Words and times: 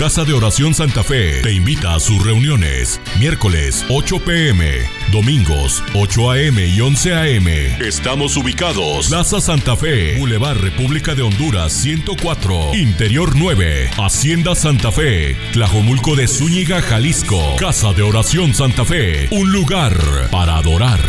Casa 0.00 0.24
de 0.24 0.32
Oración 0.32 0.72
Santa 0.72 1.04
Fe 1.04 1.42
te 1.42 1.52
invita 1.52 1.94
a 1.94 2.00
sus 2.00 2.24
reuniones. 2.24 2.98
Miércoles 3.18 3.84
8 3.90 4.24
pm, 4.24 4.78
domingos 5.12 5.84
8 5.94 6.30
am 6.30 6.58
y 6.58 6.80
11 6.80 7.12
am. 7.12 7.46
Estamos 7.82 8.34
ubicados. 8.38 9.08
Plaza 9.08 9.42
Santa 9.42 9.76
Fe, 9.76 10.16
Boulevard 10.18 10.56
República 10.56 11.14
de 11.14 11.20
Honduras 11.20 11.74
104, 11.74 12.76
Interior 12.76 13.36
9, 13.36 13.90
Hacienda 13.98 14.54
Santa 14.54 14.90
Fe, 14.90 15.36
Tlajomulco 15.52 16.16
de 16.16 16.26
Zúñiga, 16.28 16.80
Jalisco. 16.80 17.56
Casa 17.58 17.92
de 17.92 18.00
Oración 18.00 18.54
Santa 18.54 18.86
Fe, 18.86 19.28
un 19.30 19.52
lugar 19.52 19.92
para 20.30 20.56
adorar. 20.56 21.00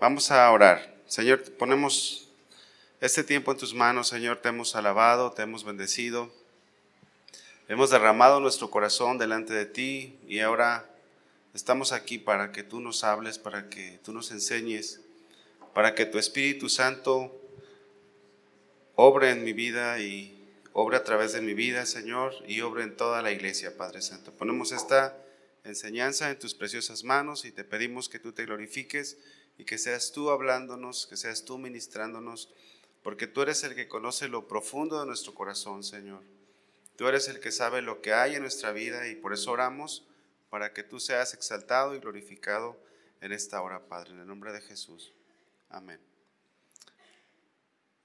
Vamos 0.00 0.30
a 0.30 0.50
orar. 0.50 0.96
Señor, 1.06 1.42
ponemos 1.58 2.30
este 3.02 3.22
tiempo 3.22 3.52
en 3.52 3.58
tus 3.58 3.74
manos, 3.74 4.08
Señor, 4.08 4.38
te 4.38 4.48
hemos 4.48 4.74
alabado, 4.74 5.32
te 5.32 5.42
hemos 5.42 5.62
bendecido. 5.62 6.39
Hemos 7.70 7.90
derramado 7.90 8.40
nuestro 8.40 8.68
corazón 8.68 9.16
delante 9.16 9.54
de 9.54 9.64
ti 9.64 10.18
y 10.26 10.40
ahora 10.40 10.92
estamos 11.54 11.92
aquí 11.92 12.18
para 12.18 12.50
que 12.50 12.64
tú 12.64 12.80
nos 12.80 13.04
hables, 13.04 13.38
para 13.38 13.68
que 13.68 14.00
tú 14.02 14.12
nos 14.12 14.32
enseñes, 14.32 15.00
para 15.72 15.94
que 15.94 16.04
tu 16.04 16.18
Espíritu 16.18 16.68
Santo 16.68 17.32
obre 18.96 19.30
en 19.30 19.44
mi 19.44 19.52
vida 19.52 20.00
y 20.00 20.52
obre 20.72 20.96
a 20.96 21.04
través 21.04 21.32
de 21.32 21.42
mi 21.42 21.54
vida, 21.54 21.86
Señor, 21.86 22.34
y 22.44 22.60
obre 22.60 22.82
en 22.82 22.96
toda 22.96 23.22
la 23.22 23.30
iglesia, 23.30 23.76
Padre 23.76 24.02
Santo. 24.02 24.32
Ponemos 24.32 24.72
esta 24.72 25.16
enseñanza 25.62 26.28
en 26.28 26.40
tus 26.40 26.54
preciosas 26.54 27.04
manos 27.04 27.44
y 27.44 27.52
te 27.52 27.62
pedimos 27.62 28.08
que 28.08 28.18
tú 28.18 28.32
te 28.32 28.46
glorifiques 28.46 29.16
y 29.58 29.64
que 29.64 29.78
seas 29.78 30.10
tú 30.10 30.30
hablándonos, 30.30 31.06
que 31.06 31.16
seas 31.16 31.44
tú 31.44 31.56
ministrándonos, 31.56 32.48
porque 33.04 33.28
tú 33.28 33.42
eres 33.42 33.62
el 33.62 33.76
que 33.76 33.86
conoce 33.86 34.26
lo 34.26 34.48
profundo 34.48 34.98
de 34.98 35.06
nuestro 35.06 35.34
corazón, 35.34 35.84
Señor. 35.84 36.39
Tú 37.00 37.08
eres 37.08 37.28
el 37.28 37.40
que 37.40 37.50
sabe 37.50 37.80
lo 37.80 38.02
que 38.02 38.12
hay 38.12 38.34
en 38.34 38.42
nuestra 38.42 38.72
vida 38.72 39.08
y 39.08 39.16
por 39.16 39.32
eso 39.32 39.50
oramos 39.52 40.06
para 40.50 40.74
que 40.74 40.82
tú 40.82 41.00
seas 41.00 41.32
exaltado 41.32 41.94
y 41.94 41.98
glorificado 41.98 42.78
en 43.22 43.32
esta 43.32 43.62
hora, 43.62 43.88
Padre, 43.88 44.10
en 44.10 44.20
el 44.20 44.26
nombre 44.26 44.52
de 44.52 44.60
Jesús. 44.60 45.14
Amén. 45.70 45.98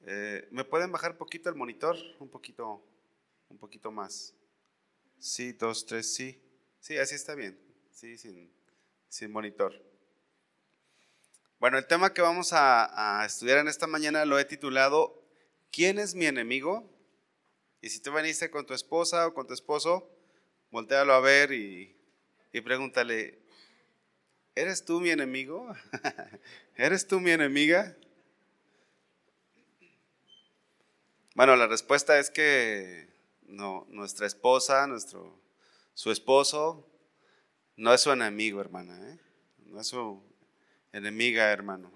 Eh, 0.05 0.47
¿Me 0.49 0.63
pueden 0.63 0.93
bajar 0.93 1.11
un 1.11 1.17
poquito 1.17 1.49
el 1.49 1.55
monitor? 1.55 1.97
Un 2.21 2.29
poquito, 2.29 2.81
un 3.49 3.57
poquito 3.57 3.91
más. 3.91 4.33
Sí, 5.19 5.51
dos, 5.51 5.85
tres, 5.85 6.15
sí. 6.15 6.41
Sí, 6.79 6.97
así 6.97 7.15
está 7.15 7.35
bien. 7.35 7.59
Sí, 7.91 8.17
sin, 8.17 8.49
sin 9.09 9.29
monitor. 9.29 9.73
Bueno, 11.59 11.77
el 11.77 11.85
tema 11.85 12.13
que 12.13 12.21
vamos 12.21 12.53
a, 12.53 13.25
estudiar 13.25 13.57
en 13.57 13.67
esta 13.67 13.87
mañana 13.87 14.23
lo 14.23 14.39
he 14.39 14.45
titulado 14.45 15.21
¿Quién 15.69 15.99
es 15.99 16.15
mi 16.15 16.27
enemigo? 16.27 16.94
Y 17.85 17.89
si 17.91 17.99
tú 17.99 18.11
veniste 18.11 18.49
con 18.49 18.65
tu 18.65 18.73
esposa 18.73 19.27
o 19.27 19.35
con 19.35 19.45
tu 19.45 19.53
esposo, 19.53 20.09
voltealo 20.71 21.13
a 21.13 21.19
ver 21.19 21.51
y, 21.51 21.95
y 22.51 22.61
pregúntale, 22.61 23.37
¿eres 24.55 24.83
tú 24.83 24.99
mi 24.99 25.11
enemigo? 25.11 25.71
¿Eres 26.75 27.07
tú 27.07 27.19
mi 27.19 27.29
enemiga? 27.29 27.95
Bueno, 31.35 31.55
la 31.55 31.67
respuesta 31.67 32.17
es 32.17 32.31
que 32.31 33.07
no, 33.43 33.85
nuestra 33.89 34.25
esposa, 34.25 34.87
nuestro, 34.87 35.39
su 35.93 36.09
esposo, 36.09 36.89
no 37.75 37.93
es 37.93 38.01
su 38.01 38.11
enemigo, 38.11 38.61
hermana, 38.61 39.11
¿eh? 39.11 39.19
no 39.67 39.79
es 39.79 39.85
su 39.85 40.23
enemiga, 40.91 41.51
hermano. 41.51 41.91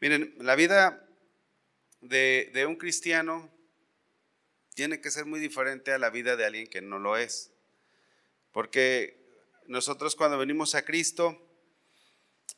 Miren, 0.00 0.36
la 0.38 0.54
vida 0.54 1.04
de, 2.00 2.48
de 2.54 2.64
un 2.64 2.76
cristiano 2.76 3.55
tiene 4.76 5.00
que 5.00 5.10
ser 5.10 5.24
muy 5.24 5.40
diferente 5.40 5.92
a 5.92 5.98
la 5.98 6.10
vida 6.10 6.36
de 6.36 6.44
alguien 6.44 6.66
que 6.66 6.82
no 6.82 6.98
lo 6.98 7.16
es. 7.16 7.50
Porque 8.52 9.18
nosotros 9.66 10.14
cuando 10.14 10.36
venimos 10.36 10.74
a 10.74 10.84
Cristo, 10.84 11.42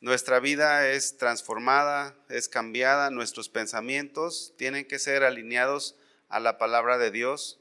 nuestra 0.01 0.41
vida 0.41 0.91
es 0.91 1.17
transformada, 1.17 2.17
es 2.29 2.49
cambiada, 2.49 3.11
nuestros 3.11 3.49
pensamientos 3.49 4.53
tienen 4.59 4.85
que 4.85 4.99
ser 4.99 5.23
alineados 5.23 5.95
a 6.29 6.41
la 6.41 6.59
palabra 6.59 6.99
de 6.99 7.13
Dios 7.13 7.61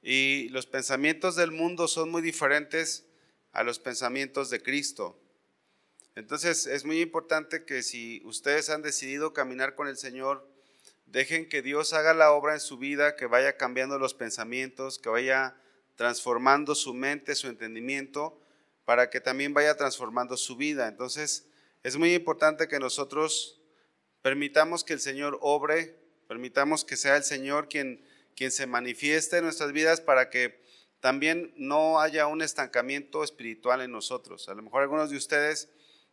y 0.00 0.48
los 0.48 0.64
pensamientos 0.64 1.36
del 1.36 1.50
mundo 1.50 1.86
son 1.86 2.10
muy 2.10 2.22
diferentes 2.22 3.04
a 3.52 3.62
los 3.62 3.78
pensamientos 3.78 4.48
de 4.48 4.62
Cristo. 4.62 5.20
Entonces 6.14 6.66
es 6.66 6.86
muy 6.86 7.02
importante 7.02 7.66
que 7.66 7.82
si 7.82 8.22
ustedes 8.24 8.70
han 8.70 8.80
decidido 8.80 9.34
caminar 9.34 9.74
con 9.74 9.86
el 9.86 9.98
Señor, 9.98 10.48
dejen 11.10 11.48
que 11.48 11.62
Dios 11.62 11.92
haga 11.92 12.14
la 12.14 12.32
obra 12.32 12.54
en 12.54 12.60
su 12.60 12.78
vida, 12.78 13.16
que 13.16 13.26
vaya 13.26 13.56
cambiando 13.56 13.98
los 13.98 14.14
pensamientos, 14.14 14.98
que 14.98 15.08
vaya 15.08 15.56
transformando 15.96 16.74
su 16.74 16.94
mente, 16.94 17.34
su 17.34 17.48
entendimiento, 17.48 18.40
para 18.84 19.10
que 19.10 19.20
también 19.20 19.54
vaya 19.54 19.76
transformando 19.76 20.36
su 20.36 20.56
vida. 20.56 20.86
Entonces 20.86 21.46
es 21.82 21.96
muy 21.96 22.14
importante 22.14 22.68
que 22.68 22.78
nosotros 22.78 23.60
permitamos 24.22 24.84
que 24.84 24.92
el 24.92 25.00
Señor 25.00 25.38
obre, 25.40 25.98
permitamos 26.26 26.84
que 26.84 26.96
sea 26.96 27.16
el 27.16 27.24
Señor 27.24 27.68
quien, 27.68 28.04
quien 28.36 28.50
se 28.50 28.66
manifieste 28.66 29.38
en 29.38 29.44
nuestras 29.44 29.72
vidas 29.72 30.00
para 30.00 30.30
que 30.30 30.62
también 31.00 31.52
no 31.56 32.00
haya 32.00 32.26
un 32.26 32.42
estancamiento 32.42 33.22
espiritual 33.24 33.80
en 33.80 33.92
nosotros. 33.92 34.48
A 34.48 34.54
lo 34.54 34.62
mejor 34.62 34.82
algunos 34.82 35.10
de 35.10 35.16
ustedes 35.16 35.68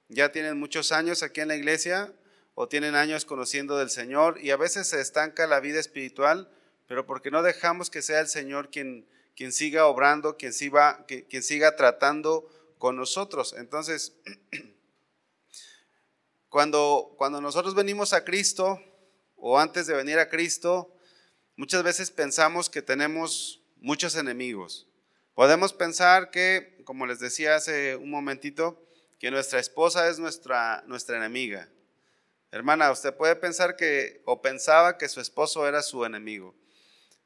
ya 0.07 0.31
tienen 0.31 0.59
muchos 0.59 0.91
años 0.91 1.23
aquí 1.23 1.41
en 1.41 1.47
la 1.47 1.55
iglesia 1.55 2.13
o 2.55 2.69
tienen 2.69 2.95
años 2.95 3.25
conociendo 3.25 3.77
del 3.77 3.89
Señor 3.89 4.39
y 4.41 4.51
a 4.51 4.57
veces 4.57 4.87
se 4.87 5.01
estanca 5.01 5.45
la 5.45 5.59
vida 5.59 5.79
espiritual, 5.79 6.49
pero 6.87 7.05
porque 7.05 7.29
no 7.29 7.43
dejamos 7.43 7.89
que 7.89 8.01
sea 8.01 8.21
el 8.21 8.27
Señor 8.27 8.71
quien, 8.71 9.05
quien 9.35 9.51
siga 9.51 9.85
obrando, 9.85 10.37
quien 10.37 10.53
siga, 10.53 11.05
quien 11.05 11.43
siga 11.43 11.75
tratando 11.75 12.49
con 12.77 12.95
nosotros. 12.95 13.53
Entonces, 13.57 14.15
cuando, 16.49 17.13
cuando 17.17 17.41
nosotros 17.41 17.75
venimos 17.75 18.13
a 18.13 18.23
Cristo 18.23 18.81
o 19.35 19.59
antes 19.59 19.85
de 19.85 19.93
venir 19.93 20.17
a 20.17 20.29
Cristo, 20.29 20.95
muchas 21.57 21.83
veces 21.83 22.09
pensamos 22.09 22.69
que 22.69 22.81
tenemos 22.81 23.61
muchos 23.77 24.15
enemigos. 24.15 24.87
Podemos 25.33 25.73
pensar 25.73 26.31
que, 26.31 26.81
como 26.85 27.05
les 27.05 27.19
decía 27.19 27.55
hace 27.55 27.97
un 27.97 28.09
momentito, 28.09 28.81
que 29.19 29.29
nuestra 29.29 29.59
esposa 29.59 30.07
es 30.07 30.19
nuestra, 30.19 30.83
nuestra 30.87 31.17
enemiga. 31.17 31.69
Hermana, 32.55 32.89
usted 32.89 33.13
puede 33.13 33.35
pensar 33.35 33.75
que, 33.75 34.21
o 34.23 34.41
pensaba 34.41 34.97
que 34.97 35.09
su 35.09 35.19
esposo 35.19 35.67
era 35.67 35.81
su 35.81 36.05
enemigo. 36.05 36.55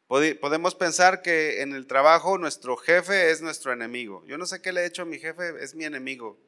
Podemos 0.07 0.73
pensar 0.73 1.21
que 1.21 1.61
en 1.61 1.75
el 1.75 1.85
trabajo 1.85 2.39
nuestro 2.39 2.75
jefe 2.77 3.29
es 3.29 3.39
nuestro 3.39 3.71
enemigo. 3.71 4.25
Yo 4.25 4.39
no 4.39 4.47
sé 4.47 4.59
qué 4.59 4.73
le 4.73 4.81
he 4.81 4.85
hecho 4.87 5.03
a 5.03 5.05
mi 5.05 5.19
jefe, 5.19 5.53
es 5.63 5.75
mi 5.75 5.85
enemigo. 5.85 6.39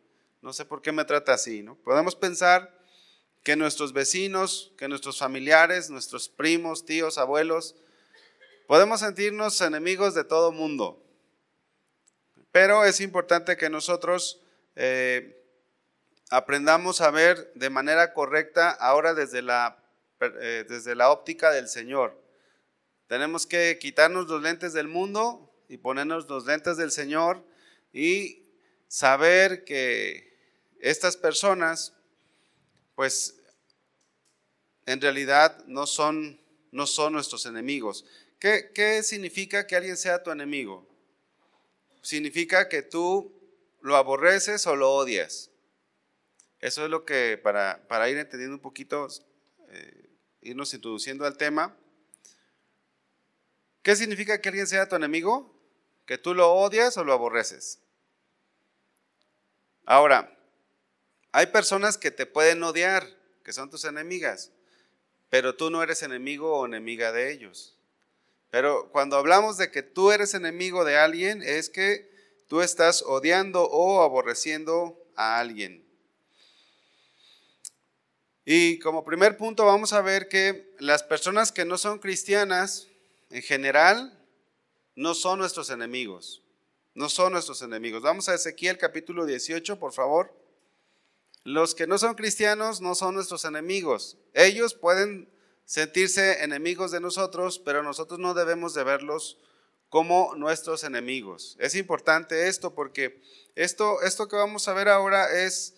No 0.41 0.51
sé 0.51 0.65
por 0.65 0.81
qué 0.81 0.91
me 0.91 1.05
trata 1.05 1.35
así, 1.35 1.61
¿no? 1.61 1.75
Podemos 1.75 2.15
pensar 2.15 2.75
que 3.43 3.55
nuestros 3.55 3.93
vecinos, 3.93 4.73
que 4.79 4.87
nuestros 4.87 5.19
familiares, 5.19 5.91
nuestros 5.91 6.27
primos, 6.27 6.83
tíos, 6.83 7.19
abuelos, 7.19 7.75
podemos 8.65 9.01
sentirnos 9.01 9.61
enemigos 9.61 10.15
de 10.15 10.23
todo 10.23 10.51
mundo. 10.51 11.05
Pero 12.51 12.83
es 12.83 12.99
importante 12.99 13.57
que 13.57 13.69
nosotros 13.69 14.41
eh, 14.75 15.40
aprendamos 16.31 17.01
a 17.01 17.11
ver 17.11 17.51
de 17.55 17.69
manera 17.69 18.13
correcta 18.13 18.71
ahora 18.71 19.13
desde 19.13 19.41
la, 19.41 19.83
eh, 20.21 20.65
desde 20.67 20.95
la 20.95 21.11
óptica 21.11 21.51
del 21.51 21.67
Señor. 21.67 22.19
Tenemos 23.07 23.45
que 23.45 23.77
quitarnos 23.79 24.29
los 24.29 24.41
lentes 24.41 24.71
del 24.71 24.87
mundo 24.87 25.53
y 25.67 25.77
ponernos 25.77 26.29
los 26.29 26.45
lentes 26.45 26.77
del 26.77 26.91
Señor 26.91 27.45
y 27.91 28.49
saber 28.87 29.65
que 29.65 30.31
estas 30.79 31.17
personas, 31.17 31.93
pues 32.95 33.35
en 34.85 35.01
realidad 35.01 35.65
no 35.67 35.85
son, 35.85 36.39
no 36.71 36.87
son 36.87 37.11
nuestros 37.11 37.45
enemigos. 37.45 38.05
¿Qué, 38.39 38.71
¿Qué 38.73 39.03
significa 39.03 39.67
que 39.67 39.75
alguien 39.75 39.97
sea 39.97 40.23
tu 40.23 40.31
enemigo? 40.31 40.87
Significa 42.01 42.69
que 42.69 42.81
tú 42.83 43.37
lo 43.81 43.97
aborreces 43.97 44.65
o 44.65 44.77
lo 44.77 44.91
odias. 44.91 45.50
Eso 46.61 46.85
es 46.85 46.91
lo 46.91 47.05
que, 47.05 47.39
para, 47.41 47.85
para 47.87 48.07
ir 48.09 48.17
entendiendo 48.17 48.55
un 48.55 48.61
poquito, 48.61 49.07
eh, 49.69 50.09
irnos 50.41 50.73
introduciendo 50.73 51.25
al 51.25 51.35
tema. 51.35 51.75
¿Qué 53.81 53.95
significa 53.95 54.39
que 54.39 54.49
alguien 54.49 54.67
sea 54.67 54.87
tu 54.87 54.95
enemigo? 54.95 55.51
¿Que 56.05 56.19
tú 56.19 56.35
lo 56.35 56.53
odias 56.53 56.95
o 56.97 57.03
lo 57.03 57.13
aborreces? 57.13 57.79
Ahora, 59.85 60.37
hay 61.31 61.47
personas 61.47 61.97
que 61.97 62.11
te 62.11 62.27
pueden 62.27 62.61
odiar, 62.61 63.07
que 63.43 63.53
son 63.53 63.71
tus 63.71 63.85
enemigas, 63.85 64.51
pero 65.29 65.55
tú 65.55 65.71
no 65.71 65.81
eres 65.81 66.03
enemigo 66.03 66.59
o 66.59 66.65
enemiga 66.67 67.11
de 67.11 67.31
ellos. 67.31 67.75
Pero 68.51 68.89
cuando 68.91 69.17
hablamos 69.17 69.57
de 69.57 69.71
que 69.71 69.81
tú 69.81 70.11
eres 70.11 70.35
enemigo 70.35 70.85
de 70.85 70.97
alguien, 70.97 71.41
es 71.41 71.69
que 71.69 72.11
tú 72.47 72.61
estás 72.61 73.01
odiando 73.01 73.63
o 73.63 74.03
aborreciendo 74.03 75.01
a 75.15 75.39
alguien. 75.39 75.90
Y 78.45 78.79
como 78.79 79.05
primer 79.05 79.37
punto 79.37 79.65
vamos 79.65 79.93
a 79.93 80.01
ver 80.01 80.27
que 80.27 80.73
las 80.79 81.03
personas 81.03 81.51
que 81.51 81.65
no 81.65 81.77
son 81.77 81.99
cristianas, 81.99 82.87
en 83.29 83.41
general, 83.41 84.17
no 84.95 85.13
son 85.13 85.39
nuestros 85.39 85.69
enemigos. 85.69 86.41
No 86.93 87.07
son 87.07 87.33
nuestros 87.33 87.61
enemigos. 87.61 88.01
Vamos 88.01 88.27
a 88.29 88.35
Ezequiel 88.35 88.77
capítulo 88.77 89.25
18, 89.25 89.79
por 89.79 89.93
favor. 89.93 90.33
Los 91.43 91.73
que 91.73 91.87
no 91.87 91.97
son 91.97 92.15
cristianos 92.15 92.81
no 92.81 92.95
son 92.95 93.15
nuestros 93.15 93.45
enemigos. 93.45 94.17
Ellos 94.33 94.73
pueden 94.73 95.29
sentirse 95.65 96.43
enemigos 96.43 96.91
de 96.91 96.99
nosotros, 96.99 97.59
pero 97.59 97.81
nosotros 97.83 98.19
no 98.19 98.33
debemos 98.33 98.73
de 98.73 98.83
verlos 98.83 99.37
como 99.89 100.35
nuestros 100.35 100.83
enemigos. 100.83 101.55
Es 101.59 101.75
importante 101.75 102.47
esto 102.47 102.73
porque 102.73 103.21
esto, 103.55 104.01
esto 104.01 104.27
que 104.27 104.35
vamos 104.35 104.67
a 104.67 104.73
ver 104.73 104.89
ahora 104.89 105.31
es 105.45 105.75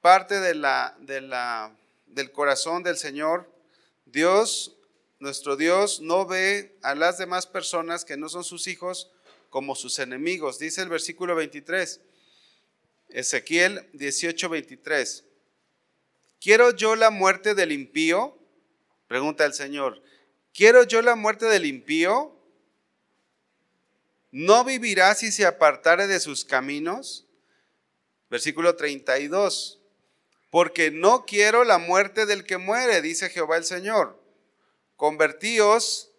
parte 0.00 0.40
de 0.40 0.54
la, 0.54 0.96
de 1.00 1.20
la, 1.20 1.76
del 2.16 2.32
corazón 2.32 2.82
del 2.82 2.96
Señor. 2.96 3.46
Dios, 4.06 4.74
nuestro 5.20 5.54
Dios, 5.54 6.00
no 6.00 6.24
ve 6.24 6.76
a 6.82 6.94
las 6.94 7.18
demás 7.18 7.46
personas 7.46 8.06
que 8.06 8.16
no 8.16 8.30
son 8.30 8.42
sus 8.42 8.66
hijos 8.66 9.12
como 9.50 9.76
sus 9.76 9.98
enemigos. 9.98 10.58
Dice 10.58 10.80
el 10.80 10.88
versículo 10.88 11.34
23, 11.36 12.00
Ezequiel 13.10 13.88
18, 13.92 14.48
23. 14.48 15.24
¿Quiero 16.40 16.70
yo 16.70 16.96
la 16.96 17.10
muerte 17.10 17.54
del 17.54 17.70
impío? 17.70 18.38
Pregunta 19.08 19.44
el 19.44 19.52
Señor. 19.52 20.02
¿Quiero 20.54 20.84
yo 20.84 21.02
la 21.02 21.16
muerte 21.16 21.44
del 21.44 21.66
impío? 21.66 22.34
¿No 24.30 24.64
vivirá 24.64 25.14
si 25.14 25.30
se 25.30 25.44
apartare 25.44 26.06
de 26.06 26.18
sus 26.18 26.46
caminos? 26.46 27.26
Versículo 28.30 28.74
32. 28.74 29.82
Porque 30.50 30.90
no 30.90 31.26
quiero 31.26 31.64
la 31.64 31.78
muerte 31.78 32.26
del 32.26 32.44
que 32.44 32.58
muere, 32.58 33.02
dice 33.02 33.30
Jehová 33.30 33.56
el 33.56 33.64
Señor. 33.64 34.22
Convertíos, 34.96 36.12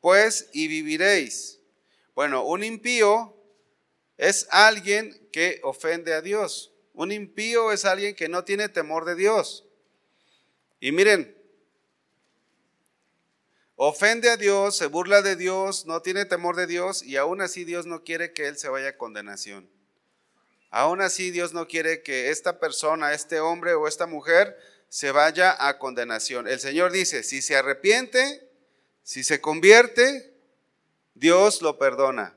pues, 0.00 0.48
y 0.52 0.68
viviréis. 0.68 1.60
Bueno, 2.14 2.44
un 2.44 2.62
impío 2.62 3.36
es 4.16 4.46
alguien 4.50 5.28
que 5.32 5.60
ofende 5.62 6.12
a 6.12 6.20
Dios. 6.20 6.72
Un 6.92 7.12
impío 7.12 7.72
es 7.72 7.84
alguien 7.84 8.14
que 8.14 8.28
no 8.28 8.44
tiene 8.44 8.68
temor 8.68 9.06
de 9.06 9.14
Dios. 9.14 9.66
Y 10.80 10.92
miren, 10.92 11.36
ofende 13.76 14.28
a 14.28 14.36
Dios, 14.36 14.76
se 14.76 14.86
burla 14.86 15.22
de 15.22 15.36
Dios, 15.36 15.86
no 15.86 16.02
tiene 16.02 16.26
temor 16.26 16.56
de 16.56 16.66
Dios 16.66 17.02
y 17.02 17.16
aún 17.16 17.40
así 17.40 17.64
Dios 17.64 17.86
no 17.86 18.04
quiere 18.04 18.32
que 18.32 18.48
él 18.48 18.58
se 18.58 18.68
vaya 18.68 18.90
a 18.90 18.98
condenación. 18.98 19.70
Aún 20.70 21.00
así 21.00 21.30
Dios 21.30 21.52
no 21.52 21.66
quiere 21.66 22.02
que 22.02 22.30
esta 22.30 22.60
persona, 22.60 23.12
este 23.12 23.40
hombre 23.40 23.74
o 23.74 23.88
esta 23.88 24.06
mujer 24.06 24.56
se 24.88 25.12
vaya 25.12 25.56
a 25.66 25.78
condenación. 25.78 26.48
El 26.48 26.60
Señor 26.60 26.92
dice, 26.92 27.22
si 27.22 27.42
se 27.42 27.56
arrepiente, 27.56 28.48
si 29.02 29.24
se 29.24 29.40
convierte, 29.40 30.32
Dios 31.14 31.62
lo 31.62 31.78
perdona. 31.78 32.36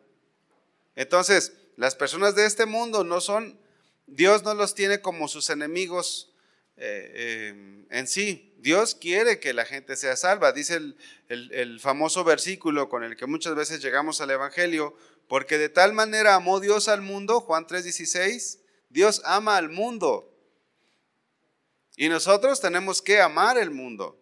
Entonces, 0.95 1.53
las 1.75 1.95
personas 1.95 2.35
de 2.35 2.45
este 2.45 2.65
mundo 2.65 3.03
no 3.03 3.21
son, 3.21 3.59
Dios 4.07 4.43
no 4.43 4.53
los 4.53 4.75
tiene 4.75 5.01
como 5.01 5.27
sus 5.27 5.49
enemigos 5.49 6.33
eh, 6.77 7.11
eh, 7.13 7.85
en 7.89 8.07
sí. 8.07 8.53
Dios 8.57 8.95
quiere 8.95 9.39
que 9.39 9.53
la 9.53 9.65
gente 9.65 9.95
sea 9.95 10.15
salva. 10.15 10.51
Dice 10.51 10.79
el, 11.27 11.79
famoso 11.79 12.23
versículo 12.23 12.87
con 12.87 13.03
el 13.03 13.17
que 13.17 13.25
muchas 13.25 13.55
veces 13.55 13.81
llegamos 13.81 14.21
al 14.21 14.31
Evangelio, 14.31 14.95
porque 15.27 15.57
de 15.57 15.69
tal 15.69 15.93
manera 15.93 16.35
amó 16.35 16.59
Dios 16.59 16.87
al 16.87 17.01
mundo, 17.01 17.39
Juan 17.41 17.65
3:16, 17.65 18.59
Dios 18.89 19.21
ama 19.25 19.57
al 19.57 19.69
mundo. 19.69 20.29
Y 21.95 22.09
nosotros 22.09 22.59
tenemos 22.59 23.01
que 23.01 23.21
amar 23.21 23.57
el 23.57 23.71
mundo. 23.71 24.19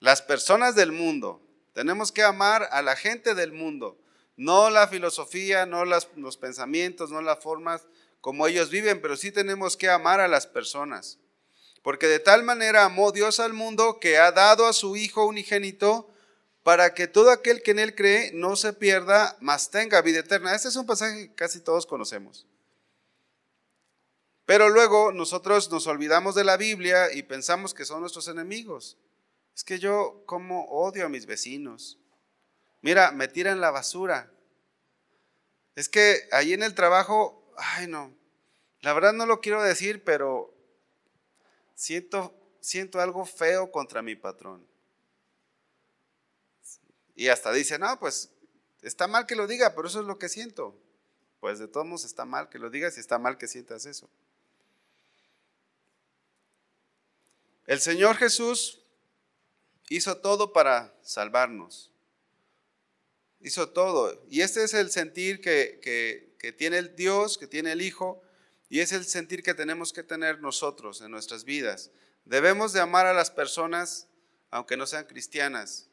Las 0.00 0.22
personas 0.22 0.74
del 0.74 0.92
mundo. 0.92 1.40
Tenemos 1.72 2.12
que 2.12 2.22
amar 2.22 2.68
a 2.70 2.82
la 2.82 2.96
gente 2.96 3.34
del 3.34 3.52
mundo. 3.52 3.98
No 4.36 4.70
la 4.70 4.88
filosofía, 4.88 5.66
no 5.66 5.84
los 5.84 6.36
pensamientos, 6.36 7.10
no 7.10 7.22
las 7.22 7.38
formas 7.40 7.86
como 8.20 8.46
ellos 8.46 8.70
viven, 8.70 9.00
pero 9.00 9.16
sí 9.16 9.30
tenemos 9.30 9.76
que 9.76 9.88
amar 9.88 10.20
a 10.20 10.28
las 10.28 10.46
personas. 10.46 11.18
Porque 11.82 12.06
de 12.06 12.18
tal 12.18 12.42
manera 12.42 12.84
amó 12.84 13.12
Dios 13.12 13.38
al 13.38 13.52
mundo 13.52 14.00
que 14.00 14.18
ha 14.18 14.32
dado 14.32 14.66
a 14.66 14.72
su 14.72 14.96
Hijo 14.96 15.26
unigénito 15.26 16.13
para 16.64 16.94
que 16.94 17.06
todo 17.06 17.30
aquel 17.30 17.62
que 17.62 17.72
en 17.72 17.78
él 17.78 17.94
cree 17.94 18.32
no 18.32 18.56
se 18.56 18.72
pierda, 18.72 19.36
mas 19.40 19.70
tenga 19.70 20.00
vida 20.00 20.20
eterna. 20.20 20.54
Este 20.54 20.68
es 20.68 20.76
un 20.76 20.86
pasaje 20.86 21.28
que 21.28 21.34
casi 21.34 21.60
todos 21.60 21.86
conocemos. 21.86 22.46
Pero 24.46 24.70
luego 24.70 25.12
nosotros 25.12 25.70
nos 25.70 25.86
olvidamos 25.86 26.34
de 26.34 26.42
la 26.42 26.56
Biblia 26.56 27.12
y 27.12 27.22
pensamos 27.22 27.74
que 27.74 27.84
son 27.84 28.00
nuestros 28.00 28.28
enemigos. 28.28 28.96
Es 29.54 29.62
que 29.62 29.78
yo 29.78 30.22
como 30.24 30.64
odio 30.64 31.04
a 31.04 31.10
mis 31.10 31.26
vecinos. 31.26 31.98
Mira, 32.80 33.12
me 33.12 33.28
tiran 33.28 33.60
la 33.60 33.70
basura. 33.70 34.32
Es 35.76 35.90
que 35.90 36.28
ahí 36.32 36.54
en 36.54 36.62
el 36.62 36.74
trabajo, 36.74 37.52
ay 37.58 37.86
no, 37.88 38.16
la 38.80 38.94
verdad 38.94 39.12
no 39.12 39.26
lo 39.26 39.40
quiero 39.40 39.62
decir, 39.62 40.02
pero 40.02 40.54
siento, 41.74 42.34
siento 42.60 43.00
algo 43.00 43.26
feo 43.26 43.70
contra 43.70 44.00
mi 44.00 44.16
patrón. 44.16 44.66
Y 47.14 47.28
hasta 47.28 47.52
dice, 47.52 47.78
no, 47.78 47.98
pues 47.98 48.30
está 48.82 49.06
mal 49.06 49.26
que 49.26 49.36
lo 49.36 49.46
diga, 49.46 49.74
pero 49.74 49.88
eso 49.88 50.00
es 50.00 50.06
lo 50.06 50.18
que 50.18 50.28
siento. 50.28 50.76
Pues 51.40 51.58
de 51.58 51.68
todos 51.68 51.86
modos 51.86 52.04
está 52.04 52.24
mal 52.24 52.48
que 52.48 52.58
lo 52.58 52.70
digas 52.70 52.96
y 52.96 53.00
está 53.00 53.18
mal 53.18 53.38
que 53.38 53.46
sientas 53.46 53.86
eso. 53.86 54.08
El 57.66 57.80
Señor 57.80 58.16
Jesús 58.16 58.80
hizo 59.88 60.18
todo 60.18 60.52
para 60.52 60.94
salvarnos. 61.02 61.90
Hizo 63.40 63.68
todo. 63.70 64.22
Y 64.28 64.40
este 64.40 64.64
es 64.64 64.74
el 64.74 64.90
sentir 64.90 65.40
que, 65.40 65.80
que, 65.82 66.34
que 66.38 66.52
tiene 66.52 66.78
el 66.78 66.96
Dios, 66.96 67.38
que 67.38 67.46
tiene 67.46 67.72
el 67.72 67.82
Hijo, 67.82 68.22
y 68.68 68.80
es 68.80 68.92
el 68.92 69.04
sentir 69.04 69.42
que 69.42 69.54
tenemos 69.54 69.92
que 69.92 70.02
tener 70.02 70.40
nosotros 70.40 71.00
en 71.00 71.10
nuestras 71.10 71.44
vidas. 71.44 71.90
Debemos 72.24 72.72
de 72.72 72.80
amar 72.80 73.06
a 73.06 73.14
las 73.14 73.30
personas 73.30 74.08
aunque 74.50 74.76
no 74.76 74.86
sean 74.86 75.04
cristianas. 75.06 75.88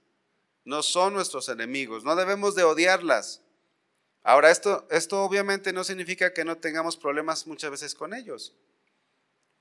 No 0.63 0.83
son 0.83 1.13
nuestros 1.13 1.49
enemigos, 1.49 2.03
no 2.03 2.15
debemos 2.15 2.55
de 2.55 2.63
odiarlas. 2.63 3.41
Ahora, 4.23 4.51
esto, 4.51 4.87
esto 4.91 5.23
obviamente 5.23 5.73
no 5.73 5.83
significa 5.83 6.33
que 6.33 6.45
no 6.45 6.57
tengamos 6.57 6.95
problemas 6.97 7.47
muchas 7.47 7.71
veces 7.71 7.95
con 7.95 8.13
ellos. 8.13 8.53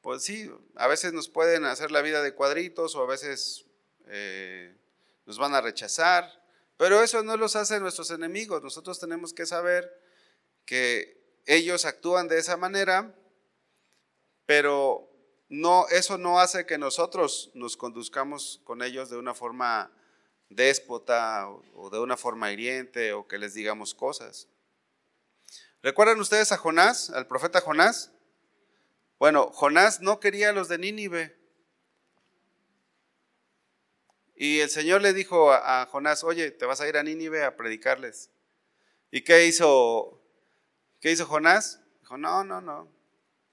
Pues 0.02 0.23
sí, 0.23 0.50
a 0.76 0.87
veces 0.87 1.12
nos 1.12 1.29
pueden 1.29 1.64
hacer 1.64 1.91
la 1.91 2.02
vida 2.02 2.23
de 2.23 2.35
cuadritos 2.35 2.94
o 2.94 3.02
a 3.02 3.06
veces 3.06 3.67
eh, 4.08 4.75
nos 5.26 5.38
van 5.38 5.55
a 5.55 5.61
rechazar, 5.61 6.43
pero 6.76 7.02
eso 7.02 7.23
no 7.23 7.37
los 7.37 7.56
hace 7.56 7.81
nuestros 7.81 8.11
enemigos. 8.11 8.62
Nosotros 8.62 8.99
tenemos 8.99 9.32
que 9.32 9.47
saber 9.47 9.91
que 10.64 11.21
ellos 11.47 11.85
actúan 11.85 12.28
de 12.28 12.38
esa 12.38 12.57
manera, 12.57 13.14
pero 14.47 15.11
no, 15.49 15.88
eso 15.88 16.16
no 16.16 16.40
hace 16.40 16.64
que 16.64 16.78
nosotros 16.78 17.50
nos 17.54 17.76
conduzcamos 17.76 18.61
con 18.64 18.83
ellos 18.83 19.11
de 19.11 19.16
una 19.16 19.35
forma 19.35 19.90
déspota 20.50 21.49
o 21.49 21.88
de 21.90 21.99
una 21.99 22.16
forma 22.16 22.52
hiriente 22.52 23.12
o 23.14 23.26
que 23.26 23.38
les 23.38 23.54
digamos 23.54 23.95
cosas. 23.95 24.49
¿Recuerdan 25.83 26.21
ustedes 26.21 26.52
a 26.52 26.59
Jonás, 26.59 27.09
al 27.11 27.26
profeta 27.26 27.62
Jonás? 27.62 28.12
Bueno, 29.19 29.50
Jonás 29.52 30.00
no 30.00 30.21
quería 30.21 30.50
a 30.50 30.52
los 30.52 30.69
de 30.69 30.78
Nínive. 30.78 31.37
Y 34.35 34.61
el 34.61 34.71
Señor 34.71 35.00
le 35.00 35.14
dijo 35.14 35.52
a, 35.52 35.87
Jonás, 35.87 36.25
oye, 36.25 36.50
te 36.50 36.66
vas 36.66 36.80
a 36.80 36.88
ir 36.88 36.97
a 36.99 37.02
Nínive 37.02 37.45
a 37.45 37.57
predicarles. 37.57 38.30
¿Y 39.11 39.23
qué 39.23 39.47
hizo 39.47 40.21
¿Qué 41.00 41.11
hizo 41.11 41.26
Jonás? 41.26 41.80
Dijo, 42.00 42.19
no, 42.19 42.45
no, 42.45 42.61
no, 42.61 42.87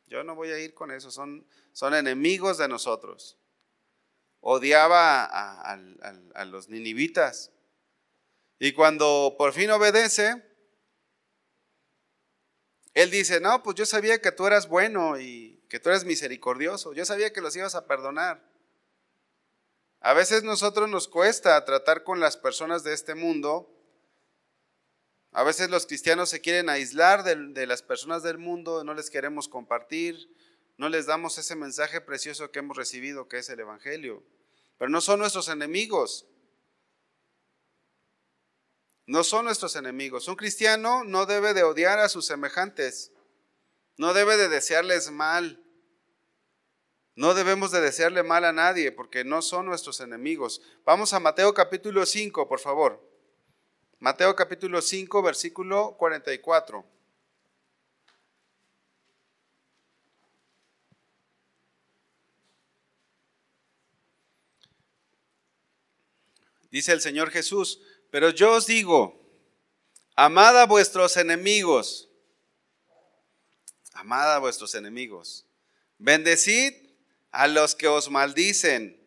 yo 0.07 0.23
no 0.23 0.35
voy 0.35 0.49
a 0.49 0.59
ir 0.59 0.73
con 0.73 0.91
eso, 0.91 1.11
son, 1.11 1.47
son 1.71 1.93
enemigos 1.93 2.57
de 2.57 2.67
nosotros. 2.67 3.37
Odiaba 4.39 5.25
a, 5.25 6.45
los 6.45 6.69
ninivitas. 6.69 7.51
Y 8.59 8.73
cuando 8.73 9.35
por 9.37 9.53
fin 9.53 9.69
obedece, 9.71 10.43
él 12.93 13.11
dice, 13.11 13.39
no, 13.39 13.61
pues 13.63 13.75
yo 13.75 13.85
sabía 13.85 14.21
que 14.21 14.31
tú 14.31 14.47
eras 14.47 14.67
bueno 14.67 15.19
y 15.19 15.63
que 15.69 15.79
tú 15.79 15.89
eres 15.89 16.05
misericordioso, 16.05 16.93
yo 16.93 17.05
sabía 17.05 17.33
que 17.33 17.41
los 17.41 17.55
ibas 17.55 17.75
a 17.75 17.85
perdonar. 17.85 18.41
A 19.99 20.13
veces 20.13 20.43
nosotros 20.43 20.89
nos 20.89 21.07
cuesta 21.07 21.63
tratar 21.65 22.03
con 22.03 22.19
las 22.19 22.37
personas 22.37 22.83
de 22.83 22.93
este 22.93 23.15
mundo 23.15 23.73
a 25.37 25.43
veces 25.43 25.69
los 25.69 25.85
cristianos 25.85 26.29
se 26.29 26.41
quieren 26.41 26.67
aislar 26.67 27.23
de, 27.23 27.67
las 27.67 27.83
personas 27.83 28.23
del 28.23 28.39
mundo, 28.39 28.83
no 28.83 28.95
les 28.95 29.11
queremos 29.11 29.47
compartir, 29.47 30.27
no 30.77 30.89
les 30.89 31.07
damos 31.07 31.37
ese 31.37 31.55
mensaje 31.55 32.01
precioso 32.01 32.51
que 32.51 32.59
hemos 32.59 32.77
recibido, 32.77 33.27
que 33.27 33.39
es 33.39 33.49
el 33.49 33.59
Evangelio. 33.59 34.23
Pero 34.77 34.89
no 34.89 35.01
son 35.01 35.19
nuestros 35.19 35.49
enemigos. 35.49 36.27
No 39.07 39.23
son 39.23 39.45
nuestros 39.45 39.75
enemigos. 39.75 40.27
Un 40.27 40.35
cristiano 40.35 41.03
no 41.03 41.25
debe 41.25 41.55
de 41.55 41.63
odiar 41.63 41.97
a 41.99 42.09
sus 42.09 42.27
semejantes. 42.27 43.11
No 43.97 44.13
debe 44.13 44.37
de 44.37 44.49
desearles 44.49 45.09
mal. 45.09 45.63
No 47.15 47.33
debemos 47.33 47.71
de 47.71 47.81
desearle 47.81 48.21
mal 48.21 48.45
a 48.45 48.53
nadie 48.53 48.91
porque 48.91 49.23
no 49.23 49.41
son 49.41 49.65
nuestros 49.65 49.99
enemigos. 50.01 50.61
Vamos 50.85 51.13
a 51.13 51.19
Mateo 51.19 51.55
capítulo 51.55 52.05
5, 52.05 52.47
por 52.47 52.59
favor. 52.59 53.03
Mateo 53.97 54.35
capítulo 54.35 54.83
5, 54.83 55.23
versículo 55.23 55.97
44. 55.97 56.96
Dice 66.71 66.91
el 66.91 67.01
Señor 67.01 67.31
Jesús, 67.31 67.81
pero 68.11 68.29
yo 68.29 68.53
os 68.53 68.67
digo, 68.67 69.21
amad 70.15 70.59
a 70.59 70.65
vuestros 70.65 71.17
enemigos, 71.17 72.09
amad 73.93 74.35
a 74.35 74.39
vuestros 74.39 74.75
enemigos, 74.75 75.45
bendecid 75.97 76.73
a 77.31 77.47
los 77.47 77.75
que 77.75 77.87
os 77.87 78.09
maldicen, 78.09 78.99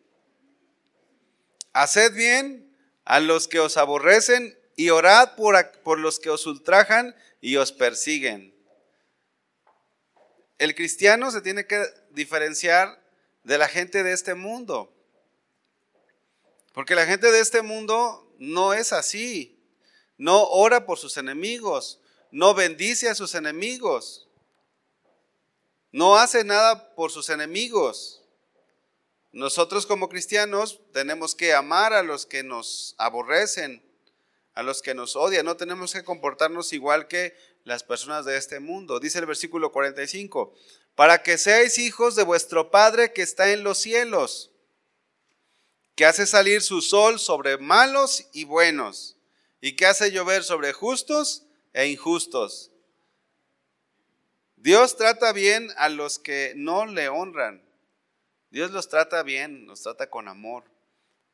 haced 1.73 2.13
bien 2.13 2.75
a 3.05 3.19
los 3.19 3.47
que 3.47 3.59
os 3.59 3.77
aborrecen 3.77 4.57
y 4.75 4.89
orad 4.89 5.35
por, 5.35 5.71
por 5.83 5.99
los 5.99 6.19
que 6.19 6.29
os 6.29 6.45
ultrajan 6.45 7.15
y 7.39 7.57
os 7.57 7.71
persiguen. 7.71 8.55
El 10.57 10.75
cristiano 10.75 11.31
se 11.31 11.41
tiene 11.41 11.65
que 11.65 11.83
diferenciar 12.11 13.01
de 13.43 13.57
la 13.57 13.67
gente 13.67 14.03
de 14.03 14.13
este 14.13 14.35
mundo. 14.35 14.93
Porque 16.73 16.95
la 16.95 17.05
gente 17.05 17.31
de 17.31 17.39
este 17.39 17.61
mundo 17.61 18.27
no 18.37 18.73
es 18.73 18.93
así. 18.93 19.57
No 20.17 20.43
ora 20.43 20.85
por 20.85 20.99
sus 20.99 21.17
enemigos, 21.17 21.99
no 22.31 22.53
bendice 22.53 23.09
a 23.09 23.15
sus 23.15 23.33
enemigos, 23.33 24.27
no 25.91 26.15
hace 26.15 26.43
nada 26.43 26.93
por 26.93 27.11
sus 27.11 27.29
enemigos. 27.29 28.21
Nosotros 29.31 29.87
como 29.87 30.09
cristianos 30.09 30.79
tenemos 30.93 31.33
que 31.33 31.53
amar 31.53 31.93
a 31.93 32.03
los 32.03 32.27
que 32.27 32.43
nos 32.43 32.93
aborrecen, 32.99 33.83
a 34.53 34.61
los 34.61 34.81
que 34.81 34.93
nos 34.93 35.15
odian. 35.15 35.45
No 35.45 35.57
tenemos 35.57 35.93
que 35.93 36.03
comportarnos 36.03 36.71
igual 36.71 37.07
que 37.07 37.35
las 37.63 37.83
personas 37.83 38.23
de 38.25 38.37
este 38.37 38.59
mundo. 38.59 38.99
Dice 38.99 39.17
el 39.17 39.25
versículo 39.25 39.71
45, 39.71 40.53
para 40.93 41.23
que 41.23 41.37
seáis 41.37 41.79
hijos 41.79 42.15
de 42.15 42.23
vuestro 42.23 42.69
Padre 42.69 43.11
que 43.11 43.23
está 43.23 43.51
en 43.51 43.63
los 43.63 43.79
cielos 43.79 44.50
que 45.95 46.05
hace 46.05 46.25
salir 46.25 46.61
su 46.61 46.81
sol 46.81 47.19
sobre 47.19 47.57
malos 47.57 48.27
y 48.33 48.43
buenos, 48.45 49.17
y 49.59 49.75
que 49.75 49.85
hace 49.85 50.11
llover 50.11 50.43
sobre 50.43 50.73
justos 50.73 51.43
e 51.73 51.87
injustos. 51.87 52.71
Dios 54.55 54.95
trata 54.95 55.33
bien 55.33 55.69
a 55.77 55.89
los 55.89 56.19
que 56.19 56.53
no 56.55 56.85
le 56.85 57.09
honran. 57.09 57.63
Dios 58.51 58.71
los 58.71 58.89
trata 58.89 59.23
bien, 59.23 59.65
los 59.65 59.81
trata 59.81 60.09
con 60.09 60.27
amor. 60.27 60.65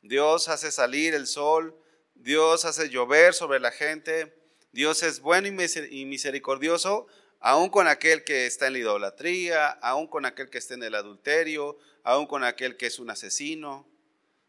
Dios 0.02 0.48
hace 0.48 0.70
salir 0.70 1.14
el 1.14 1.26
sol, 1.26 1.76
Dios 2.14 2.64
hace 2.64 2.88
llover 2.88 3.34
sobre 3.34 3.60
la 3.60 3.70
gente. 3.70 4.34
Dios 4.72 5.02
es 5.02 5.20
bueno 5.20 5.48
y 5.48 6.04
misericordioso, 6.06 7.06
aún 7.40 7.70
con 7.70 7.88
aquel 7.88 8.24
que 8.24 8.46
está 8.46 8.68
en 8.68 8.74
la 8.74 8.78
idolatría, 8.80 9.68
aún 9.68 10.06
con 10.06 10.24
aquel 10.24 10.50
que 10.50 10.58
está 10.58 10.74
en 10.74 10.82
el 10.82 10.94
adulterio, 10.94 11.78
aún 12.04 12.26
con 12.26 12.44
aquel 12.44 12.76
que 12.76 12.86
es 12.86 12.98
un 12.98 13.10
asesino. 13.10 13.86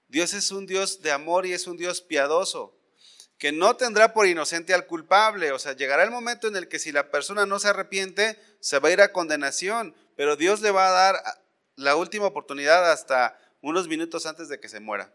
Dios 0.10 0.34
es 0.34 0.52
un 0.52 0.66
Dios 0.66 1.02
de 1.02 1.12
amor 1.12 1.46
y 1.46 1.54
es 1.54 1.68
un 1.68 1.78
Dios 1.78 2.02
piadoso, 2.02 2.76
que 3.38 3.52
no 3.52 3.78
tendrá 3.78 4.12
por 4.12 4.28
inocente 4.28 4.74
al 4.74 4.88
culpable. 4.88 5.52
O 5.52 5.60
sea, 5.60 5.74
llegará 5.74 6.04
el 6.04 6.12
momento 6.12 6.48
en 6.48 6.56
el 6.56 6.68
que 6.68 6.80
si 6.80 6.92
la 6.92 7.12
persona 7.12 7.46
no 7.46 7.60
se 7.60 7.70
arrepiente, 7.70 8.38
se 8.60 8.80
va 8.80 8.90
a 8.90 8.92
ir 8.92 9.02
a 9.02 9.14
condenación, 9.14 9.96
pero 10.16 10.36
Dios 10.36 10.62
le 10.62 10.72
va 10.72 10.88
a 10.88 10.92
dar 10.92 11.24
la 11.76 11.96
última 11.96 12.26
oportunidad 12.26 12.92
hasta 12.92 13.40
unos 13.62 13.88
minutos 13.88 14.26
antes 14.26 14.50
de 14.50 14.60
que 14.60 14.68
se 14.68 14.80
muera. 14.80 15.14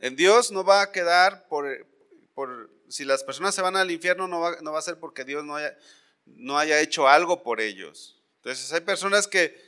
En 0.00 0.16
Dios 0.16 0.50
no 0.50 0.64
va 0.64 0.80
a 0.80 0.92
quedar 0.92 1.46
por, 1.48 1.86
por 2.34 2.70
si 2.88 3.04
las 3.04 3.22
personas 3.22 3.54
se 3.54 3.62
van 3.62 3.76
al 3.76 3.90
infierno, 3.90 4.28
no 4.28 4.40
va, 4.40 4.56
no 4.62 4.72
va 4.72 4.78
a 4.78 4.82
ser 4.82 4.98
porque 4.98 5.24
Dios 5.24 5.44
no 5.44 5.56
haya, 5.56 5.76
no 6.24 6.58
haya 6.58 6.80
hecho 6.80 7.06
algo 7.06 7.42
por 7.42 7.60
ellos. 7.60 8.20
Entonces 8.36 8.72
hay 8.72 8.80
personas 8.80 9.26
que 9.26 9.65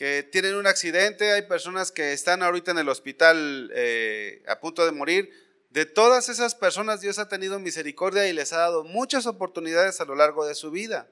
que 0.00 0.22
tienen 0.22 0.54
un 0.54 0.66
accidente, 0.66 1.30
hay 1.30 1.42
personas 1.42 1.92
que 1.92 2.14
están 2.14 2.42
ahorita 2.42 2.70
en 2.70 2.78
el 2.78 2.88
hospital 2.88 3.70
eh, 3.74 4.42
a 4.48 4.58
punto 4.58 4.86
de 4.86 4.92
morir. 4.92 5.30
De 5.68 5.84
todas 5.84 6.30
esas 6.30 6.54
personas 6.54 7.02
Dios 7.02 7.18
ha 7.18 7.28
tenido 7.28 7.58
misericordia 7.58 8.26
y 8.26 8.32
les 8.32 8.54
ha 8.54 8.60
dado 8.60 8.82
muchas 8.82 9.26
oportunidades 9.26 10.00
a 10.00 10.06
lo 10.06 10.14
largo 10.14 10.46
de 10.46 10.54
su 10.54 10.70
vida. 10.70 11.10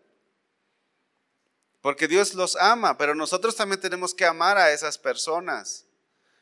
Porque 1.83 2.09
Dios 2.09 2.33
los 2.33 2.57
ama, 2.57 2.97
pero 2.97 3.15
nosotros 3.15 3.57
también 3.57 3.79
tenemos 3.79 4.15
que 4.15 4.25
amar 4.25 4.57
a 4.57 4.73
esas 4.73 4.97
personas. 4.97 5.85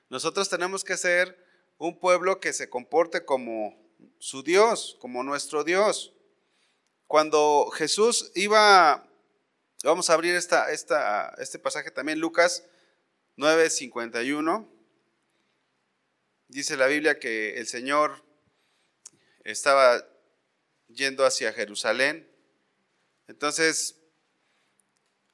Nosotros 0.08 0.48
tenemos 0.48 0.84
que 0.84 0.96
ser 0.96 1.36
un 1.78 1.98
pueblo 1.98 2.38
que 2.38 2.52
se 2.52 2.70
comporte 2.70 3.24
como 3.24 3.76
su 4.20 4.44
Dios, 4.44 4.96
como 5.00 5.24
nuestro 5.24 5.64
Dios. 5.64 6.14
Cuando 7.08 7.72
Jesús 7.74 8.30
iba 8.36 9.05
Vamos 9.84 10.08
a 10.08 10.14
abrir 10.14 10.34
esta, 10.34 10.70
este 10.70 11.58
pasaje 11.58 11.90
también, 11.90 12.18
Lucas 12.18 12.64
9:51. 13.36 14.66
Dice 16.48 16.76
la 16.78 16.86
Biblia 16.86 17.18
que 17.18 17.58
el 17.58 17.66
Señor 17.66 18.24
estaba 19.44 20.02
yendo 20.88 21.26
hacia 21.26 21.52
Jerusalén. 21.52 22.26
Entonces 23.28 23.96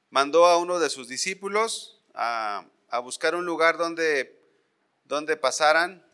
mandó 0.09 0.45
a 0.45 0.57
uno 0.57 0.77
de 0.77 0.89
sus 0.89 1.07
discípulos 1.07 2.01
a, 2.13 2.67
a 2.89 2.99
buscar 2.99 3.35
un 3.35 3.45
lugar 3.45 3.77
donde, 3.77 4.39
donde 5.05 5.37
pasaran. 5.37 6.05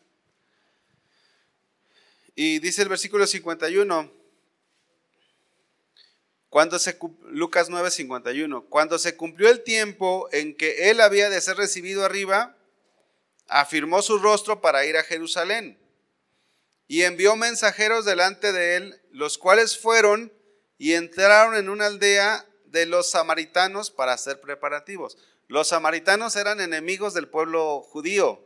Y 2.35 2.59
dice 2.59 2.83
el 2.83 2.89
versículo 2.89 3.25
51, 3.25 4.18
cuando 6.49 6.79
se, 6.79 6.97
Lucas 7.25 7.69
9:51, 7.69 8.65
cuando 8.69 8.97
se 8.97 9.15
cumplió 9.15 9.49
el 9.49 9.63
tiempo 9.63 10.27
en 10.31 10.55
que 10.55 10.89
él 10.89 10.99
había 10.99 11.29
de 11.29 11.41
ser 11.41 11.57
recibido 11.57 12.03
arriba, 12.03 12.57
afirmó 13.47 14.01
su 14.01 14.17
rostro 14.17 14.61
para 14.61 14.85
ir 14.85 14.97
a 14.97 15.03
Jerusalén 15.03 15.79
y 16.87 17.03
envió 17.03 17.35
mensajeros 17.35 18.03
delante 18.03 18.51
de 18.51 18.75
él, 18.75 19.01
los 19.11 19.37
cuales 19.37 19.77
fueron 19.77 20.33
y 20.79 20.93
entraron 20.93 21.55
en 21.55 21.69
una 21.69 21.85
aldea 21.85 22.45
de 22.65 22.87
los 22.87 23.11
samaritanos 23.11 23.91
para 23.91 24.13
hacer 24.13 24.41
preparativos. 24.41 25.17
Los 25.47 25.67
samaritanos 25.67 26.35
eran 26.35 26.61
enemigos 26.61 27.13
del 27.13 27.27
pueblo 27.27 27.81
judío. 27.81 28.43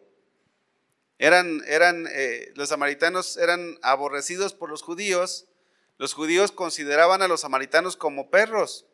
Eran, 1.19 1.61
eran, 1.67 2.07
eh, 2.11 2.51
los 2.55 2.69
samaritanos 2.69 3.37
eran 3.37 3.77
aborrecidos 3.81 4.53
por 4.53 4.69
los 4.69 4.81
judíos 4.81 5.45
los 5.97 6.13
judíos 6.13 6.51
consideraban 6.51 7.21
a 7.21 7.27
los 7.27 7.41
samaritanos 7.41 7.97
como 7.97 8.29
perros, 8.29 8.85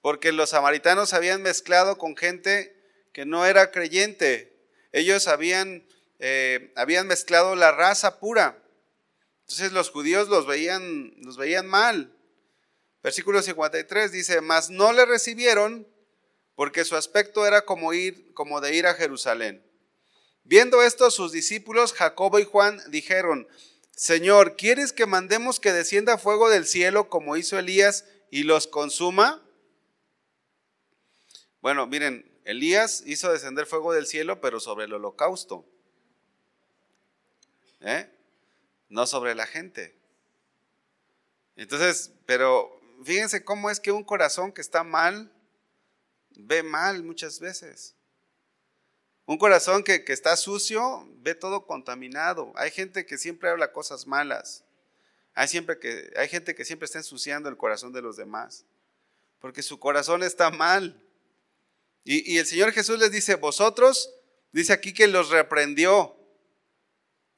porque 0.00 0.32
los 0.32 0.50
samaritanos 0.50 1.12
habían 1.12 1.42
mezclado 1.42 1.98
con 1.98 2.16
gente 2.16 2.76
que 3.12 3.24
no 3.24 3.46
era 3.46 3.70
creyente. 3.70 4.66
Ellos 4.92 5.28
habían, 5.28 5.86
eh, 6.18 6.72
habían 6.76 7.06
mezclado 7.06 7.54
la 7.54 7.72
raza 7.72 8.18
pura. 8.18 8.62
Entonces 9.42 9.72
los 9.72 9.90
judíos 9.90 10.28
los 10.28 10.46
veían, 10.46 11.12
los 11.18 11.36
veían 11.36 11.66
mal. 11.66 12.16
Versículo 13.02 13.42
53 13.42 14.12
dice, 14.12 14.40
mas 14.40 14.70
no 14.70 14.92
le 14.92 15.04
recibieron 15.04 15.86
porque 16.54 16.84
su 16.84 16.96
aspecto 16.96 17.46
era 17.46 17.64
como, 17.64 17.92
ir, 17.92 18.32
como 18.34 18.60
de 18.60 18.74
ir 18.74 18.86
a 18.86 18.94
Jerusalén. 18.94 19.66
Viendo 20.44 20.82
esto, 20.82 21.10
sus 21.10 21.32
discípulos 21.32 21.92
Jacobo 21.92 22.38
y 22.38 22.44
Juan 22.44 22.80
dijeron, 22.88 23.48
Señor, 23.94 24.56
¿quieres 24.56 24.92
que 24.92 25.06
mandemos 25.06 25.60
que 25.60 25.72
descienda 25.72 26.18
fuego 26.18 26.48
del 26.48 26.66
cielo 26.66 27.08
como 27.08 27.36
hizo 27.36 27.58
Elías 27.58 28.06
y 28.30 28.42
los 28.44 28.66
consuma? 28.66 29.42
Bueno, 31.60 31.86
miren, 31.86 32.28
Elías 32.44 33.02
hizo 33.06 33.30
descender 33.30 33.66
fuego 33.66 33.92
del 33.92 34.06
cielo, 34.06 34.40
pero 34.40 34.58
sobre 34.60 34.86
el 34.86 34.94
holocausto. 34.94 35.64
¿Eh? 37.80 38.10
No 38.88 39.06
sobre 39.06 39.34
la 39.34 39.46
gente. 39.46 39.94
Entonces, 41.56 42.12
pero 42.26 42.80
fíjense 43.04 43.44
cómo 43.44 43.70
es 43.70 43.78
que 43.78 43.92
un 43.92 44.04
corazón 44.04 44.52
que 44.52 44.60
está 44.60 44.82
mal 44.84 45.30
ve 46.30 46.62
mal 46.62 47.02
muchas 47.02 47.40
veces. 47.40 47.94
Un 49.26 49.38
corazón 49.38 49.84
que, 49.84 50.04
está 50.08 50.36
sucio 50.36 51.08
ve 51.18 51.34
todo 51.34 51.66
contaminado. 51.66 52.52
Hay 52.56 52.70
gente 52.70 53.06
que 53.06 53.18
siempre 53.18 53.50
habla 53.50 53.72
cosas 53.72 54.06
malas. 54.06 54.64
Hay, 55.34 55.48
siempre 55.48 55.78
que, 55.78 56.12
hay 56.16 56.28
gente 56.28 56.54
que 56.54 56.64
siempre 56.64 56.86
está 56.86 56.98
ensuciando 56.98 57.48
el 57.48 57.56
corazón 57.56 57.92
de 57.92 58.02
los 58.02 58.16
demás. 58.16 58.64
Porque 59.40 59.62
su 59.62 59.78
corazón 59.78 60.22
está 60.22 60.50
mal. 60.50 61.00
Y, 62.04 62.32
y 62.32 62.38
el 62.38 62.46
Señor 62.46 62.72
Jesús 62.72 62.98
les 62.98 63.12
dice, 63.12 63.36
vosotros, 63.36 64.12
dice 64.50 64.72
aquí 64.72 64.92
que 64.92 65.06
los 65.06 65.30
reprendió. 65.30 66.16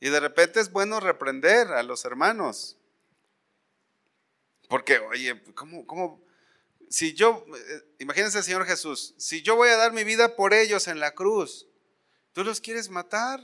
Y 0.01 0.09
de 0.09 0.21
repente 0.21 0.61
es 0.61 0.71
bueno 0.73 1.01
reprender 1.01 1.69
a 1.69 1.83
los 1.83 2.05
hermanos. 2.05 2.77
Porque, 4.69 4.99
oye, 4.99 5.41
¿cómo, 5.55 5.87
cómo? 5.87 6.23
Si 6.89 7.13
yo, 7.15 7.45
eh, 7.57 7.83
imagínense 7.99 8.39
el 8.39 8.45
Señor 8.45 8.67
Jesús, 8.67 9.15
si 9.19 9.43
yo 9.43 9.57
voy 9.57 9.69
a 9.69 9.77
dar 9.77 9.93
mi 9.93 10.05
vida 10.05 10.37
por 10.37 10.55
ellos 10.55 10.89
en 10.89 11.01
la 11.01 11.13
cruz, 11.13 11.67
¿Tú 12.35 12.43
los 12.43 12.61
quieres 12.61 12.91
matar? 12.91 13.41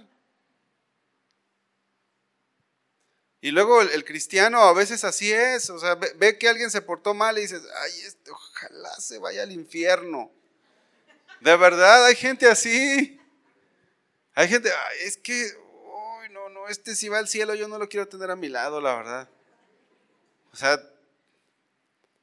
Y 3.40 3.52
luego 3.52 3.80
el, 3.80 4.04
cristiano 4.04 4.58
a 4.58 4.74
veces 4.74 5.04
así 5.04 5.32
es, 5.32 5.70
o 5.70 5.78
sea, 5.78 5.94
ve, 5.94 6.36
que 6.36 6.48
alguien 6.48 6.70
se 6.70 6.82
portó 6.82 7.14
mal 7.14 7.38
y 7.38 7.42
dices, 7.42 7.62
ay, 7.82 7.92
este, 8.02 8.32
ojalá 8.32 8.92
se 9.00 9.18
vaya 9.18 9.44
al 9.44 9.52
infierno. 9.52 10.30
De 11.40 11.56
verdad, 11.56 12.04
hay 12.04 12.16
gente 12.16 12.48
así. 12.48 13.18
Hay 14.34 14.48
gente, 14.48 14.70
es 15.04 15.16
que, 15.16 15.52
no, 16.32 16.48
no, 16.48 16.68
este 16.68 16.96
si 16.96 17.08
va 17.08 17.18
al 17.18 17.28
cielo 17.28 17.54
yo 17.54 17.68
no 17.68 17.78
lo 17.78 17.88
quiero 17.88 18.08
tener 18.08 18.30
a 18.30 18.36
mi 18.36 18.48
lado, 18.48 18.80
la 18.80 18.96
verdad. 18.96 19.28
O 20.52 20.56
sea, 20.56 20.82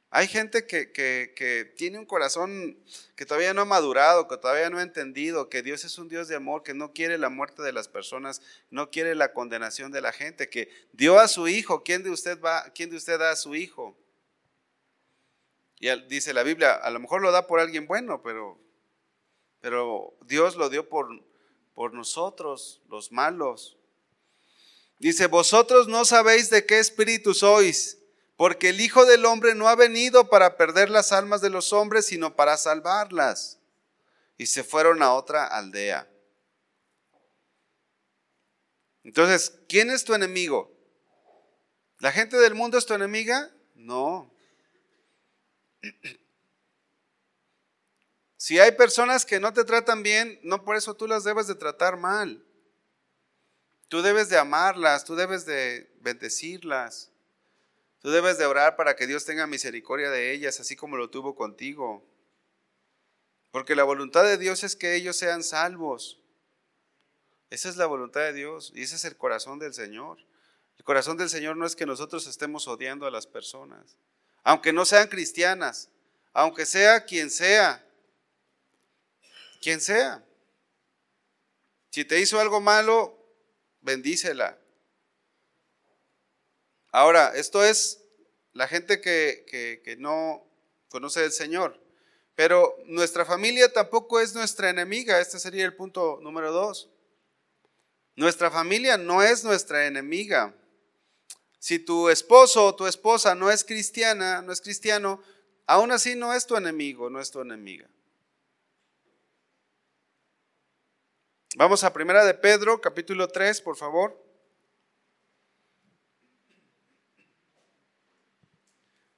hay 0.10 0.28
gente 0.28 0.66
que, 0.66 1.74
tiene 1.76 2.00
un 2.00 2.06
corazón 2.06 2.78
que 3.16 3.26
todavía 3.26 3.54
no 3.54 3.62
ha 3.62 3.66
madurado, 3.66 4.28
que 4.28 4.38
todavía 4.38 4.70
no 4.70 4.78
ha 4.78 4.84
entendido 4.84 5.50
que 5.50 5.62
Dios 5.62 5.84
es 5.84 5.98
un 5.98 6.08
Dios 6.08 6.30
de 6.30 6.36
amor, 6.36 6.64
que 6.64 6.74
no 6.74 6.94
quiere 6.94 7.18
la 7.18 7.30
muerte 7.30 7.62
de 7.62 7.74
las 7.74 7.90
personas, 7.90 8.42
no 8.70 8.90
quiere 8.90 9.16
la 9.16 9.34
condenación 9.34 9.92
de 9.92 10.00
la 10.00 10.14
gente, 10.14 10.50
que 10.50 10.70
dio 10.94 11.20
a 11.20 11.28
su 11.28 11.50
hijo. 11.50 11.84
¿Quién 11.84 12.04
de 12.04 12.10
usted 12.10 12.40
va, 12.42 12.72
quién 12.74 12.90
de 12.90 12.96
usted 12.96 13.20
da 13.20 13.32
a 13.32 13.36
su 13.36 13.54
hijo? 13.54 13.98
Y 15.80 15.90
dice 16.08 16.34
la 16.34 16.44
Biblia, 16.44 16.74
a 16.74 16.90
lo 16.90 17.00
mejor 17.00 17.22
lo 17.22 17.32
da 17.32 17.46
por 17.46 17.60
alguien 17.60 17.86
bueno, 17.86 18.22
pero, 18.24 18.58
pero 19.60 20.16
Dios 20.26 20.56
lo 20.56 20.70
dio 20.70 20.88
por, 20.88 21.10
por 21.76 21.94
nosotros, 21.94 22.82
los 22.90 23.12
malos. 23.12 23.78
Dice, 25.00 25.28
vosotros 25.28 25.90
no 25.90 26.06
sabéis 26.06 26.50
de 26.50 26.66
qué 26.66 26.80
espíritu 26.80 27.34
sois 27.34 27.98
porque 28.38 28.70
el 28.70 28.80
Hijo 28.80 29.06
del 29.06 29.26
Hombre 29.26 29.56
no 29.56 29.68
ha 29.68 29.76
venido 29.76 30.30
para 30.30 30.58
perder 30.58 30.92
las 30.92 31.12
almas 31.12 31.42
de 31.42 31.50
los 31.50 31.74
hombres, 31.74 32.06
sino 32.06 32.36
para 32.36 32.56
salvarlas. 32.56 33.58
Y 34.38 34.46
se 34.46 34.64
fueron 34.64 35.02
a 35.02 35.14
otra 35.14 35.48
aldea. 35.48 36.08
Entonces, 39.04 39.60
¿quién 39.68 39.90
es 39.90 40.04
tu 40.04 40.14
enemigo? 40.14 40.72
¿La 41.98 42.12
gente 42.12 42.38
del 42.38 42.54
mundo 42.54 42.78
es 42.78 42.86
tu 42.86 42.94
enemiga? 42.94 43.52
No. 43.76 44.32
Si 48.40 48.60
hay 48.60 48.72
personas 48.74 49.26
que 49.26 49.40
no 49.42 49.52
te 49.52 49.66
tratan 49.66 50.04
bien, 50.04 50.40
no 50.44 50.64
por 50.64 50.78
eso 50.78 50.94
tú 50.94 51.06
las 51.06 51.26
debes 51.26 51.48
de 51.48 51.56
tratar 51.56 51.98
mal. 51.98 52.46
Tú 53.90 54.02
debes 54.02 54.30
de 54.30 54.38
amarlas, 54.38 55.04
tú 55.04 55.16
debes 55.16 55.46
de 55.46 55.92
bendecirlas. 56.02 57.12
Tú 58.08 58.14
debes 58.14 58.38
de 58.38 58.46
orar 58.46 58.78
para 58.78 58.96
que 58.96 59.06
Dios 59.06 59.26
tenga 59.26 59.48
misericordia 59.48 60.10
de 60.10 60.32
ellas, 60.32 60.62
así 60.62 60.78
como 60.78 60.96
lo 60.96 61.10
tuvo 61.10 61.36
contigo. 61.36 62.10
Porque 63.52 63.76
la 63.76 63.84
voluntad 63.84 64.24
de 64.24 64.38
Dios 64.38 64.64
es 64.64 64.78
que 64.78 64.96
ellos 64.96 65.18
sean 65.18 65.44
salvos. 65.44 66.18
Esa 67.50 67.68
es 67.68 67.76
la 67.76 67.86
voluntad 67.86 68.22
de 68.22 68.32
Dios 68.32 68.72
y 68.74 68.84
ese 68.84 68.96
es 68.96 69.04
el 69.04 69.18
corazón 69.18 69.60
del 69.60 69.74
Señor. 69.74 70.20
El 70.78 70.86
corazón 70.86 71.18
del 71.18 71.30
Señor 71.30 71.58
no 71.58 71.66
es 71.66 71.76
que 71.76 71.86
nosotros 71.86 72.28
estemos 72.28 72.70
odiando 72.70 73.06
a 73.08 73.12
las 73.12 73.28
personas, 73.28 73.98
aunque 74.42 74.72
no 74.72 74.86
sean 74.86 75.10
cristianas, 75.10 75.90
aunque 76.32 76.66
sea 76.66 77.04
quien 77.04 77.30
sea, 77.30 77.86
quien 79.62 79.82
sea. 79.82 80.24
Si 81.90 82.06
te 82.06 82.22
hizo 82.22 82.40
algo 82.40 82.62
malo, 82.62 83.22
bendícela. 83.82 84.58
Ahora, 86.92 87.34
esto 87.36 87.64
es 87.64 88.04
la 88.54 88.68
gente 88.68 89.02
que, 89.02 89.96
no 90.00 90.46
conoce 90.90 91.24
al 91.24 91.32
Señor. 91.32 91.80
Pero 92.36 92.76
nuestra 92.86 93.26
familia 93.26 93.72
tampoco 93.72 94.20
es 94.20 94.34
nuestra 94.34 94.70
enemiga. 94.70 95.20
Este 95.20 95.40
sería 95.40 95.66
el 95.66 95.76
punto 95.76 96.20
número 96.22 96.52
dos. 96.52 96.90
Nuestra 98.16 98.52
familia 98.52 98.98
no 98.98 99.22
es 99.22 99.44
nuestra 99.44 99.86
enemiga. 99.86 100.56
Si 101.60 101.80
tu 101.80 102.10
esposo 102.10 102.68
o 102.68 102.76
tu 102.76 102.86
esposa 102.88 103.36
no 103.36 103.52
es 103.52 103.64
cristiana, 103.64 104.42
no 104.42 104.52
es 104.52 104.62
cristiano, 104.62 105.22
aún 105.66 105.92
así 105.92 106.16
no 106.16 106.34
es 106.34 106.46
tu 106.46 106.56
enemigo, 106.56 107.10
no 107.10 107.20
es 107.20 107.32
tu 107.32 107.42
enemiga. 107.42 107.90
Vamos 111.56 111.84
a 111.84 111.92
Primera 111.92 112.24
de 112.24 112.36
Pedro, 112.36 112.80
capítulo 112.80 113.28
3, 113.28 113.62
por 113.62 113.76
favor. 113.76 114.27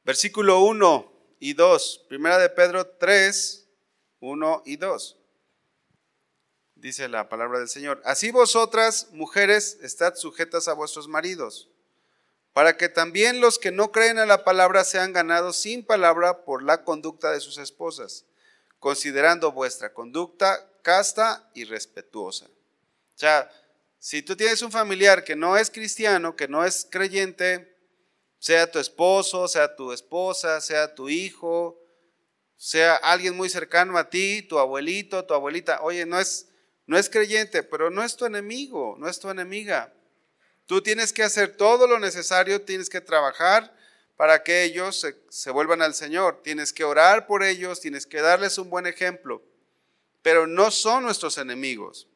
Versículo 0.10 0.62
1 0.62 1.36
y 1.40 1.54
2, 1.54 2.06
primera 2.10 2.40
de 2.40 2.50
Pedro 2.50 2.88
3, 2.88 3.68
1 4.22 4.64
y 4.66 4.78
2. 4.78 5.18
Dice 6.74 7.08
la 7.08 7.30
palabra 7.30 7.60
del 7.60 7.70
Señor. 7.70 8.02
Así 8.04 8.32
vosotras, 8.32 9.10
mujeres, 9.12 9.78
estad 9.84 10.16
sujetas 10.16 10.68
a 10.68 10.74
vuestros 10.74 11.08
maridos, 11.08 11.70
para 12.54 12.76
que 12.76 12.90
también 12.90 13.40
los 13.40 13.60
que 13.60 13.70
no 13.70 13.92
creen 13.92 14.18
a 14.18 14.26
la 14.26 14.44
palabra 14.44 14.84
sean 14.84 15.14
ganados 15.14 15.58
sin 15.58 15.86
palabra 15.86 16.44
por 16.44 16.64
la 16.64 16.84
conducta 16.84 17.30
de 17.32 17.40
sus 17.40 17.60
esposas, 17.60 18.26
considerando 18.80 19.52
vuestra 19.52 19.94
conducta 19.94 20.72
casta 20.82 21.52
y 21.54 21.66
respetuosa. 21.66 22.46
O 22.46 23.20
sea, 23.20 23.52
si 24.00 24.24
tú 24.24 24.36
tienes 24.36 24.64
un 24.64 24.72
familiar 24.72 25.24
que 25.24 25.36
no 25.36 25.56
es 25.56 25.70
cristiano, 25.70 26.36
que 26.36 26.48
no 26.48 26.66
es 26.66 26.88
creyente, 26.90 27.69
sea 28.40 28.72
tu 28.72 28.80
esposo, 28.80 29.48
sea 29.48 29.76
tu 29.76 29.92
esposa, 29.92 30.60
sea 30.62 30.96
tu 30.96 31.10
hijo, 31.10 31.80
sea 32.56 32.96
alguien 32.96 33.36
muy 33.36 33.50
cercano 33.50 33.98
a 33.98 34.10
ti, 34.10 34.42
tu 34.42 34.58
abuelito, 34.60 35.26
tu 35.26 35.34
abuelita. 35.34 35.82
Oye, 35.82 36.06
no 36.06 36.20
es, 36.20 36.50
no 36.88 36.98
es 36.98 37.10
creyente, 37.10 37.64
pero 37.64 37.90
no 37.90 38.04
es 38.04 38.16
tu 38.16 38.26
enemigo, 38.26 38.96
no 38.98 39.08
es 39.08 39.20
tu 39.20 39.30
enemiga. 39.30 39.94
Tú 40.66 40.82
tienes 40.82 41.14
que 41.14 41.24
hacer 41.24 41.58
todo 41.58 41.88
lo 41.88 42.00
necesario, 42.00 42.62
tienes 42.62 42.90
que 42.90 43.02
trabajar 43.02 43.76
para 44.16 44.44
que 44.44 44.64
ellos 44.64 45.06
se, 45.30 45.52
vuelvan 45.52 45.82
al 45.82 45.94
Señor. 45.94 46.42
Tienes 46.44 46.74
que 46.74 46.84
orar 46.84 47.26
por 47.26 47.44
ellos, 47.44 47.80
tienes 47.80 48.06
que 48.06 48.22
darles 48.22 48.58
un 48.58 48.70
buen 48.70 48.86
ejemplo, 48.86 49.42
pero 50.22 50.46
no 50.46 50.72
son 50.72 51.04
nuestros 51.04 51.38
enemigos. 51.38 52.08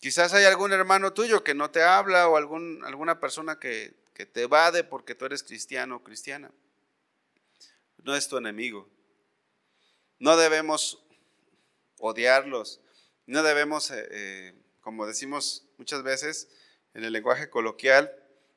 Quizás 0.00 0.34
hay 0.34 0.44
algún 0.44 0.72
hermano 0.72 1.12
tuyo 1.12 1.44
que 1.44 1.54
no 1.54 1.70
te 1.70 1.84
habla 1.84 2.28
o 2.28 2.36
algún, 2.36 2.84
alguna 2.84 3.20
persona 3.20 3.60
que 3.60 4.01
que 4.14 4.26
te 4.26 4.42
evade 4.42 4.84
porque 4.84 5.14
tú 5.14 5.24
eres 5.24 5.42
cristiano 5.42 5.96
o 5.96 6.02
cristiana. 6.02 6.50
No 7.98 8.14
es 8.14 8.28
tu 8.28 8.36
enemigo. 8.36 8.88
No 10.18 10.36
debemos 10.36 11.02
odiarlos. 11.98 12.80
No 13.26 13.42
debemos, 13.42 13.90
eh, 13.90 14.08
eh, 14.10 14.54
como 14.80 15.06
decimos 15.06 15.66
muchas 15.78 16.02
veces 16.02 16.48
en 16.94 17.04
el 17.04 17.12
lenguaje 17.12 17.48
coloquial, 17.48 18.12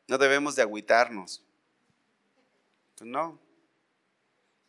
no 0.08 0.18
debemos 0.18 0.56
de 0.56 0.64
agüitarnos. 0.64 1.44
No. 3.02 3.40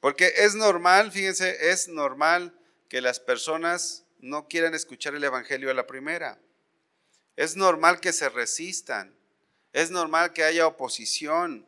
Porque 0.00 0.32
es 0.36 0.54
normal, 0.54 1.10
fíjense, 1.10 1.70
es 1.70 1.88
normal 1.88 2.58
que 2.88 3.00
las 3.00 3.18
personas 3.18 4.04
no 4.18 4.48
quieran 4.48 4.74
escuchar 4.74 5.14
el 5.14 5.24
Evangelio 5.24 5.70
a 5.70 5.74
la 5.74 5.86
primera. 5.86 6.38
Es 7.36 7.56
normal 7.56 8.00
que 8.00 8.12
se 8.12 8.28
resistan. 8.28 9.14
Es 9.76 9.90
normal 9.90 10.32
que 10.32 10.42
haya 10.42 10.66
oposición. 10.66 11.66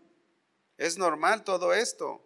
Es 0.78 0.96
normal 0.96 1.44
todo 1.44 1.74
esto. 1.74 2.24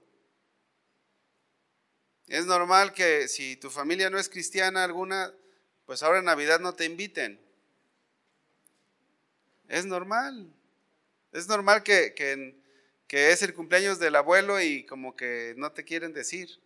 Es 2.28 2.46
normal 2.46 2.92
que 2.92 3.26
si 3.26 3.56
tu 3.56 3.68
familia 3.68 4.08
no 4.08 4.16
es 4.16 4.28
cristiana 4.28 4.84
alguna, 4.84 5.34
pues 5.84 6.04
ahora 6.04 6.20
en 6.20 6.26
Navidad 6.26 6.60
no 6.60 6.72
te 6.72 6.84
inviten. 6.84 7.40
Es 9.66 9.84
normal. 9.84 10.52
Es 11.32 11.48
normal 11.48 11.82
que, 11.82 12.14
que, 12.14 13.32
es 13.32 13.42
el 13.42 13.52
cumpleaños 13.52 13.98
del 13.98 14.14
abuelo 14.14 14.60
y 14.60 14.86
como 14.86 15.16
que 15.16 15.54
no 15.56 15.72
te 15.72 15.82
quieren 15.82 16.12
decir. 16.12 16.60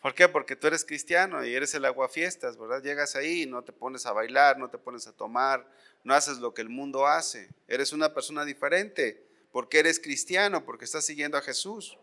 ¿Por 0.00 0.14
qué? 0.14 0.30
Porque 0.30 0.56
tú 0.56 0.66
eres 0.66 0.86
cristiano 0.86 1.44
y 1.44 1.54
eres 1.54 1.74
el 1.74 1.84
aguafiestas, 1.84 2.56
¿verdad? 2.56 2.82
Llegas 2.82 3.16
ahí 3.16 3.42
y 3.42 3.46
no 3.46 3.62
te 3.62 3.72
pones 3.72 4.06
a 4.06 4.12
bailar, 4.12 4.56
no 4.58 4.70
te 4.70 4.78
pones 4.78 5.06
a 5.06 5.12
tomar, 5.12 5.68
no 6.04 6.14
haces 6.14 6.38
lo 6.38 6.54
que 6.54 6.62
el 6.62 6.68
mundo 6.68 7.06
hace. 7.06 7.48
Eres 7.68 7.92
una 7.92 8.12
persona 8.14 8.44
diferente 8.44 9.26
porque 9.52 9.78
eres 9.78 10.00
cristiano, 10.00 10.64
porque 10.64 10.84
estás 10.84 11.04
siguiendo 11.04 11.36
a 11.38 11.42
Jesús. 11.42 11.98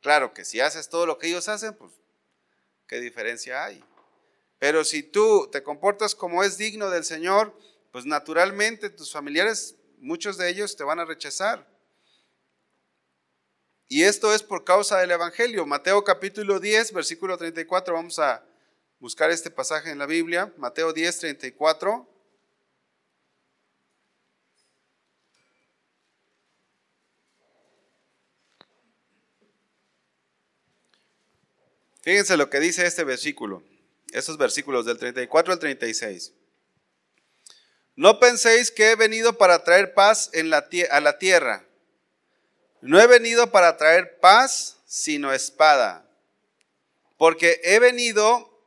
Claro 0.00 0.34
que 0.34 0.44
si 0.44 0.60
haces 0.60 0.88
todo 0.88 1.06
lo 1.06 1.18
que 1.18 1.28
ellos 1.28 1.48
hacen, 1.48 1.74
pues, 1.74 1.92
¿qué 2.86 3.00
diferencia 3.00 3.64
hay? 3.64 3.82
Pero 4.58 4.84
si 4.84 5.02
tú 5.02 5.48
te 5.50 5.62
comportas 5.62 6.14
como 6.14 6.42
es 6.42 6.58
digno 6.58 6.90
del 6.90 7.04
Señor, 7.04 7.56
pues 7.92 8.04
naturalmente 8.04 8.90
tus 8.90 9.12
familiares, 9.12 9.76
muchos 9.98 10.36
de 10.36 10.48
ellos 10.48 10.76
te 10.76 10.84
van 10.84 10.98
a 10.98 11.04
rechazar. 11.04 11.66
Y 13.88 14.02
esto 14.02 14.34
es 14.34 14.42
por 14.42 14.64
causa 14.64 14.98
del 14.98 15.12
Evangelio. 15.12 15.64
Mateo 15.64 16.04
capítulo 16.04 16.60
10, 16.60 16.92
versículo 16.92 17.38
34, 17.38 17.94
vamos 17.94 18.18
a 18.18 18.44
buscar 18.98 19.30
este 19.30 19.50
pasaje 19.50 19.90
en 19.90 19.98
la 19.98 20.06
Biblia. 20.06 20.52
Mateo 20.58 20.92
10, 20.92 21.18
34. 21.20 22.17
Fíjense 32.08 32.38
lo 32.38 32.48
que 32.48 32.58
dice 32.58 32.86
este 32.86 33.04
versículo, 33.04 33.62
estos 34.12 34.38
versículos 34.38 34.86
del 34.86 34.96
34 34.96 35.52
al 35.52 35.58
36. 35.58 36.32
no 37.96 38.18
penséis 38.18 38.70
que 38.70 38.92
he 38.92 38.94
venido 38.94 39.36
para 39.36 39.62
traer 39.62 39.92
paz 39.92 40.30
en 40.32 40.48
la 40.48 40.66
a 40.90 41.00
la 41.02 41.18
tierra. 41.18 41.66
No 42.80 42.98
he 42.98 43.06
venido 43.06 43.50
para 43.50 43.76
traer 43.76 44.20
paz, 44.20 44.78
sino 44.86 45.34
espada. 45.34 46.08
Porque 47.18 47.60
he 47.62 47.78
venido 47.78 48.58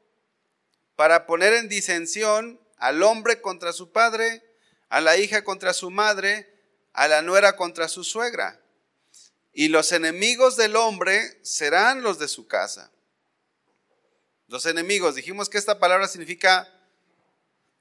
para 0.95 1.25
poner 1.25 1.53
en 1.53 1.67
disensión 1.67 2.61
al 2.77 3.01
hombre 3.01 3.41
contra 3.41 3.73
su 3.73 3.91
padre, 3.91 4.43
a 4.87 5.01
la 5.01 5.17
hija 5.17 5.43
contra 5.43 5.73
su 5.73 5.89
madre, 5.89 6.47
a 6.93 7.07
la 7.07 7.23
nuera 7.23 7.55
contra 7.55 7.87
su 7.87 8.03
suegra. 8.03 8.61
Y 9.51 9.69
los 9.69 9.93
enemigos 9.93 10.57
del 10.57 10.75
hombre 10.75 11.39
serán 11.41 12.03
los 12.03 12.19
de 12.19 12.27
su 12.27 12.45
casa. 12.45 12.91
Los 14.51 14.65
enemigos, 14.65 15.15
dijimos 15.15 15.47
que 15.47 15.57
esta 15.57 15.79
palabra 15.79 16.09
significa 16.09 16.69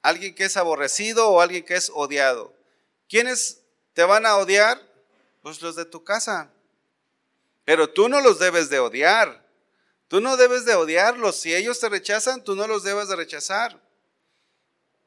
alguien 0.03 0.37
que 0.37 0.45
es 0.45 0.57
aborrecido 0.57 1.29
o 1.29 1.41
alguien 1.41 1.65
que 1.65 1.75
es 1.75 1.91
odiado. 1.93 2.55
¿Quiénes 3.09 3.63
te 3.93 4.05
van 4.05 4.25
a 4.25 4.37
odiar? 4.37 4.81
Pues 5.43 5.61
los 5.63 5.75
de 5.75 5.85
tu 5.85 6.05
casa. 6.05 6.49
Pero 7.65 7.91
tú 7.91 8.09
no 8.09 8.21
los 8.21 8.39
debes 8.39 8.71
de 8.71 8.79
odiar. 8.79 9.45
Tú 10.07 10.21
no 10.21 10.37
debes 10.37 10.65
de 10.65 10.77
odiarlos. 10.77 11.41
Si 11.41 11.53
ellos 11.53 11.81
te 11.81 11.89
rechazan, 11.89 12.45
tú 12.45 12.55
no 12.55 12.69
los 12.69 12.85
debes 12.85 13.09
de 13.09 13.17
rechazar. 13.17 13.81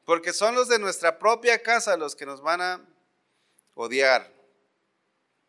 Porque 0.03 0.33
son 0.33 0.55
los 0.55 0.67
de 0.67 0.79
nuestra 0.79 1.17
propia 1.17 1.63
casa 1.63 1.95
los 1.95 2.13
que 2.13 2.25
nos 2.25 2.41
van 2.41 2.59
a 2.59 2.85
odiar. 3.73 4.29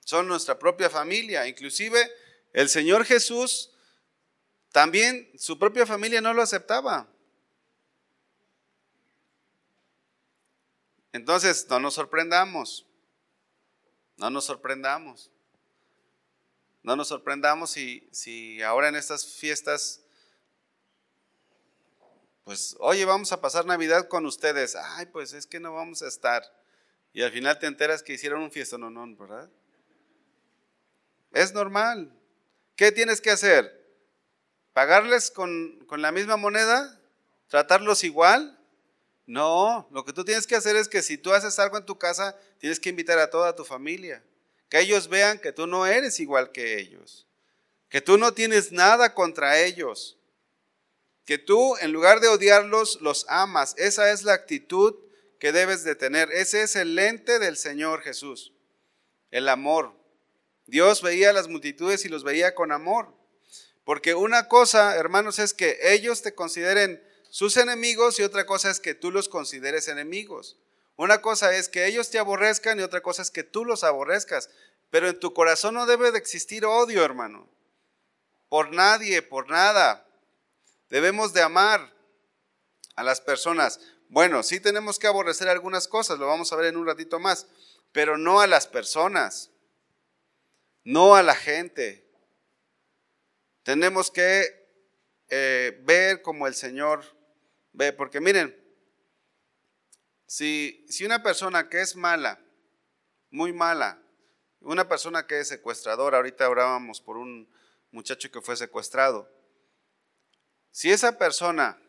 Son 0.05 0.29
nuestra 0.29 0.61
propia 0.61 0.89
familia. 0.89 1.49
Inclusive 1.49 2.09
el 2.53 2.69
Señor 2.69 3.05
Jesús 3.05 3.74
también 4.75 5.31
su 5.39 5.57
propia 5.57 5.87
familia 5.87 6.21
no 6.21 6.35
lo 6.35 6.43
aceptaba. 6.43 7.07
Entonces, 11.13 11.69
no 11.71 11.79
nos 11.79 11.95
sorprendamos. 11.95 12.85
No 14.17 14.31
nos 14.31 14.47
sorprendamos. 14.47 15.31
No 16.83 16.97
nos 16.97 17.07
sorprendamos 17.07 17.71
si, 17.71 18.09
si 18.11 18.63
ahora 18.63 18.89
en 18.89 18.97
estas 18.97 19.25
fiestas, 19.37 20.03
pues, 22.43 22.77
oye, 22.81 23.05
vamos 23.05 23.31
a 23.31 23.41
pasar 23.41 23.65
Navidad 23.67 24.09
con 24.09 24.27
ustedes. 24.27 24.75
Ay, 24.75 25.07
pues 25.07 25.35
es 25.35 25.47
que 25.47 25.61
no 25.61 25.73
vamos 25.73 26.03
a 26.03 26.09
estar. 26.09 26.43
Y 27.13 27.23
al 27.23 27.31
final 27.31 27.61
te 27.61 27.69
enteras 27.69 28.03
que 28.03 28.15
hicieron 28.15 28.43
un 28.43 28.51
fiesta, 28.51 28.77
no, 28.77 28.91
no, 28.91 29.07
¿verdad? 29.15 29.49
Es 31.31 31.55
normal. 31.55 32.13
¿Qué 32.75 32.91
tienes 32.91 33.21
que 33.21 33.31
hacer? 33.31 33.84
¿Pagarles 34.75 35.31
con, 35.31 35.83
con 35.87 36.03
la 36.03 36.13
misma 36.13 36.37
moneda? 36.37 37.01
¿Tratarlos 37.49 38.05
igual? 38.05 38.59
No, 39.25 39.89
lo 39.91 40.05
que 40.05 40.13
tú 40.13 40.25
tienes 40.25 40.47
que 40.47 40.57
hacer 40.57 40.77
es 40.77 40.89
que 40.89 41.01
si 41.01 41.17
tú 41.17 41.33
haces 41.33 41.59
algo 41.59 41.79
en 41.79 41.87
tu 41.87 41.97
casa, 41.97 42.37
tienes 42.59 42.79
que 42.79 42.91
invitar 42.91 43.19
a 43.19 43.31
toda 43.31 43.57
tu 43.57 43.65
familia. 43.65 44.23
Que 44.69 44.81
ellos 44.81 45.09
vean 45.09 45.39
que 45.39 45.53
tú 45.53 45.67
no 45.67 45.87
eres 45.87 46.21
igual 46.21 46.53
que 46.53 46.79
ellos. 46.79 47.27
Que 47.89 48.01
tú 48.01 48.19
no 48.19 48.35
tienes 48.35 48.73
nada 48.73 49.15
contra 49.15 49.61
ellos. 49.61 50.19
Que 51.25 51.39
tú, 51.39 51.77
en 51.81 51.93
lugar 51.93 52.21
de 52.21 52.29
odiarlos, 52.29 53.01
los 53.01 53.25
amas. 53.29 53.75
Esa 53.79 54.11
es 54.11 54.25
la 54.25 54.35
actitud 54.35 54.97
que 55.39 55.53
debes 55.53 55.85
de 55.85 55.95
tener. 55.95 56.33
Ese 56.33 56.63
es 56.63 56.75
el 56.75 56.97
lente 56.97 57.39
del 57.39 57.57
Señor 57.57 58.03
Jesús. 58.03 58.53
El 59.31 59.49
amor. 59.49 59.95
Dios 60.67 61.01
veía 61.01 61.31
a 61.31 61.33
las 61.33 61.47
multitudes 61.49 62.05
y 62.05 62.09
los 62.09 62.25
veía 62.25 62.55
con 62.57 62.73
amor. 62.73 63.15
Porque 63.85 64.15
una 64.15 64.49
cosa, 64.49 64.97
hermanos, 64.97 65.39
es 65.39 65.53
que 65.53 65.79
ellos 65.83 66.23
te 66.23 66.35
consideren 66.35 67.03
sus 67.31 67.57
enemigos 67.57 68.19
y 68.19 68.23
otra 68.23 68.47
cosa 68.47 68.71
es 68.71 68.81
que 68.81 68.95
tú 68.95 69.11
los 69.11 69.29
consideres 69.29 69.89
enemigos. 69.89 70.57
Una 70.97 71.21
cosa 71.21 71.55
es 71.55 71.69
que 71.69 71.87
ellos 71.87 72.11
te 72.11 72.19
aborrezcan 72.19 72.79
y 72.79 72.83
otra 72.83 73.03
cosa 73.03 73.23
es 73.23 73.31
que 73.31 73.43
tú 73.43 73.65
los 73.65 73.85
aborrezcas. 73.85 74.51
Pero 74.91 75.09
en 75.09 75.19
tu 75.19 75.35
corazón 75.35 75.75
no 75.75 75.87
debe 75.87 76.13
de 76.13 76.19
existir 76.19 76.65
odio, 76.65 77.05
hermano. 77.05 77.49
Por 78.49 78.73
nadie, 78.73 79.21
por 79.23 79.51
nada. 79.51 80.07
Debemos 80.89 81.33
de 81.33 81.43
amar 81.43 81.93
a 82.95 83.03
las 83.03 83.21
personas. 83.21 83.81
Bueno, 84.09 84.43
sí 84.43 84.61
tenemos 84.61 84.99
que 84.99 85.09
aborrecer 85.09 85.49
algunas 85.49 85.89
cosas, 85.89 86.19
lo 86.19 86.29
vamos 86.29 86.53
a 86.53 86.57
ver 86.57 86.67
en 86.67 86.77
un 86.77 86.87
ratito 86.87 87.19
más, 87.19 87.49
pero 87.91 88.17
no 88.17 88.41
a 88.41 88.47
las 88.47 88.69
personas, 88.69 89.51
no 90.85 91.17
a 91.17 91.23
la 91.23 91.35
gente. 91.35 92.04
Tenemos 93.65 94.11
que 94.11 94.65
eh, 95.31 95.81
ver 95.85 96.23
como 96.23 96.47
el 96.47 96.55
Señor 96.55 97.03
ve, 97.73 97.95
porque 97.95 98.21
miren, 98.21 98.55
si, 100.27 100.85
una 101.05 101.23
persona 101.23 101.69
que 101.69 101.81
es 101.81 101.97
mala, 101.97 102.39
muy 103.31 103.53
mala, 103.53 103.99
una 104.61 104.87
persona 104.87 105.27
que 105.27 105.41
es 105.41 105.49
secuestradora, 105.49 106.19
ahorita 106.19 106.49
orábamos 106.49 107.01
por 107.01 107.17
un 107.17 107.49
muchacho 107.91 108.31
que 108.31 108.43
fue 108.43 108.57
secuestrado, 108.57 109.31
si 110.71 110.93
esa 110.93 111.17
persona 111.19 111.81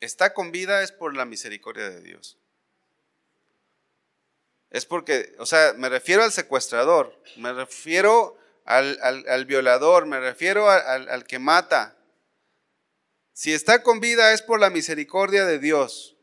está 0.00 0.34
con 0.34 0.50
vida 0.50 0.82
es 0.82 0.90
por 0.90 1.14
la 1.14 1.24
misericordia 1.24 1.88
de 1.88 2.00
Dios. 2.00 2.36
Es 4.70 4.86
porque, 4.86 5.36
o 5.38 5.46
sea, 5.46 5.72
me 5.74 5.88
refiero 5.88 6.24
al 6.24 6.32
secuestrador, 6.32 7.16
me 7.36 7.52
refiero 7.52 8.36
al, 8.64 9.44
violador, 9.46 10.06
me 10.06 10.20
refiero 10.20 10.70
al, 10.70 11.08
al 11.08 11.24
que 11.24 11.38
mata. 11.38 11.96
Si 13.32 13.52
está 13.52 13.82
con 13.82 14.00
vida 14.00 14.32
es 14.32 14.42
por 14.42 14.60
la 14.60 14.70
misericordia 14.70 15.44
de 15.44 15.58
Dios. 15.58 16.16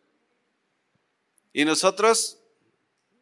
Y 1.53 1.65
nosotros 1.65 2.39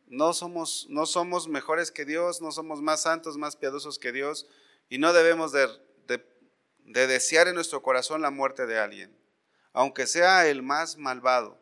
no 0.08 0.34
somos, 0.34 0.88
no 0.90 1.06
somos 1.06 1.48
mejores 1.48 1.92
que 1.92 2.06
Dios, 2.06 2.42
no 2.42 2.52
somos 2.52 2.82
más 2.82 3.02
santos, 3.02 3.38
más 3.38 3.56
piadosos 3.56 4.00
que 4.00 4.12
Dios, 4.12 4.48
y 4.90 4.98
no 4.98 5.14
debemos 5.14 5.52
de, 5.52 5.68
de 6.06 7.08
desear 7.08 7.48
en 7.48 7.56
nuestro 7.56 7.82
corazón 7.82 8.22
la 8.22 8.32
muerte 8.32 8.66
de 8.66 8.80
alguien, 8.80 9.16
aunque 9.74 10.08
sea 10.08 10.48
el 10.48 10.64
más 10.64 10.98
malvado. 10.98 11.60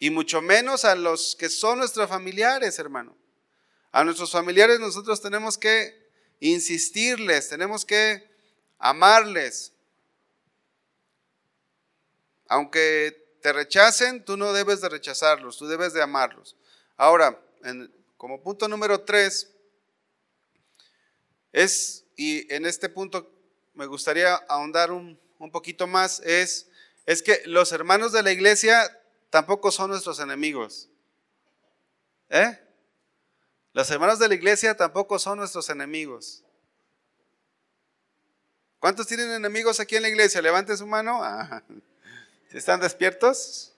Y 0.00 0.10
mucho 0.10 0.40
menos 0.40 0.84
a 0.84 0.94
los 0.94 1.36
que 1.36 1.48
son 1.48 1.78
nuestros 1.78 2.08
familiares, 2.08 2.78
hermano. 2.78 3.16
A 3.90 4.04
nuestros 4.04 4.30
familiares 4.30 4.78
nosotros 4.78 5.20
tenemos 5.20 5.58
que 5.58 5.97
insistirles, 6.40 7.48
tenemos 7.48 7.84
que 7.84 8.28
amarles. 8.78 9.72
Aunque 12.46 13.36
te 13.42 13.52
rechacen, 13.52 14.24
tú 14.24 14.36
no 14.36 14.52
debes 14.52 14.80
de 14.80 14.88
rechazarlos, 14.88 15.58
tú 15.58 15.66
debes 15.66 15.92
de 15.92 16.02
amarlos. 16.02 16.56
Ahora, 16.96 17.40
como 18.16 18.42
punto 18.42 18.68
número 18.68 19.00
tres, 19.02 19.50
es, 21.52 22.04
y 22.16 22.52
en 22.52 22.66
este 22.66 22.88
punto 22.88 23.30
me 23.74 23.86
gustaría 23.86 24.34
ahondar 24.34 24.90
un, 24.90 25.18
un 25.38 25.50
poquito 25.50 25.86
más, 25.86 26.20
es, 26.20 26.68
es 27.06 27.22
que 27.22 27.42
los 27.46 27.72
hermanos 27.72 28.12
de 28.12 28.22
la 28.22 28.32
iglesia 28.32 29.00
tampoco 29.30 29.70
son 29.70 29.90
nuestros 29.90 30.20
enemigos. 30.20 30.88
¿Eh? 32.30 32.58
Los 33.78 33.88
hermanos 33.92 34.18
de 34.18 34.26
la 34.26 34.34
iglesia 34.34 34.76
tampoco 34.76 35.20
son 35.20 35.38
nuestros 35.38 35.70
enemigos. 35.70 36.42
¿Cuántos 38.80 39.06
tienen 39.06 39.30
enemigos 39.30 39.78
aquí 39.78 39.94
en 39.94 40.02
la 40.02 40.08
iglesia? 40.08 40.42
Levante 40.42 40.76
su 40.76 40.84
mano. 40.84 41.20
Ah. 41.22 41.62
¿Están 42.50 42.80
despiertos? 42.80 43.72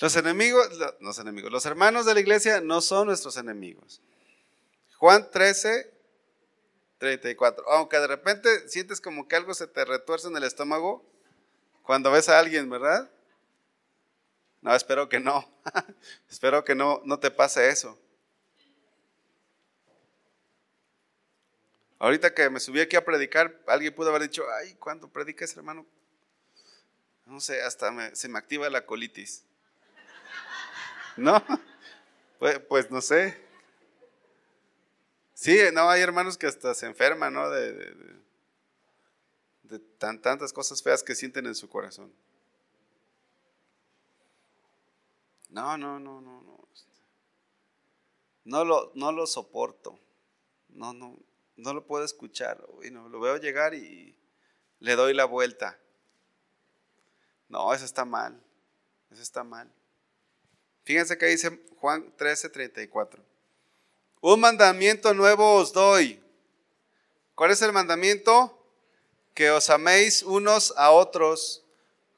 Los 0.00 0.16
enemigos, 0.16 0.66
los 1.00 1.18
enemigos, 1.18 1.52
los 1.52 1.66
hermanos 1.66 2.06
de 2.06 2.14
la 2.14 2.20
iglesia 2.20 2.62
no 2.62 2.80
son 2.80 3.08
nuestros 3.08 3.36
enemigos. 3.36 4.00
Juan 4.96 5.30
13, 5.30 5.92
34. 6.96 7.70
Aunque 7.70 7.98
de 7.98 8.06
repente 8.06 8.66
sientes 8.70 8.98
como 9.02 9.28
que 9.28 9.36
algo 9.36 9.52
se 9.52 9.66
te 9.66 9.84
retuerce 9.84 10.28
en 10.28 10.38
el 10.38 10.44
estómago 10.44 11.10
cuando 11.90 12.12
ves 12.12 12.28
a 12.28 12.38
alguien, 12.38 12.70
¿verdad? 12.70 13.10
No, 14.60 14.72
espero 14.76 15.08
que 15.08 15.18
no. 15.18 15.44
espero 16.30 16.64
que 16.64 16.76
no, 16.76 17.02
no 17.04 17.18
te 17.18 17.32
pase 17.32 17.68
eso. 17.68 17.98
Ahorita 21.98 22.32
que 22.32 22.48
me 22.48 22.60
subí 22.60 22.80
aquí 22.80 22.94
a 22.94 23.04
predicar, 23.04 23.60
alguien 23.66 23.92
pudo 23.92 24.10
haber 24.10 24.22
dicho, 24.22 24.44
ay, 24.60 24.74
¿cuándo 24.74 25.08
predicas, 25.08 25.56
hermano? 25.56 25.84
No 27.26 27.40
sé, 27.40 27.60
hasta 27.60 28.14
se 28.14 28.28
me 28.28 28.38
activa 28.38 28.70
la 28.70 28.86
colitis. 28.86 29.42
¿No? 31.16 31.44
Pues, 32.38 32.60
pues, 32.60 32.90
no 32.90 33.00
sé. 33.00 33.36
Sí, 35.34 35.58
no, 35.72 35.90
hay 35.90 36.02
hermanos 36.02 36.38
que 36.38 36.46
hasta 36.46 36.72
se 36.72 36.86
enferman, 36.86 37.34
¿no? 37.34 37.50
De, 37.50 38.20
tan, 39.78 40.20
tantas 40.20 40.52
cosas 40.52 40.82
feas 40.82 41.02
que 41.02 41.14
sienten 41.14 41.46
en 41.46 41.54
su 41.54 41.68
corazón. 41.68 42.12
No, 45.48 45.76
no, 45.76 45.98
no, 45.98 46.20
no, 46.20 46.42
no. 46.42 46.60
No 48.44 48.64
lo, 48.64 48.92
no 48.94 49.12
lo 49.12 49.26
soporto. 49.26 49.98
No, 50.70 50.92
no 50.92 51.16
no 51.60 51.74
lo 51.74 51.86
puedo 51.86 52.04
escuchar. 52.04 52.66
no, 52.90 53.08
lo 53.08 53.20
veo 53.20 53.36
llegar 53.36 53.74
y 53.74 54.16
le 54.80 54.96
doy 54.96 55.14
la 55.14 55.24
vuelta. 55.24 55.78
No, 57.48 57.72
eso 57.74 57.84
está 57.84 58.04
mal. 58.04 58.40
Eso 59.10 59.22
está 59.22 59.44
mal. 59.44 59.70
Fíjense 60.84 61.18
que 61.18 61.26
dice 61.26 61.60
Juan 61.76 62.12
13, 62.16 62.48
34. 62.48 63.22
Un 64.22 64.40
mandamiento 64.40 65.14
nuevo 65.14 65.56
os 65.56 65.72
doy. 65.72 66.22
¿Cuál 67.34 67.50
es 67.50 67.62
el 67.62 67.72
mandamiento? 67.72 68.56
Que 69.40 69.50
os 69.50 69.70
améis 69.70 70.22
unos 70.22 70.74
a 70.76 70.90
otros, 70.90 71.64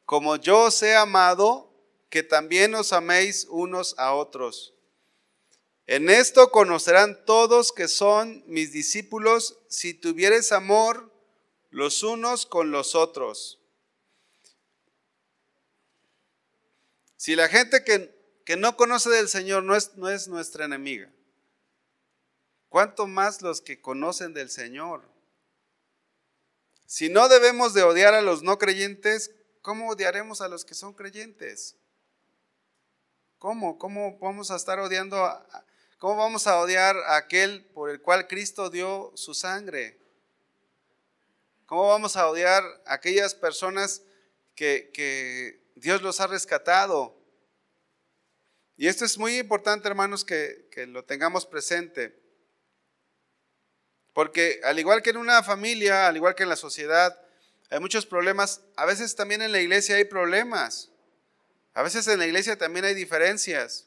como 0.04 0.34
yo 0.34 0.62
os 0.62 0.82
he 0.82 0.96
amado, 0.96 1.72
que 2.10 2.24
también 2.24 2.74
os 2.74 2.92
améis 2.92 3.46
unos 3.48 3.94
a 3.96 4.12
otros. 4.12 4.74
En 5.86 6.10
esto 6.10 6.50
conocerán 6.50 7.24
todos 7.24 7.70
que 7.70 7.86
son 7.86 8.42
mis 8.48 8.72
discípulos 8.72 9.56
si 9.68 9.94
tuvieres 9.94 10.50
amor 10.50 11.12
los 11.70 12.02
unos 12.02 12.44
con 12.44 12.72
los 12.72 12.96
otros. 12.96 13.60
Si 17.16 17.36
la 17.36 17.48
gente 17.48 17.84
que, 17.84 18.12
que 18.44 18.56
no 18.56 18.76
conoce 18.76 19.10
del 19.10 19.28
Señor 19.28 19.62
no 19.62 19.76
es, 19.76 19.94
no 19.94 20.10
es 20.10 20.26
nuestra 20.26 20.64
enemiga, 20.64 21.08
¿cuánto 22.68 23.06
más 23.06 23.42
los 23.42 23.60
que 23.60 23.80
conocen 23.80 24.34
del 24.34 24.50
Señor? 24.50 25.11
Si 26.92 27.08
no 27.08 27.30
debemos 27.30 27.72
de 27.72 27.84
odiar 27.84 28.12
a 28.12 28.20
los 28.20 28.42
no 28.42 28.58
creyentes, 28.58 29.30
¿cómo 29.62 29.88
odiaremos 29.88 30.42
a 30.42 30.48
los 30.48 30.66
que 30.66 30.74
son 30.74 30.92
creyentes? 30.92 31.74
¿Cómo? 33.38 33.78
¿Cómo 33.78 34.18
vamos 34.18 34.50
a 34.50 34.56
estar 34.56 34.78
odiando 34.78 35.24
a, 35.24 35.64
¿Cómo 35.96 36.18
vamos 36.18 36.46
a 36.46 36.60
odiar 36.60 36.94
a 36.98 37.16
aquel 37.16 37.64
por 37.64 37.88
el 37.88 38.02
cual 38.02 38.28
Cristo 38.28 38.68
dio 38.68 39.10
su 39.14 39.32
sangre? 39.32 39.98
¿Cómo 41.64 41.88
vamos 41.88 42.14
a 42.16 42.28
odiar 42.28 42.62
a 42.84 42.92
aquellas 42.92 43.34
personas 43.34 44.02
que, 44.54 45.62
Dios 45.76 46.02
los 46.02 46.20
ha 46.20 46.26
rescatado? 46.26 47.18
Y 48.76 48.88
esto 48.88 49.06
es 49.06 49.16
muy 49.16 49.38
importante, 49.38 49.88
hermanos, 49.88 50.26
que, 50.26 50.68
que 50.70 50.86
lo 50.86 51.06
tengamos 51.06 51.46
presente. 51.46 52.21
Porque 54.12 54.60
al 54.64 54.78
igual 54.78 55.02
que 55.02 55.10
en 55.10 55.16
una 55.16 55.42
familia, 55.42 56.06
al 56.06 56.16
igual 56.16 56.34
que 56.34 56.42
en 56.42 56.48
la 56.48 56.56
sociedad, 56.56 57.18
hay 57.70 57.80
muchos 57.80 58.04
problemas. 58.04 58.60
A 58.76 58.84
veces 58.84 59.16
también 59.16 59.40
en 59.40 59.52
la 59.52 59.60
iglesia 59.60 59.96
hay 59.96 60.04
problemas. 60.04 60.90
A 61.74 61.82
veces 61.82 62.06
en 62.08 62.18
la 62.18 62.26
iglesia 62.26 62.58
también 62.58 62.84
hay 62.84 62.94
diferencias. 62.94 63.86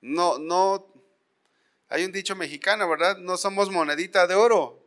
No, 0.00 0.38
no, 0.38 0.86
hay 1.88 2.04
un 2.04 2.12
dicho 2.12 2.36
mexicano, 2.36 2.88
¿verdad? 2.88 3.16
No 3.18 3.36
somos 3.36 3.70
monedita 3.70 4.26
de 4.28 4.36
oro 4.36 4.80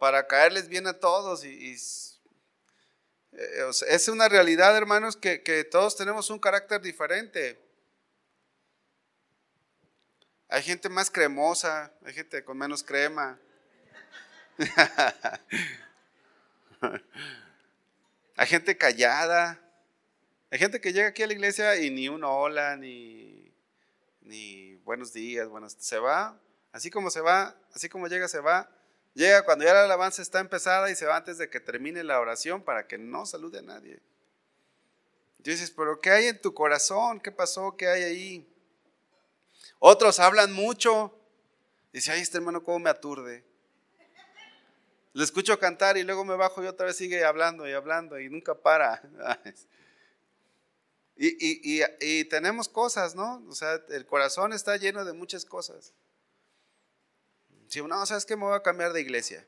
para 0.00 0.26
caerles 0.26 0.68
bien 0.68 0.88
a 0.88 0.94
todos. 0.94 1.44
Y, 1.44 1.76
eh, 3.32 3.70
es 3.88 4.08
una 4.08 4.28
realidad, 4.28 4.76
hermanos, 4.76 5.16
que, 5.16 5.42
que 5.42 5.62
todos 5.62 5.96
tenemos 5.96 6.30
un 6.30 6.40
carácter 6.40 6.80
diferente. 6.80 7.65
Hay 10.48 10.62
gente 10.62 10.88
más 10.88 11.10
cremosa, 11.10 11.92
hay 12.04 12.14
gente 12.14 12.44
con 12.44 12.56
menos 12.58 12.82
crema. 12.82 13.38
hay 18.36 18.46
gente 18.46 18.76
callada. 18.76 19.60
Hay 20.50 20.58
gente 20.58 20.80
que 20.80 20.92
llega 20.92 21.08
aquí 21.08 21.22
a 21.22 21.26
la 21.26 21.32
iglesia 21.32 21.76
y 21.76 21.90
ni 21.90 22.08
una 22.08 22.28
hola, 22.28 22.76
ni 22.76 23.36
ni 24.26 24.74
buenos 24.76 25.12
días, 25.12 25.48
buenos, 25.48 25.76
se 25.78 25.98
va, 25.98 26.38
así 26.72 26.90
como 26.90 27.10
se 27.10 27.20
va, 27.20 27.56
así 27.72 27.88
como 27.88 28.08
llega, 28.08 28.28
se 28.28 28.40
va. 28.40 28.70
Llega 29.14 29.44
cuando 29.44 29.64
ya 29.64 29.72
la 29.72 29.84
alabanza 29.84 30.20
está 30.20 30.40
empezada 30.40 30.90
y 30.90 30.94
se 30.94 31.06
va 31.06 31.16
antes 31.16 31.38
de 31.38 31.48
que 31.48 31.60
termine 31.60 32.04
la 32.04 32.20
oración 32.20 32.62
para 32.62 32.86
que 32.86 32.98
no 32.98 33.24
salude 33.24 33.60
a 33.60 33.62
nadie. 33.62 34.02
Y 35.38 35.42
dices, 35.50 35.70
pero 35.70 36.00
¿qué 36.00 36.10
hay 36.10 36.26
en 36.26 36.40
tu 36.40 36.52
corazón? 36.52 37.20
¿Qué 37.20 37.32
pasó? 37.32 37.76
¿Qué 37.76 37.86
hay 37.86 38.02
ahí? 38.02 38.55
Otros 39.78 40.20
hablan 40.20 40.52
mucho. 40.52 41.12
Dice, 41.92 42.12
ay, 42.12 42.22
este 42.22 42.38
hermano, 42.38 42.62
¿cómo 42.62 42.78
me 42.78 42.90
aturde? 42.90 43.44
Le 45.12 45.24
escucho 45.24 45.58
cantar 45.58 45.96
y 45.96 46.02
luego 46.02 46.24
me 46.24 46.36
bajo 46.36 46.62
y 46.62 46.66
otra 46.66 46.86
vez 46.86 46.96
sigue 46.96 47.24
hablando 47.24 47.66
y 47.66 47.72
hablando 47.72 48.20
y 48.20 48.28
nunca 48.28 48.54
para. 48.54 49.02
Y, 51.18 52.24
tenemos 52.24 52.68
cosas, 52.68 53.14
¿no? 53.14 53.42
O 53.48 53.54
sea, 53.54 53.80
el 53.88 54.04
corazón 54.04 54.52
está 54.52 54.76
lleno 54.76 55.02
de 55.06 55.14
muchas 55.14 55.46
cosas. 55.46 55.94
Si 57.68 57.80
uno, 57.80 58.04
¿sabes 58.04 58.26
que 58.26 58.36
Me 58.36 58.44
voy 58.44 58.54
a 58.54 58.62
cambiar 58.62 58.92
de 58.92 59.00
iglesia. 59.00 59.46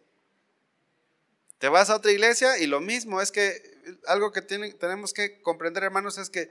Te 1.59 1.69
vas 1.69 1.91
a 1.91 1.97
otra 1.97 2.11
iglesia 2.11 2.57
y 2.57 2.67
lo 2.67 2.81
mismo, 2.81 3.21
es 3.21 3.33
que 3.33 3.99
algo 4.07 4.33
que 4.33 4.41
tenemos 4.41 5.13
que 5.13 5.43
comprender, 5.43 5.83
hermanos, 5.83 6.17
es 6.17 6.31
que 6.31 6.51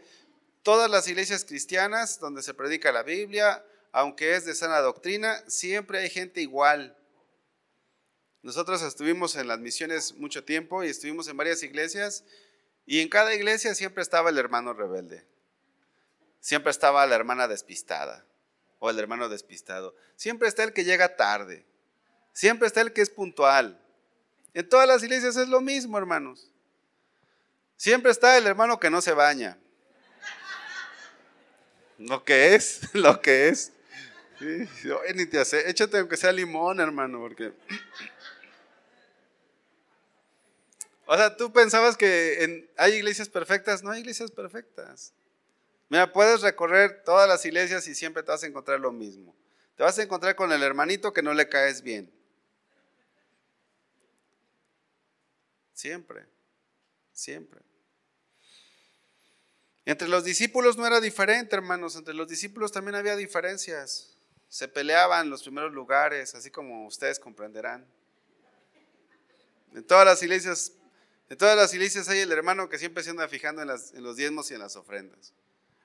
todas 0.68 0.92
las 0.92 1.08
iglesias 1.08 1.46
cristianas 1.46 2.20
donde 2.20 2.44
se 2.44 2.54
predica 2.54 2.92
la 2.92 3.02
Biblia, 3.02 3.64
aunque 3.94 4.36
es 4.36 4.44
de 4.44 4.54
sana 4.54 4.82
doctrina, 4.82 5.42
siempre 5.48 6.00
hay 6.00 6.10
gente 6.10 6.42
igual. 6.42 6.98
Nosotros 8.42 8.82
estuvimos 8.82 9.38
en 9.38 9.48
las 9.48 9.60
misiones 9.60 10.16
mucho 10.16 10.44
tiempo 10.44 10.84
y 10.84 10.90
estuvimos 10.90 11.30
en 11.30 11.38
varias 11.38 11.64
iglesias 11.64 12.26
y 12.86 13.00
en 13.00 13.08
cada 13.08 13.34
iglesia 13.34 13.76
siempre 13.76 14.04
estaba 14.04 14.30
el 14.30 14.38
hermano 14.38 14.74
rebelde. 14.74 15.26
Siempre 16.42 16.72
estaba 16.72 17.08
la 17.08 17.16
hermana 17.16 17.48
despistada 17.48 18.26
o 18.80 18.90
el 18.90 19.00
hermano 19.00 19.30
despistado. 19.30 19.96
Siempre 20.18 20.50
está 20.50 20.66
el 20.66 20.74
que 20.74 20.84
llega 20.84 21.16
tarde. 21.16 21.66
Siempre 22.34 22.68
está 22.68 22.82
el 22.82 22.92
que 22.92 23.00
es 23.00 23.10
puntual. 23.10 23.82
En 24.54 24.68
todas 24.68 24.86
las 24.86 25.02
iglesias 25.02 25.38
es 25.38 25.48
lo 25.48 25.62
mismo, 25.62 25.98
hermanos. 25.98 26.52
Siempre 27.78 28.12
está 28.12 28.38
el 28.38 28.48
hermano 28.48 28.82
que 28.82 28.90
no 28.90 29.00
se 29.00 29.14
baña. 29.14 29.58
Lo 31.98 32.24
que 32.24 32.56
es, 32.56 32.82
lo 32.94 33.22
que 33.22 33.50
es. 33.50 33.72
ni 35.16 35.26
te 35.26 35.40
hace, 35.40 35.70
échate 35.70 35.98
aunque 35.98 36.18
sea 36.18 36.32
limón, 36.32 36.80
hermano, 36.80 37.20
porque 37.20 37.54
O 41.10 41.16
sea, 41.16 41.38
tú 41.38 41.54
pensabas 41.54 41.96
que 41.96 42.70
hay 42.76 42.94
iglesias 42.96 43.30
perfectas, 43.30 43.82
no 43.82 43.92
hay 43.92 44.02
iglesias 44.02 44.30
perfectas. 44.30 45.14
Mira, 45.88 46.12
puedes 46.12 46.42
recorrer 46.42 47.02
todas 47.06 47.30
las 47.30 47.46
iglesias 47.46 47.88
y 47.88 47.96
siempre 47.96 48.24
te 48.24 48.32
vas 48.32 48.44
a 48.44 48.48
encontrar 48.48 48.82
lo 48.82 48.92
mismo. 48.92 49.34
Te 49.78 49.84
vas 49.84 49.98
a 49.98 50.04
encontrar 50.04 50.36
con 50.36 50.52
el 50.52 50.62
hermanito 50.62 51.14
que 51.14 51.22
no 51.22 51.34
le 51.34 51.48
caes 51.48 51.82
bien. 51.82 52.12
Siempre, 55.74 56.26
siempre. 57.14 57.62
Entre 59.88 60.10
los 60.10 60.26
discípulos 60.26 60.76
no 60.76 60.86
era 60.86 61.00
diferente, 61.00 61.56
hermanos. 61.56 61.96
Entre 61.96 62.14
los 62.14 62.28
discípulos 62.28 62.74
también 62.74 62.96
había 62.96 63.16
diferencias. 63.16 64.18
Se 64.50 64.68
peleaban 64.68 65.30
los 65.30 65.44
primeros 65.44 65.72
lugares, 65.72 66.36
así 66.36 66.52
como 66.52 66.86
ustedes 66.86 67.20
comprenderán. 67.20 67.88
En 69.74 69.86
todas 69.86 70.06
las 70.06 70.22
iglesias 70.22 70.74
en 71.30 71.38
todas 71.38 71.56
las 71.56 72.08
hay 72.10 72.20
el 72.20 72.32
hermano 72.34 72.68
que 72.68 72.78
siempre 72.78 73.02
se 73.02 73.12
anda 73.12 73.30
fijando 73.30 73.62
en, 73.62 74.04
los 74.04 74.18
diezmos 74.18 74.52
y 74.52 74.56
en 74.56 74.60
las 74.60 74.76
ofrendas. 74.76 75.34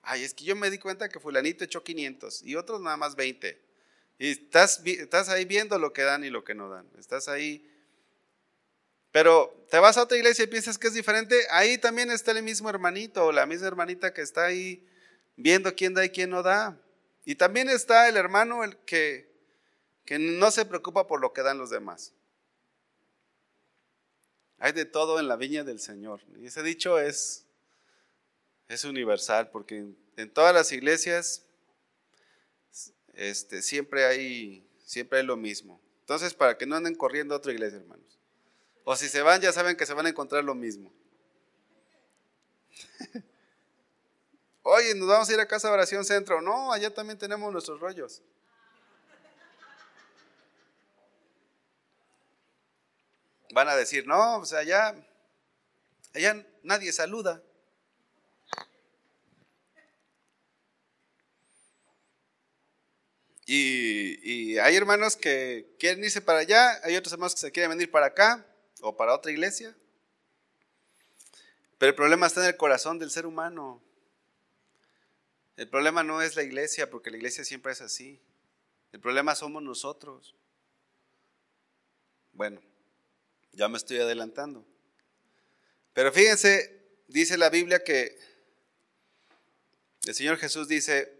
Ay, 0.02 0.24
es 0.24 0.34
que 0.34 0.42
yo 0.42 0.56
me 0.56 0.68
di 0.68 0.78
cuenta 0.78 1.08
que 1.08 1.20
fulanito 1.20 1.62
echó 1.62 1.84
500 1.84 2.42
y 2.42 2.56
otros 2.56 2.80
nada 2.80 2.96
más 2.96 3.14
20. 3.14 3.56
Y 4.18 4.30
estás, 4.30 4.82
estás 4.84 5.28
ahí 5.28 5.44
viendo 5.44 5.78
lo 5.78 5.92
que 5.92 6.02
dan 6.02 6.24
y 6.24 6.30
lo 6.30 6.42
que 6.42 6.56
no 6.56 6.68
dan. 6.68 6.88
Estás 6.98 7.28
ahí. 7.28 7.68
Pero 9.12 9.54
te 9.70 9.78
vas 9.78 9.98
a 9.98 10.02
otra 10.02 10.16
iglesia 10.16 10.44
y 10.44 10.48
piensas 10.48 10.78
que 10.78 10.88
es 10.88 10.94
diferente. 10.94 11.36
Ahí 11.50 11.78
también 11.78 12.10
está 12.10 12.32
el 12.32 12.42
mismo 12.42 12.70
hermanito 12.70 13.26
o 13.26 13.32
la 13.32 13.46
misma 13.46 13.68
hermanita 13.68 14.12
que 14.12 14.22
está 14.22 14.46
ahí 14.46 14.86
viendo 15.36 15.74
quién 15.76 15.94
da 15.94 16.04
y 16.04 16.10
quién 16.10 16.30
no 16.30 16.42
da. 16.42 16.80
Y 17.24 17.34
también 17.34 17.68
está 17.68 18.08
el 18.08 18.16
hermano 18.16 18.64
el 18.64 18.76
que, 18.78 19.30
que 20.04 20.18
no 20.18 20.50
se 20.50 20.64
preocupa 20.64 21.06
por 21.06 21.20
lo 21.20 21.32
que 21.34 21.42
dan 21.42 21.58
los 21.58 21.70
demás. 21.70 22.14
Hay 24.58 24.72
de 24.72 24.86
todo 24.86 25.20
en 25.20 25.28
la 25.28 25.36
viña 25.36 25.62
del 25.62 25.78
Señor. 25.78 26.20
Y 26.40 26.46
ese 26.46 26.62
dicho 26.62 26.98
es, 26.98 27.44
es 28.68 28.84
universal, 28.84 29.50
porque 29.50 29.84
en, 30.16 30.30
todas 30.30 30.54
las 30.54 30.72
iglesias 30.72 31.44
este, 33.12 33.60
siempre, 33.60 34.04
hay, 34.06 34.66
siempre 34.84 35.18
hay 35.18 35.26
lo 35.26 35.36
mismo. 35.36 35.80
Entonces, 36.00 36.32
para 36.32 36.56
que 36.56 36.64
no 36.64 36.76
anden 36.76 36.94
corriendo 36.94 37.34
a 37.34 37.38
otra 37.38 37.52
iglesia, 37.52 37.78
hermanos. 37.78 38.21
O 38.84 38.96
si 38.96 39.08
se 39.08 39.22
van, 39.22 39.40
ya 39.40 39.52
saben 39.52 39.76
que 39.76 39.86
se 39.86 39.94
van 39.94 40.06
a 40.06 40.08
encontrar 40.08 40.42
lo 40.42 40.54
mismo. 40.54 40.92
Oye, 44.62 44.94
nos 44.94 45.08
vamos 45.08 45.28
a 45.28 45.32
ir 45.32 45.40
a 45.40 45.46
casa 45.46 45.68
de 45.68 45.74
oración 45.74 46.04
centro. 46.04 46.40
No, 46.40 46.72
allá 46.72 46.92
también 46.92 47.18
tenemos 47.18 47.52
nuestros 47.52 47.80
rollos. 47.80 48.22
van 53.52 53.68
a 53.68 53.76
decir, 53.76 54.06
no, 54.06 54.38
o 54.38 54.46
sea, 54.46 54.60
allá, 54.60 54.94
allá 56.14 56.44
nadie 56.62 56.92
saluda. 56.92 57.42
Y, 63.44 64.56
hay 64.58 64.76
hermanos 64.76 65.16
que 65.16 65.74
quieren 65.78 66.02
irse 66.04 66.22
para 66.22 66.38
allá, 66.38 66.80
hay 66.84 66.96
otros 66.96 67.12
hermanos 67.12 67.34
que 67.34 67.40
se 67.42 67.52
quieren 67.52 67.70
venir 67.70 67.90
para 67.90 68.06
acá 68.06 68.46
o 68.82 68.96
para 68.96 69.14
otra 69.14 69.32
iglesia. 69.32 69.74
Pero 71.78 71.90
el 71.90 71.96
problema 71.96 72.26
está 72.26 72.42
en 72.42 72.48
el 72.48 72.56
corazón 72.56 72.98
del 72.98 73.10
ser 73.10 73.24
humano. 73.24 73.80
El 75.56 75.68
problema 75.68 76.02
no 76.02 76.20
es 76.20 76.36
la 76.36 76.42
iglesia, 76.42 76.90
porque 76.90 77.10
la 77.10 77.16
iglesia 77.16 77.44
siempre 77.44 77.72
es 77.72 77.80
así. 77.80 78.20
El 78.92 79.00
problema 79.00 79.34
somos 79.34 79.62
nosotros. 79.62 80.34
Bueno, 82.32 82.60
ya 83.52 83.68
me 83.68 83.78
estoy 83.78 83.98
adelantando. 83.98 84.64
Pero 85.92 86.12
fíjense, 86.12 86.82
dice 87.08 87.36
la 87.36 87.50
Biblia 87.50 87.82
que 87.82 88.18
el 90.06 90.14
Señor 90.14 90.38
Jesús 90.38 90.68
dice, 90.68 91.16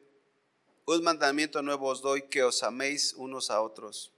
un 0.87 1.03
mandamiento 1.03 1.63
nuevo 1.63 1.89
os 1.89 2.03
doy, 2.03 2.23
que 2.23 2.43
os 2.43 2.63
améis 2.63 3.13
unos 3.15 3.51
a 3.51 3.61
otros, 3.61 4.13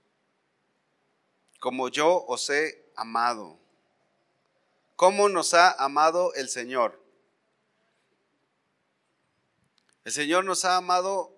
como 1.59 1.89
yo 1.89 2.25
os 2.27 2.49
he 2.49 2.84
amado. 2.95 3.57
¿Cómo 4.95 5.29
nos 5.29 5.53
ha 5.53 5.71
amado 5.71 6.33
el 6.35 6.49
Señor? 6.49 7.01
El 10.05 10.11
Señor 10.11 10.45
nos 10.45 10.65
ha 10.65 10.77
amado 10.77 11.35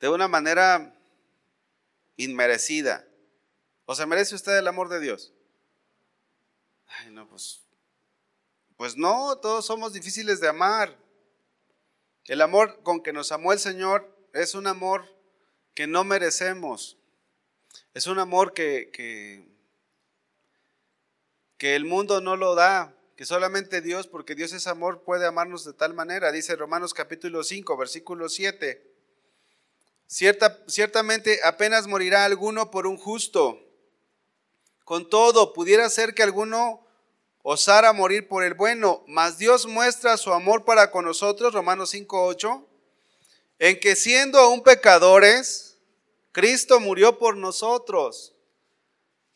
de 0.00 0.08
una 0.08 0.28
manera 0.28 0.94
inmerecida. 2.16 3.06
¿O 3.84 3.94
se 3.94 4.06
merece 4.06 4.34
usted 4.34 4.56
el 4.56 4.68
amor 4.68 4.88
de 4.88 5.00
Dios? 5.00 5.32
Ay, 6.86 7.10
no, 7.10 7.28
pues, 7.28 7.62
pues 8.76 8.96
no, 8.96 9.36
todos 9.38 9.66
somos 9.66 9.92
difíciles 9.92 10.40
de 10.40 10.48
amar. 10.48 10.96
El 12.24 12.40
amor 12.40 12.82
con 12.82 13.02
que 13.02 13.12
nos 13.12 13.32
amó 13.32 13.52
el 13.52 13.58
Señor 13.58 14.16
es 14.32 14.54
un 14.54 14.66
amor 14.66 15.04
que 15.74 15.86
no 15.86 16.04
merecemos. 16.04 16.96
Es 17.94 18.06
un 18.06 18.18
amor 18.18 18.54
que, 18.54 18.90
que, 21.58 21.76
el 21.76 21.84
mundo 21.84 22.20
no 22.20 22.36
lo 22.36 22.54
da, 22.54 22.94
que 23.16 23.24
solamente 23.24 23.80
Dios, 23.80 24.06
porque 24.06 24.34
Dios 24.34 24.52
es 24.52 24.66
amor, 24.66 25.02
puede 25.04 25.26
amarnos 25.26 25.64
de 25.64 25.72
tal 25.72 25.94
manera. 25.94 26.32
Dice 26.32 26.56
Romanos 26.56 26.94
capítulo 26.94 27.44
5, 27.44 27.76
versículo 27.76 28.28
7. 28.28 28.82
Cierta, 30.06 30.62
ciertamente 30.66 31.40
apenas 31.44 31.86
morirá 31.86 32.24
alguno 32.24 32.70
por 32.70 32.86
un 32.86 32.96
justo. 32.96 33.60
Con 34.84 35.08
todo, 35.08 35.52
pudiera 35.52 35.88
ser 35.88 36.14
que 36.14 36.22
alguno 36.22 36.84
osara 37.42 37.92
morir 37.92 38.28
por 38.28 38.44
el 38.44 38.54
bueno, 38.54 39.04
mas 39.06 39.38
Dios 39.38 39.66
muestra 39.66 40.16
su 40.16 40.32
amor 40.32 40.64
para 40.64 40.90
con 40.90 41.04
nosotros, 41.04 41.52
Romanos 41.52 41.94
5.8, 41.94 42.64
en 43.58 43.80
que 43.80 43.96
siendo 43.96 44.38
aún 44.38 44.62
pecadores, 44.62 45.71
Cristo 46.32 46.80
murió 46.80 47.18
por 47.18 47.36
nosotros. 47.36 48.34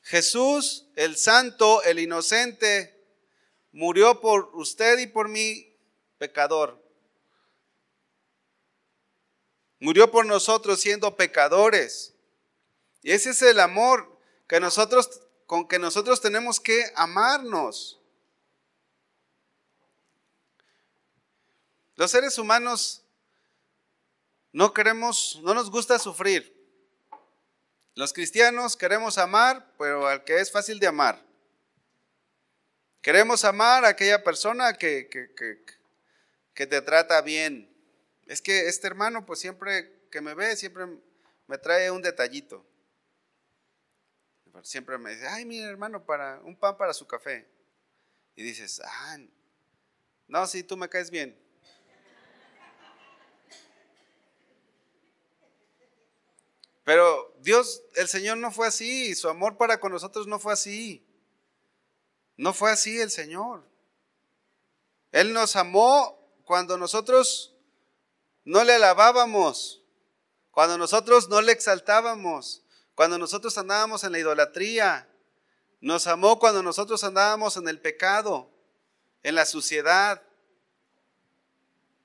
Jesús, 0.02 0.86
el 0.96 1.16
santo, 1.16 1.82
el 1.82 1.98
inocente, 1.98 2.98
murió 3.72 4.20
por 4.20 4.50
usted 4.54 4.98
y 4.98 5.06
por 5.06 5.28
mí, 5.28 5.76
pecador. 6.18 6.82
Murió 9.78 10.10
por 10.10 10.24
nosotros 10.24 10.80
siendo 10.80 11.16
pecadores. 11.16 12.14
Y 13.02 13.12
ese 13.12 13.30
es 13.30 13.42
el 13.42 13.60
amor 13.60 14.18
que 14.48 14.58
nosotros 14.58 15.20
con 15.46 15.68
que 15.68 15.78
nosotros 15.78 16.20
tenemos 16.20 16.58
que 16.58 16.92
amarnos. 16.96 18.00
Los 21.94 22.10
seres 22.10 22.38
humanos 22.38 23.02
no 24.52 24.72
queremos, 24.72 25.38
no 25.42 25.54
nos 25.54 25.70
gusta 25.70 25.98
sufrir. 25.98 26.55
Los 27.96 28.12
cristianos 28.12 28.76
queremos 28.76 29.16
amar, 29.16 29.72
pero 29.78 30.06
al 30.06 30.22
que 30.22 30.38
es 30.38 30.52
fácil 30.52 30.78
de 30.78 30.86
amar. 30.86 31.18
Queremos 33.00 33.42
amar 33.42 33.86
a 33.86 33.88
aquella 33.88 34.22
persona 34.22 34.74
que, 34.74 35.08
que, 35.08 35.34
que, 36.52 36.66
te 36.66 36.82
trata 36.82 37.22
bien. 37.22 37.74
Es 38.26 38.42
que 38.42 38.68
este 38.68 38.86
hermano, 38.86 39.24
pues 39.24 39.40
siempre 39.40 40.08
que 40.10 40.20
me 40.20 40.34
ve, 40.34 40.56
siempre 40.56 40.84
me 41.46 41.56
trae 41.56 41.90
un 41.90 42.02
detallito. 42.02 42.66
Siempre 44.62 44.98
me 44.98 45.14
dice, 45.14 45.26
ay, 45.28 45.46
mi 45.46 45.60
hermano, 45.60 46.04
para 46.04 46.38
un 46.40 46.54
pan 46.54 46.76
para 46.76 46.92
su 46.92 47.06
café. 47.06 47.48
Y 48.34 48.42
dices, 48.42 48.82
ah, 48.84 49.16
no, 50.28 50.46
sí, 50.46 50.62
tú 50.62 50.76
me 50.76 50.90
caes 50.90 51.10
bien. 51.10 51.34
Pero 56.86 57.34
Dios, 57.40 57.82
el 57.96 58.06
Señor 58.06 58.36
no 58.38 58.52
fue 58.52 58.68
así, 58.68 59.16
su 59.16 59.28
amor 59.28 59.56
para 59.56 59.80
con 59.80 59.90
nosotros 59.90 60.28
no 60.28 60.38
fue 60.38 60.52
así. 60.52 61.04
No 62.36 62.54
fue 62.54 62.70
así 62.70 63.00
el 63.00 63.10
Señor. 63.10 63.64
Él 65.10 65.32
nos 65.32 65.56
amó 65.56 66.16
cuando 66.44 66.78
nosotros 66.78 67.56
no 68.44 68.62
le 68.62 68.74
alabábamos, 68.74 69.82
cuando 70.52 70.78
nosotros 70.78 71.28
no 71.28 71.40
le 71.42 71.50
exaltábamos, 71.50 72.62
cuando 72.94 73.18
nosotros 73.18 73.58
andábamos 73.58 74.04
en 74.04 74.12
la 74.12 74.20
idolatría. 74.20 75.08
Nos 75.80 76.06
amó 76.06 76.38
cuando 76.38 76.62
nosotros 76.62 77.02
andábamos 77.02 77.56
en 77.56 77.66
el 77.66 77.80
pecado, 77.80 78.48
en 79.24 79.34
la 79.34 79.44
suciedad. 79.44 80.22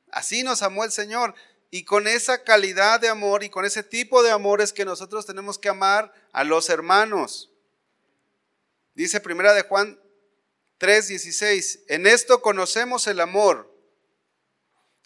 Así 0.09 0.41
nos 0.41 0.63
amó 0.63 0.83
el 0.85 0.91
Señor. 0.91 1.35
Y 1.73 1.85
con 1.85 2.05
esa 2.05 2.43
calidad 2.43 2.99
de 2.99 3.07
amor 3.07 3.43
y 3.43 3.49
con 3.49 3.63
ese 3.63 3.81
tipo 3.81 4.21
de 4.23 4.31
amor 4.31 4.61
es 4.61 4.73
que 4.73 4.83
nosotros 4.83 5.25
tenemos 5.25 5.57
que 5.57 5.69
amar 5.69 6.13
a 6.33 6.43
los 6.43 6.69
hermanos. 6.69 7.49
Dice 8.93 9.21
primera 9.21 9.53
de 9.53 9.61
Juan 9.61 9.97
3:16, 10.77 11.79
en 11.87 12.07
esto 12.07 12.41
conocemos 12.41 13.07
el 13.07 13.21
amor. 13.21 13.73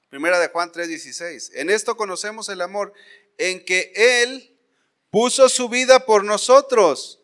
Primera 0.10 0.40
de 0.40 0.48
Juan 0.48 0.72
3:16, 0.72 1.52
en 1.54 1.70
esto 1.70 1.96
conocemos 1.96 2.50
el 2.50 2.62
amor, 2.62 2.94
en 3.38 3.64
que 3.64 3.94
Él 3.96 4.58
puso 5.12 5.50
su 5.50 5.70
vida 5.70 6.08
por 6.08 6.24
nosotros. 6.24 7.22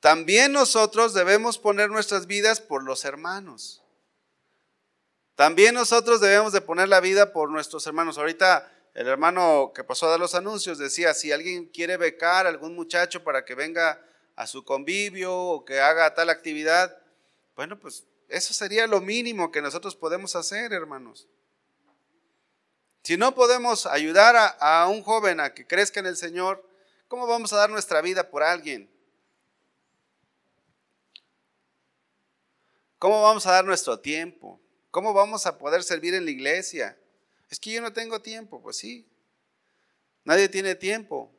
También 0.00 0.52
nosotros 0.52 1.12
debemos 1.12 1.58
poner 1.58 1.90
nuestras 1.90 2.26
vidas 2.26 2.62
por 2.62 2.84
los 2.84 3.04
hermanos. 3.04 3.81
También 5.34 5.74
nosotros 5.74 6.20
debemos 6.20 6.52
de 6.52 6.60
poner 6.60 6.88
la 6.88 7.00
vida 7.00 7.32
por 7.32 7.50
nuestros 7.50 7.86
hermanos. 7.86 8.18
Ahorita 8.18 8.70
el 8.94 9.08
hermano 9.08 9.72
que 9.74 9.84
pasó 9.84 10.06
a 10.06 10.10
dar 10.10 10.20
los 10.20 10.34
anuncios 10.34 10.78
decía, 10.78 11.14
si 11.14 11.32
alguien 11.32 11.66
quiere 11.66 11.96
becar 11.96 12.46
a 12.46 12.50
algún 12.50 12.74
muchacho 12.74 13.24
para 13.24 13.44
que 13.44 13.54
venga 13.54 14.04
a 14.36 14.46
su 14.46 14.64
convivio 14.64 15.34
o 15.34 15.64
que 15.64 15.80
haga 15.80 16.14
tal 16.14 16.28
actividad, 16.28 16.98
bueno, 17.56 17.78
pues 17.78 18.04
eso 18.28 18.52
sería 18.52 18.86
lo 18.86 19.00
mínimo 19.00 19.50
que 19.50 19.62
nosotros 19.62 19.96
podemos 19.96 20.36
hacer, 20.36 20.72
hermanos. 20.72 21.26
Si 23.02 23.16
no 23.16 23.34
podemos 23.34 23.86
ayudar 23.86 24.36
a, 24.36 24.46
a, 24.46 24.88
un 24.88 25.02
joven 25.02 25.40
a 25.40 25.52
que 25.52 25.66
crezca 25.66 26.00
en 26.00 26.06
el 26.06 26.16
Señor, 26.16 26.66
¿cómo 27.08 27.26
vamos 27.26 27.52
a 27.52 27.56
dar 27.56 27.70
nuestra 27.70 28.00
vida 28.00 28.30
por 28.30 28.42
alguien? 28.42 28.90
¿Cómo 32.98 33.22
vamos 33.22 33.46
a 33.46 33.52
dar 33.52 33.64
nuestro 33.64 33.98
tiempo? 33.98 34.61
¿Cómo 34.92 35.14
vamos 35.14 35.46
a 35.46 35.56
poder 35.56 35.82
servir 35.82 36.12
en 36.12 36.26
la 36.26 36.30
iglesia? 36.30 36.98
Es 37.48 37.58
que 37.58 37.72
yo 37.72 37.80
no 37.80 37.94
tengo 37.94 38.20
tiempo, 38.20 38.60
pues 38.60 38.76
sí. 38.76 39.08
Nadie 40.22 40.50
tiene 40.50 40.74
tiempo. 40.74 41.32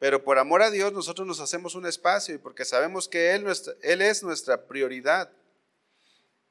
Pero 0.00 0.24
por 0.24 0.40
amor 0.40 0.62
a 0.62 0.70
Dios 0.72 0.92
nosotros 0.92 1.24
nos 1.24 1.38
hacemos 1.38 1.76
un 1.76 1.86
espacio 1.86 2.34
y 2.34 2.38
porque 2.38 2.64
sabemos 2.64 3.06
que 3.06 3.32
Él, 3.32 3.46
es 4.02 4.22
nuestra 4.24 4.66
prioridad. 4.66 5.30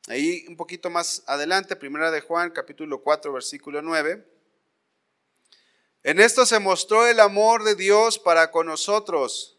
Ahí 0.08 0.46
un 0.48 0.56
poquito 0.56 0.90
más 0.90 1.24
adelante, 1.28 1.76
primera 1.76 2.10
de 2.10 2.22
Juan, 2.22 2.52
capítulo 2.52 3.04
4, 3.04 3.34
versículo 3.34 3.82
9. 3.82 4.26
En 6.04 6.22
esto 6.22 6.46
se 6.46 6.60
mostró 6.60 7.06
el 7.06 7.20
amor 7.20 7.66
de 7.66 7.76
Dios 7.76 8.18
para 8.18 8.50
con 8.50 8.68
nosotros, 8.68 9.58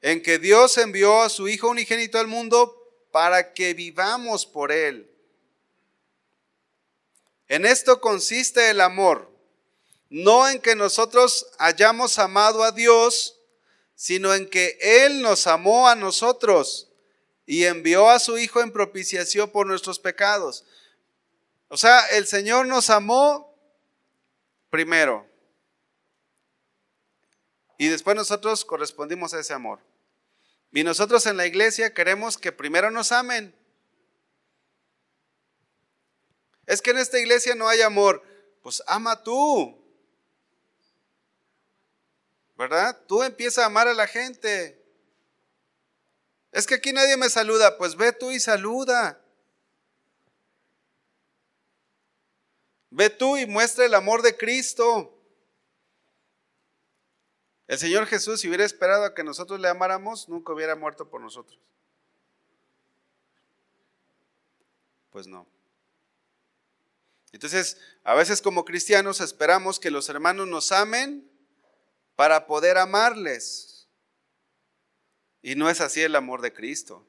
en 0.00 0.22
que 0.22 0.38
Dios 0.38 0.78
envió 0.78 1.22
a 1.22 1.28
su 1.28 1.48
Hijo 1.48 1.68
unigénito 1.68 2.20
al 2.20 2.28
mundo 2.28 2.72
para 3.10 3.52
que 3.52 3.74
vivamos 3.74 4.46
por 4.46 4.70
Él. 4.70 5.10
En 7.48 7.64
esto 7.64 8.00
consiste 8.00 8.70
el 8.70 8.80
amor 8.80 9.36
no 10.08 10.48
en 10.48 10.60
que 10.60 10.76
nosotros 10.76 11.46
hayamos 11.58 12.18
amado 12.18 12.62
a 12.62 12.72
Dios, 12.72 13.40
sino 13.94 14.34
en 14.34 14.48
que 14.48 14.78
Él 14.80 15.22
nos 15.22 15.46
amó 15.46 15.88
a 15.88 15.94
nosotros 15.94 16.88
y 17.44 17.64
envió 17.64 18.08
a 18.08 18.18
su 18.18 18.38
Hijo 18.38 18.60
en 18.60 18.72
propiciación 18.72 19.50
por 19.50 19.66
nuestros 19.66 19.98
pecados. 19.98 20.64
O 21.68 21.76
sea, 21.76 22.06
el 22.08 22.26
Señor 22.26 22.66
nos 22.66 22.90
amó 22.90 23.52
primero. 24.70 25.26
Y 27.78 27.88
después 27.88 28.16
nosotros 28.16 28.64
correspondimos 28.64 29.34
a 29.34 29.40
ese 29.40 29.52
amor. 29.52 29.80
Y 30.72 30.84
nosotros 30.84 31.26
en 31.26 31.36
la 31.36 31.46
iglesia 31.46 31.94
queremos 31.94 32.38
que 32.38 32.52
primero 32.52 32.90
nos 32.90 33.12
amen. 33.12 33.54
Es 36.66 36.82
que 36.82 36.90
en 36.90 36.98
esta 36.98 37.18
iglesia 37.18 37.54
no 37.54 37.68
hay 37.68 37.80
amor. 37.80 38.22
Pues 38.62 38.82
ama 38.86 39.22
tú. 39.22 39.80
¿Verdad? 42.56 42.98
Tú 43.06 43.22
empieza 43.22 43.62
a 43.62 43.66
amar 43.66 43.86
a 43.86 43.94
la 43.94 44.06
gente. 44.06 44.82
Es 46.50 46.66
que 46.66 46.74
aquí 46.74 46.92
nadie 46.92 47.16
me 47.16 47.30
saluda. 47.30 47.78
Pues 47.78 47.96
ve 47.96 48.12
tú 48.12 48.32
y 48.32 48.40
saluda. 48.40 49.20
Ve 52.90 53.10
tú 53.10 53.36
y 53.36 53.46
muestra 53.46 53.84
el 53.84 53.94
amor 53.94 54.22
de 54.22 54.36
Cristo. 54.36 55.12
El 57.68 57.78
Señor 57.78 58.06
Jesús, 58.06 58.40
si 58.40 58.48
hubiera 58.48 58.64
esperado 58.64 59.04
a 59.04 59.14
que 59.14 59.24
nosotros 59.24 59.60
le 59.60 59.68
amáramos, 59.68 60.28
nunca 60.28 60.52
hubiera 60.52 60.76
muerto 60.76 61.08
por 61.08 61.20
nosotros. 61.20 61.58
Pues 65.10 65.26
no. 65.26 65.46
Entonces, 67.36 67.76
a 68.02 68.14
veces 68.14 68.40
como 68.40 68.64
cristianos 68.64 69.20
esperamos 69.20 69.78
que 69.78 69.90
los 69.90 70.08
hermanos 70.08 70.48
nos 70.48 70.72
amen 70.72 71.30
para 72.14 72.46
poder 72.46 72.78
amarles. 72.78 73.88
Y 75.42 75.54
no 75.54 75.68
es 75.68 75.82
así 75.82 76.00
el 76.00 76.16
amor 76.16 76.40
de 76.40 76.54
Cristo. 76.54 77.06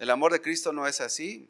El 0.00 0.10
amor 0.10 0.32
de 0.32 0.42
Cristo 0.42 0.72
no 0.72 0.88
es 0.88 1.00
así. 1.00 1.48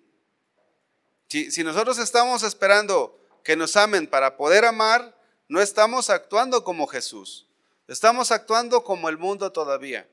Si, 1.28 1.50
si, 1.50 1.64
nosotros 1.64 1.96
estamos 1.96 2.42
esperando 2.42 3.18
que 3.42 3.56
nos 3.56 3.76
amen 3.76 4.08
para 4.08 4.36
poder 4.36 4.66
amar, 4.66 5.18
no 5.48 5.62
estamos 5.62 6.10
actuando 6.10 6.64
como 6.64 6.86
Jesús. 6.86 7.48
Estamos 7.88 8.30
actuando 8.30 8.84
como 8.84 9.08
el 9.08 9.16
mundo 9.16 9.52
todavía. 9.52 10.06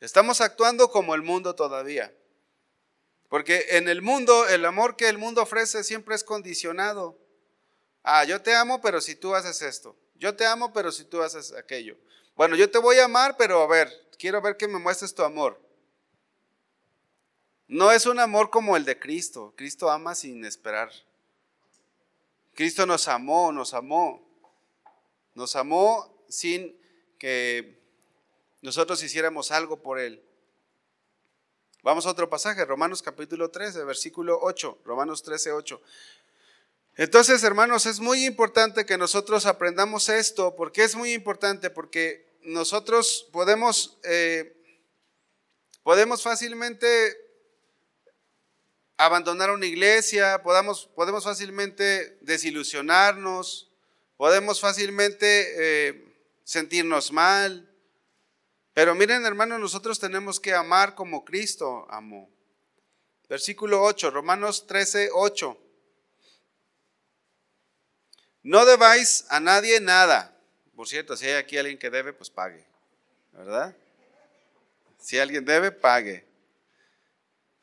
Estamos 0.00 0.40
actuando 0.40 0.88
como 0.90 1.14
el 1.14 1.20
mundo 1.20 1.54
todavía. 1.54 2.14
Porque 3.34 3.66
en 3.70 3.88
el 3.88 4.00
mundo, 4.00 4.46
el 4.46 4.64
amor 4.64 4.94
que 4.94 5.08
el 5.08 5.18
mundo 5.18 5.42
ofrece 5.42 5.82
siempre 5.82 6.14
es 6.14 6.22
condicionado. 6.22 7.18
Ah, 8.04 8.22
yo 8.22 8.40
te 8.40 8.54
amo, 8.54 8.80
pero 8.80 9.00
si 9.00 9.16
tú 9.16 9.34
haces 9.34 9.60
esto. 9.60 9.96
Yo 10.14 10.36
te 10.36 10.46
amo, 10.46 10.72
pero 10.72 10.92
si 10.92 11.04
tú 11.04 11.20
haces 11.20 11.52
aquello. 11.52 11.96
Bueno, 12.36 12.54
yo 12.54 12.70
te 12.70 12.78
voy 12.78 12.98
a 12.98 13.06
amar, 13.06 13.36
pero 13.36 13.60
a 13.60 13.66
ver, 13.66 13.92
quiero 14.20 14.40
ver 14.40 14.56
que 14.56 14.68
me 14.68 14.78
muestres 14.78 15.12
tu 15.12 15.24
amor. 15.24 15.60
No 17.66 17.90
es 17.90 18.06
un 18.06 18.20
amor 18.20 18.50
como 18.50 18.76
el 18.76 18.84
de 18.84 19.00
Cristo. 19.00 19.52
Cristo 19.56 19.90
ama 19.90 20.14
sin 20.14 20.44
esperar. 20.44 20.92
Cristo 22.54 22.86
nos 22.86 23.08
amó, 23.08 23.50
nos 23.50 23.74
amó. 23.74 24.24
Nos 25.34 25.56
amó 25.56 26.24
sin 26.28 26.80
que 27.18 27.82
nosotros 28.62 29.02
hiciéramos 29.02 29.50
algo 29.50 29.82
por 29.82 29.98
Él. 29.98 30.22
Vamos 31.84 32.06
a 32.06 32.10
otro 32.12 32.30
pasaje, 32.30 32.64
Romanos 32.64 33.02
capítulo 33.02 33.50
13, 33.50 33.84
versículo 33.84 34.38
8, 34.40 34.78
Romanos 34.86 35.22
13, 35.22 35.52
8. 35.52 35.82
Entonces, 36.96 37.44
hermanos, 37.44 37.84
es 37.84 38.00
muy 38.00 38.24
importante 38.24 38.86
que 38.86 38.96
nosotros 38.96 39.44
aprendamos 39.44 40.08
esto, 40.08 40.56
porque 40.56 40.82
es 40.82 40.96
muy 40.96 41.12
importante, 41.12 41.68
porque 41.68 42.26
nosotros 42.40 43.28
podemos, 43.30 43.98
eh, 44.02 44.56
podemos 45.82 46.22
fácilmente 46.22 47.18
abandonar 48.96 49.50
una 49.50 49.66
iglesia, 49.66 50.42
podemos 50.42 50.88
fácilmente 51.22 52.16
desilusionarnos, 52.22 53.70
podemos 54.16 54.58
fácilmente 54.58 55.88
eh, 55.88 56.14
sentirnos 56.44 57.12
mal. 57.12 57.73
Pero 58.74 58.94
miren, 58.94 59.24
hermanos, 59.24 59.60
nosotros 59.60 59.98
tenemos 59.98 60.38
que 60.38 60.52
amar 60.52 60.94
como 60.94 61.24
Cristo 61.24 61.86
amó. 61.88 62.28
Versículo 63.28 63.82
8, 63.82 64.10
Romanos 64.10 64.66
13, 64.66 65.10
8. 65.12 65.58
No 68.42 68.66
debáis 68.66 69.24
a 69.30 69.40
nadie 69.40 69.80
nada. 69.80 70.36
Por 70.76 70.86
cierto, 70.88 71.16
si 71.16 71.26
hay 71.26 71.34
aquí 71.34 71.56
alguien 71.56 71.78
que 71.78 71.88
debe, 71.88 72.12
pues 72.12 72.28
pague. 72.28 72.66
¿Verdad? 73.32 73.74
Si 74.98 75.18
alguien 75.18 75.44
debe, 75.44 75.72
pague. 75.72 76.26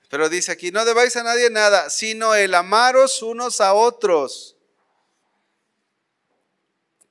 Pero 0.09 0.30
dice 0.30 0.51
aquí, 0.51 0.72
no 0.72 0.84
debáis 0.86 1.16
a 1.18 1.24
nadie 1.24 1.49
nada, 1.49 1.89
sino 1.89 2.34
el 2.34 2.55
amaros 2.55 3.22
unos 3.22 3.62
a 3.62 3.74
otros 3.74 4.57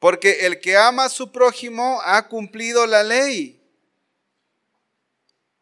porque 0.00 0.46
el 0.46 0.60
que 0.60 0.76
ama 0.76 1.04
a 1.04 1.08
su 1.10 1.30
prójimo 1.30 2.00
ha 2.02 2.26
cumplido 2.26 2.86
la 2.86 3.04
ley. 3.04 3.59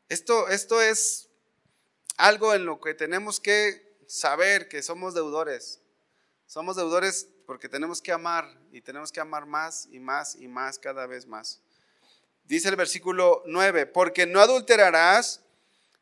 Esto, 0.08 0.48
esto 0.48 0.80
es 0.80 1.28
algo 2.16 2.54
en 2.54 2.64
lo 2.64 2.80
que 2.80 2.94
tenemos 2.94 3.40
que 3.40 3.96
saber 4.06 4.68
que 4.68 4.82
somos 4.82 5.14
deudores. 5.14 5.80
Somos 6.46 6.76
deudores 6.76 7.28
porque 7.46 7.68
tenemos 7.68 8.00
que 8.00 8.12
amar 8.12 8.58
y 8.72 8.80
tenemos 8.80 9.12
que 9.12 9.20
amar 9.20 9.46
más 9.46 9.86
y 9.90 10.00
más 10.00 10.34
y 10.34 10.48
más 10.48 10.78
cada 10.78 11.06
vez 11.06 11.26
más. 11.26 11.60
Dice 12.44 12.68
el 12.68 12.76
versículo 12.76 13.42
9, 13.46 13.86
porque 13.86 14.26
no 14.26 14.40
adulterarás, 14.40 15.42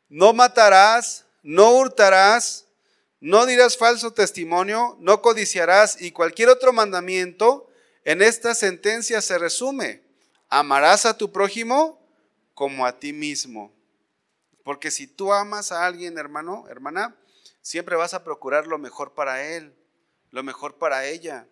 no 0.07 0.31
matarás, 0.31 1.25
no 1.43 1.71
hurtarás, 1.71 2.65
no 3.19 3.45
dirás 3.45 3.77
falso 3.77 4.11
testimonio, 4.11 4.95
no 4.99 5.21
codiciarás 5.21 6.01
y 6.01 6.11
cualquier 6.11 6.49
otro 6.49 6.71
mandamiento 6.71 7.69
en 8.05 8.21
esta 8.21 8.55
sentencia 8.55 9.21
se 9.21 9.37
resume, 9.37 10.01
amarás 10.47 11.05
a 11.05 11.17
tu 11.17 11.31
prójimo 11.31 11.99
como 12.53 12.85
a 12.85 12.97
ti 12.97 13.11
mismo. 13.11 13.76
Porque 14.67 14.91
si 14.91 15.07
tú 15.07 15.31
amas 15.31 15.71
a 15.71 15.85
alguien, 15.85 16.17
hermano, 16.17 16.65
hermana, 16.67 17.15
siempre 17.61 17.95
vas 17.95 18.13
a 18.13 18.25
procurar 18.25 18.67
lo 18.67 18.77
mejor 18.77 19.13
para 19.13 19.41
él, 19.41 19.73
lo 20.29 20.43
mejor 20.43 20.75
para 20.75 21.05
ella. 21.05 21.47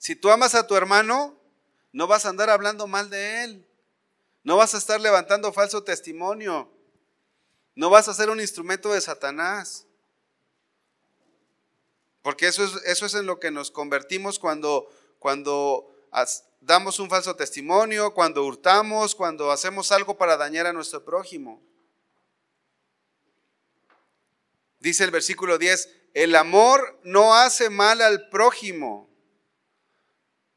Si 0.00 0.16
tú 0.16 0.30
amas 0.30 0.56
a 0.56 0.66
tu 0.66 0.74
hermano, 0.74 1.38
no 1.92 2.08
vas 2.08 2.26
a 2.26 2.30
andar 2.30 2.50
hablando 2.50 2.88
mal 2.88 3.08
de 3.08 3.44
él. 3.44 3.68
No 4.42 4.56
vas 4.56 4.74
a 4.74 4.78
estar 4.78 5.00
levantando 5.00 5.52
falso 5.52 5.84
testimonio. 5.84 6.68
No 7.76 7.88
vas 7.88 8.08
a 8.08 8.14
ser 8.14 8.30
un 8.30 8.40
instrumento 8.40 8.92
de 8.92 9.00
Satanás. 9.00 9.86
Porque 12.20 12.48
eso 12.48 12.64
es, 12.64 12.82
eso 12.86 13.06
es 13.06 13.14
en 13.14 13.26
lo 13.26 13.38
que 13.38 13.52
nos 13.52 13.70
convertimos 13.70 14.40
cuando 14.40 14.90
cuando 15.20 15.88
damos 16.60 16.98
un 16.98 17.08
falso 17.08 17.36
testimonio, 17.36 18.12
cuando 18.12 18.44
hurtamos, 18.44 19.14
cuando 19.14 19.52
hacemos 19.52 19.92
algo 19.92 20.18
para 20.18 20.36
dañar 20.36 20.66
a 20.66 20.72
nuestro 20.72 21.04
prójimo. 21.04 21.62
Dice 24.78 25.04
el 25.04 25.10
versículo 25.10 25.58
10, 25.58 25.88
el 26.14 26.34
amor 26.34 26.98
no 27.02 27.34
hace 27.34 27.70
mal 27.70 28.00
al 28.00 28.28
prójimo. 28.28 29.10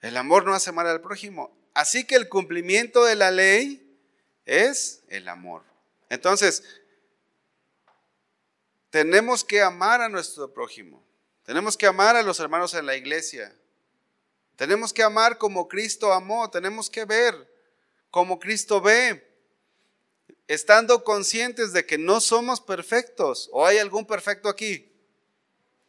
El 0.01 0.17
amor 0.17 0.45
no 0.45 0.53
hace 0.53 0.71
mal 0.71 0.87
al 0.87 1.01
prójimo. 1.01 1.57
Así 1.73 2.05
que 2.05 2.15
el 2.15 2.29
cumplimiento 2.29 3.03
de 3.03 3.15
la 3.15 3.31
ley 3.31 3.97
es 4.45 5.03
el 5.09 5.27
amor. 5.27 5.63
Entonces, 6.09 6.63
tenemos 8.89 9.43
que 9.43 9.61
amar 9.61 10.01
a 10.01 10.09
nuestro 10.09 10.53
prójimo. 10.53 11.03
Tenemos 11.43 11.77
que 11.77 11.87
amar 11.87 12.15
a 12.15 12.23
los 12.23 12.39
hermanos 12.39 12.73
en 12.73 12.85
la 12.85 12.95
iglesia. 12.95 13.55
Tenemos 14.55 14.91
que 14.91 15.03
amar 15.03 15.37
como 15.37 15.67
Cristo 15.67 16.11
amó, 16.11 16.49
tenemos 16.49 16.89
que 16.89 17.05
ver 17.05 17.49
como 18.11 18.39
Cristo 18.39 18.81
ve, 18.81 19.28
estando 20.49 21.05
conscientes 21.05 21.71
de 21.71 21.85
que 21.85 21.97
no 21.97 22.19
somos 22.19 22.59
perfectos. 22.59 23.49
¿O 23.53 23.65
hay 23.65 23.77
algún 23.77 24.05
perfecto 24.05 24.49
aquí? 24.49 24.91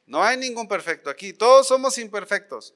No 0.07 0.23
hay 0.23 0.37
ningún 0.37 0.69
perfecto 0.69 1.11
aquí, 1.11 1.33
todos 1.33 1.67
somos 1.67 1.99
imperfectos. 1.99 2.75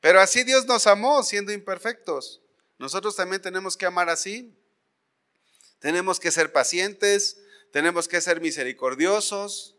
Pero 0.00 0.20
así 0.20 0.44
Dios 0.44 0.66
nos 0.66 0.86
amó 0.86 1.24
siendo 1.24 1.52
imperfectos. 1.52 2.40
Nosotros 2.78 3.16
también 3.16 3.42
tenemos 3.42 3.76
que 3.76 3.86
amar 3.86 4.08
así. 4.08 4.54
Tenemos 5.80 6.20
que 6.20 6.30
ser 6.30 6.52
pacientes, 6.52 7.42
tenemos 7.72 8.06
que 8.06 8.20
ser 8.20 8.40
misericordiosos, 8.40 9.76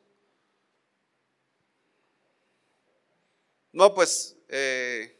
No, 3.73 3.95
pues 3.95 4.35
eh, 4.49 5.17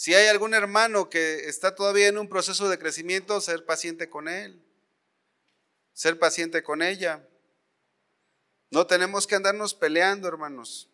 si 0.00 0.14
hay 0.14 0.28
algún 0.28 0.54
hermano 0.54 1.10
que 1.10 1.46
está 1.46 1.74
todavía 1.74 2.08
en 2.08 2.16
un 2.16 2.26
proceso 2.26 2.70
de 2.70 2.78
crecimiento, 2.78 3.38
ser 3.42 3.66
paciente 3.66 4.08
con 4.08 4.28
él, 4.28 4.58
ser 5.92 6.18
paciente 6.18 6.62
con 6.62 6.80
ella. 6.80 7.22
No 8.70 8.86
tenemos 8.86 9.26
que 9.26 9.34
andarnos 9.34 9.74
peleando, 9.74 10.26
hermanos. 10.26 10.88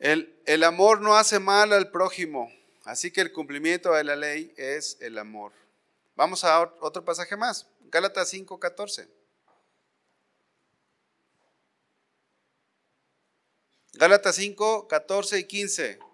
El, 0.00 0.36
el 0.44 0.64
amor 0.64 1.00
no 1.00 1.14
hace 1.14 1.38
mal 1.38 1.72
al 1.72 1.92
prójimo, 1.92 2.52
así 2.82 3.12
que 3.12 3.20
el 3.20 3.32
cumplimiento 3.32 3.92
de 3.92 4.02
la 4.02 4.16
ley 4.16 4.52
es 4.56 4.96
el 5.00 5.18
amor. 5.18 5.52
Vamos 6.16 6.42
a 6.42 6.60
otro 6.80 7.04
pasaje 7.04 7.36
más, 7.36 7.68
Gálatas 7.92 8.34
5:14. 8.34 9.08
Gálatas 13.92 14.34
5, 14.34 14.88
14 14.88 15.38
y 15.38 15.44
15. 15.44 16.11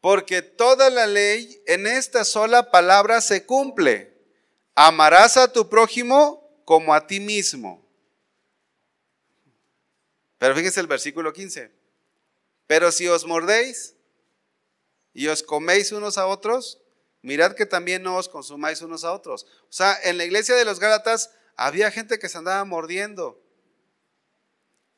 Porque 0.00 0.42
toda 0.42 0.88
la 0.88 1.06
ley 1.06 1.62
en 1.66 1.86
esta 1.86 2.24
sola 2.24 2.70
palabra 2.70 3.20
se 3.20 3.44
cumple. 3.44 4.16
Amarás 4.74 5.36
a 5.36 5.52
tu 5.52 5.68
prójimo 5.68 6.62
como 6.64 6.94
a 6.94 7.06
ti 7.06 7.20
mismo. 7.20 7.86
Pero 10.38 10.54
fíjense 10.54 10.80
el 10.80 10.86
versículo 10.86 11.32
15. 11.32 11.70
Pero 12.66 12.92
si 12.92 13.08
os 13.08 13.26
mordéis 13.26 13.94
y 15.12 15.26
os 15.26 15.42
coméis 15.42 15.92
unos 15.92 16.16
a 16.16 16.26
otros, 16.26 16.80
mirad 17.20 17.52
que 17.52 17.66
también 17.66 18.02
no 18.02 18.16
os 18.16 18.28
consumáis 18.28 18.80
unos 18.80 19.04
a 19.04 19.12
otros. 19.12 19.44
O 19.64 19.72
sea, 19.72 19.98
en 20.02 20.16
la 20.16 20.24
iglesia 20.24 20.54
de 20.54 20.64
los 20.64 20.80
Gálatas 20.80 21.30
había 21.56 21.90
gente 21.90 22.18
que 22.18 22.30
se 22.30 22.38
andaba 22.38 22.64
mordiendo. 22.64 23.42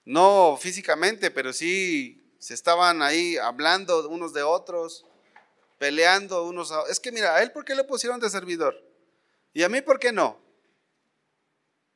No 0.05 0.57
físicamente, 0.61 1.33
pero 1.33 1.53
sí 1.53 2.22
se 2.43 2.55
estaban 2.55 3.03
ahí 3.03 3.37
hablando 3.37 4.09
unos 4.09 4.33
de 4.33 4.43
otros, 4.43 5.07
peleando 5.79 6.45
unos 6.45 6.73
a 6.73 6.81
otros. 6.81 6.91
Es 6.91 6.99
que 6.99 7.13
mira, 7.13 7.37
a 7.37 7.43
él 7.45 7.53
por 7.53 7.65
qué 7.65 7.77
le 7.77 7.85
pusieron 7.85 8.19
de 8.19 8.29
servidor? 8.29 8.83
Y 9.53 9.63
a 9.63 9.69
mí 9.69 9.81
por 9.81 10.01
qué 10.01 10.11
no? 10.11 10.41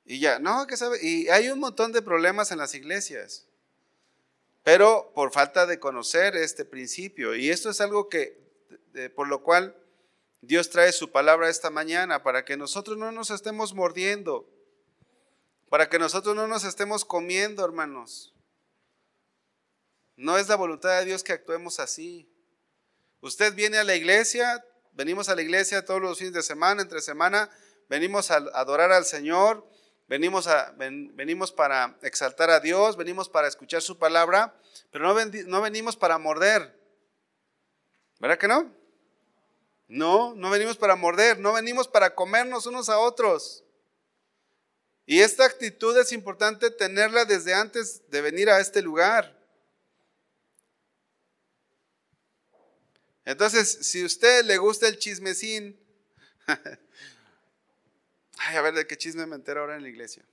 Y 0.04 0.20
ya, 0.20 0.38
no, 0.38 0.68
que 0.68 0.76
sabe, 0.76 0.98
y 1.02 1.28
hay 1.30 1.48
un 1.48 1.58
montón 1.58 1.90
de 1.90 2.00
problemas 2.00 2.52
en 2.52 2.58
las 2.58 2.76
iglesias, 2.76 3.48
pero 4.62 5.10
por 5.16 5.32
falta 5.32 5.66
de 5.66 5.80
conocer 5.80 6.36
este 6.36 6.64
principio. 6.64 7.34
Y 7.34 7.50
esto 7.50 7.68
es 7.68 7.80
algo 7.80 8.08
que, 8.08 8.38
por 9.16 9.26
lo 9.26 9.42
cual 9.42 9.74
Dios 10.42 10.70
trae 10.70 10.92
su 10.92 11.10
palabra 11.10 11.48
esta 11.48 11.70
mañana, 11.70 12.22
para 12.22 12.44
que 12.44 12.56
nosotros 12.56 12.96
no 12.96 13.10
nos 13.10 13.30
estemos 13.30 13.74
mordiendo, 13.74 14.48
para 15.70 15.88
que 15.88 15.98
nosotros 15.98 16.36
no 16.36 16.46
nos 16.46 16.62
estemos 16.62 17.04
comiendo, 17.04 17.64
hermanos. 17.64 18.32
No 20.16 20.38
es 20.38 20.48
la 20.48 20.56
voluntad 20.56 20.98
de 20.98 21.04
Dios 21.04 21.22
que 21.22 21.32
actuemos 21.32 21.78
así. 21.78 22.28
Usted 23.20 23.54
viene 23.54 23.78
a 23.78 23.84
la 23.84 23.94
iglesia, 23.94 24.64
venimos 24.92 25.28
a 25.28 25.34
la 25.34 25.42
iglesia 25.42 25.84
todos 25.84 26.00
los 26.00 26.18
fines 26.18 26.32
de 26.32 26.42
semana, 26.42 26.82
entre 26.82 27.00
semana, 27.00 27.50
venimos 27.88 28.30
a 28.30 28.36
adorar 28.36 28.92
al 28.92 29.04
Señor 29.04 29.66
venimos, 30.08 30.46
a, 30.46 30.72
venimos 30.76 31.52
para 31.52 31.96
exaltar 32.02 32.50
a 32.50 32.60
Dios, 32.60 32.96
venimos 32.96 33.28
para 33.28 33.48
escuchar 33.48 33.82
su 33.82 33.98
palabra, 33.98 34.54
pero 34.90 35.04
no, 35.04 35.24
no 35.46 35.62
venimos 35.62 35.96
para 35.96 36.18
morder. 36.18 36.74
¿Verdad 38.18 38.38
que 38.38 38.48
no? 38.48 38.72
No, 39.88 40.34
no 40.34 40.50
venimos 40.50 40.76
para 40.76 40.96
morder, 40.96 41.38
no 41.38 41.52
venimos 41.52 41.86
para 41.86 42.14
comernos 42.14 42.66
unos 42.66 42.88
a 42.88 42.98
otros. 42.98 43.62
Y 45.04 45.20
esta 45.20 45.44
actitud 45.44 45.96
es 45.98 46.12
importante 46.12 46.70
tenerla 46.70 47.24
desde 47.24 47.54
antes 47.54 48.08
de 48.10 48.20
venir 48.20 48.50
a 48.50 48.58
este 48.58 48.82
lugar. 48.82 49.35
Entonces, 53.26 53.78
si 53.82 54.02
a 54.02 54.06
usted 54.06 54.44
le 54.44 54.56
gusta 54.56 54.88
el 54.88 54.98
chismecín, 54.98 55.78
Ay, 58.38 58.56
a 58.56 58.62
ver, 58.62 58.74
¿de 58.74 58.86
qué 58.86 58.96
chisme 58.96 59.26
me 59.26 59.36
entero 59.36 59.60
ahora 59.60 59.76
en 59.76 59.82
la 59.82 59.88
iglesia? 59.88 60.24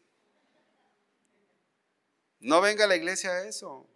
No 2.39 2.61
venga 2.61 2.85
a 2.85 2.87
la 2.87 2.95
iglesia 2.95 3.31
a 3.31 3.47
eso. 3.47 3.89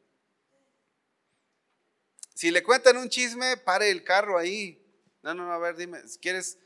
Si 2.34 2.52
le 2.52 2.64
cuentan 2.64 2.98
un 2.98 3.10
chisme, 3.10 3.58
pare 3.58 3.90
el 3.90 4.04
carro 4.04 4.38
ahí. 4.38 4.82
No, 5.24 5.34
no, 5.34 5.52
a 5.52 5.58
ver, 5.58 5.76
dime, 5.76 6.08
si 6.08 6.20
quieres 6.20 6.58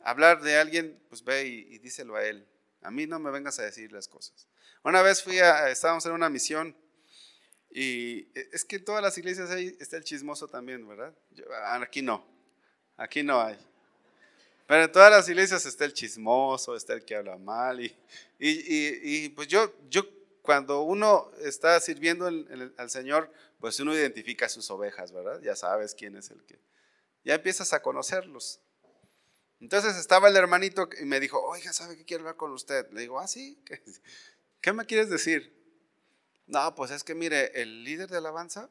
hablar 0.00 0.40
de 0.40 0.56
alguien, 0.56 1.02
pues 1.08 1.22
ve 1.22 1.44
y, 1.44 1.78
díselo 1.78 2.16
a 2.16 2.24
él. 2.24 2.48
A 2.82 2.90
mí 2.90 3.06
no 3.06 3.18
me 3.18 3.30
vengas 3.30 3.58
a 3.58 3.64
decir 3.64 3.92
las 3.92 4.08
cosas. 4.08 4.48
Una 4.82 5.02
vez 5.02 5.22
fui 5.22 5.38
a, 5.40 5.68
estábamos 5.68 6.06
en 6.06 6.12
una 6.12 6.30
misión 6.30 6.76
y 7.78 8.26
es 8.34 8.64
que 8.64 8.76
en 8.76 8.86
todas 8.86 9.02
las 9.02 9.18
iglesias 9.18 9.50
ahí 9.50 9.76
está 9.78 9.98
el 9.98 10.04
chismoso 10.04 10.48
también, 10.48 10.88
¿verdad? 10.88 11.14
aquí 11.82 12.00
no, 12.00 12.26
aquí 12.96 13.22
no 13.22 13.38
hay. 13.38 13.58
Pero 14.66 14.84
en 14.84 14.92
todas 14.92 15.10
las 15.10 15.28
iglesias 15.28 15.66
está 15.66 15.84
el 15.84 15.92
chismoso, 15.92 16.74
está 16.74 16.94
el 16.94 17.04
que 17.04 17.14
habla 17.14 17.36
mal. 17.36 17.78
Y, 17.82 17.94
y, 18.38 19.28
pues 19.28 19.48
yo, 19.48 19.74
yo, 19.90 20.08
cuando 20.40 20.84
uno 20.84 21.30
está 21.42 21.78
sirviendo 21.78 22.26
al 22.26 22.88
Señor, 22.88 23.30
pues 23.60 23.78
uno 23.78 23.92
identifica 23.92 24.48
sus 24.48 24.70
ovejas, 24.70 25.12
¿verdad? 25.12 25.42
Ya 25.42 25.54
sabes 25.54 25.94
quién 25.94 26.16
es 26.16 26.30
el 26.30 26.42
que. 26.46 26.58
Ya 27.24 27.34
empiezas 27.34 27.74
a 27.74 27.82
conocerlos. 27.82 28.58
Entonces 29.60 29.96
estaba 29.96 30.30
el 30.30 30.36
hermanito 30.36 30.88
y 30.98 31.04
me 31.04 31.20
dijo, 31.20 31.42
oiga, 31.42 31.74
¿sabe 31.74 31.98
qué 31.98 32.06
quiero 32.06 32.22
hablar 32.22 32.36
con 32.36 32.52
usted? 32.52 32.90
Le 32.92 33.02
digo, 33.02 33.20
ah, 33.20 33.26
sí, 33.26 33.60
¿qué, 33.66 33.82
¿qué 34.62 34.72
me 34.72 34.86
quieres 34.86 35.10
decir? 35.10 35.55
No, 36.46 36.74
pues 36.74 36.90
es 36.90 37.02
que 37.02 37.14
mire, 37.14 37.60
el 37.60 37.82
líder 37.84 38.08
de 38.08 38.18
alabanza, 38.18 38.70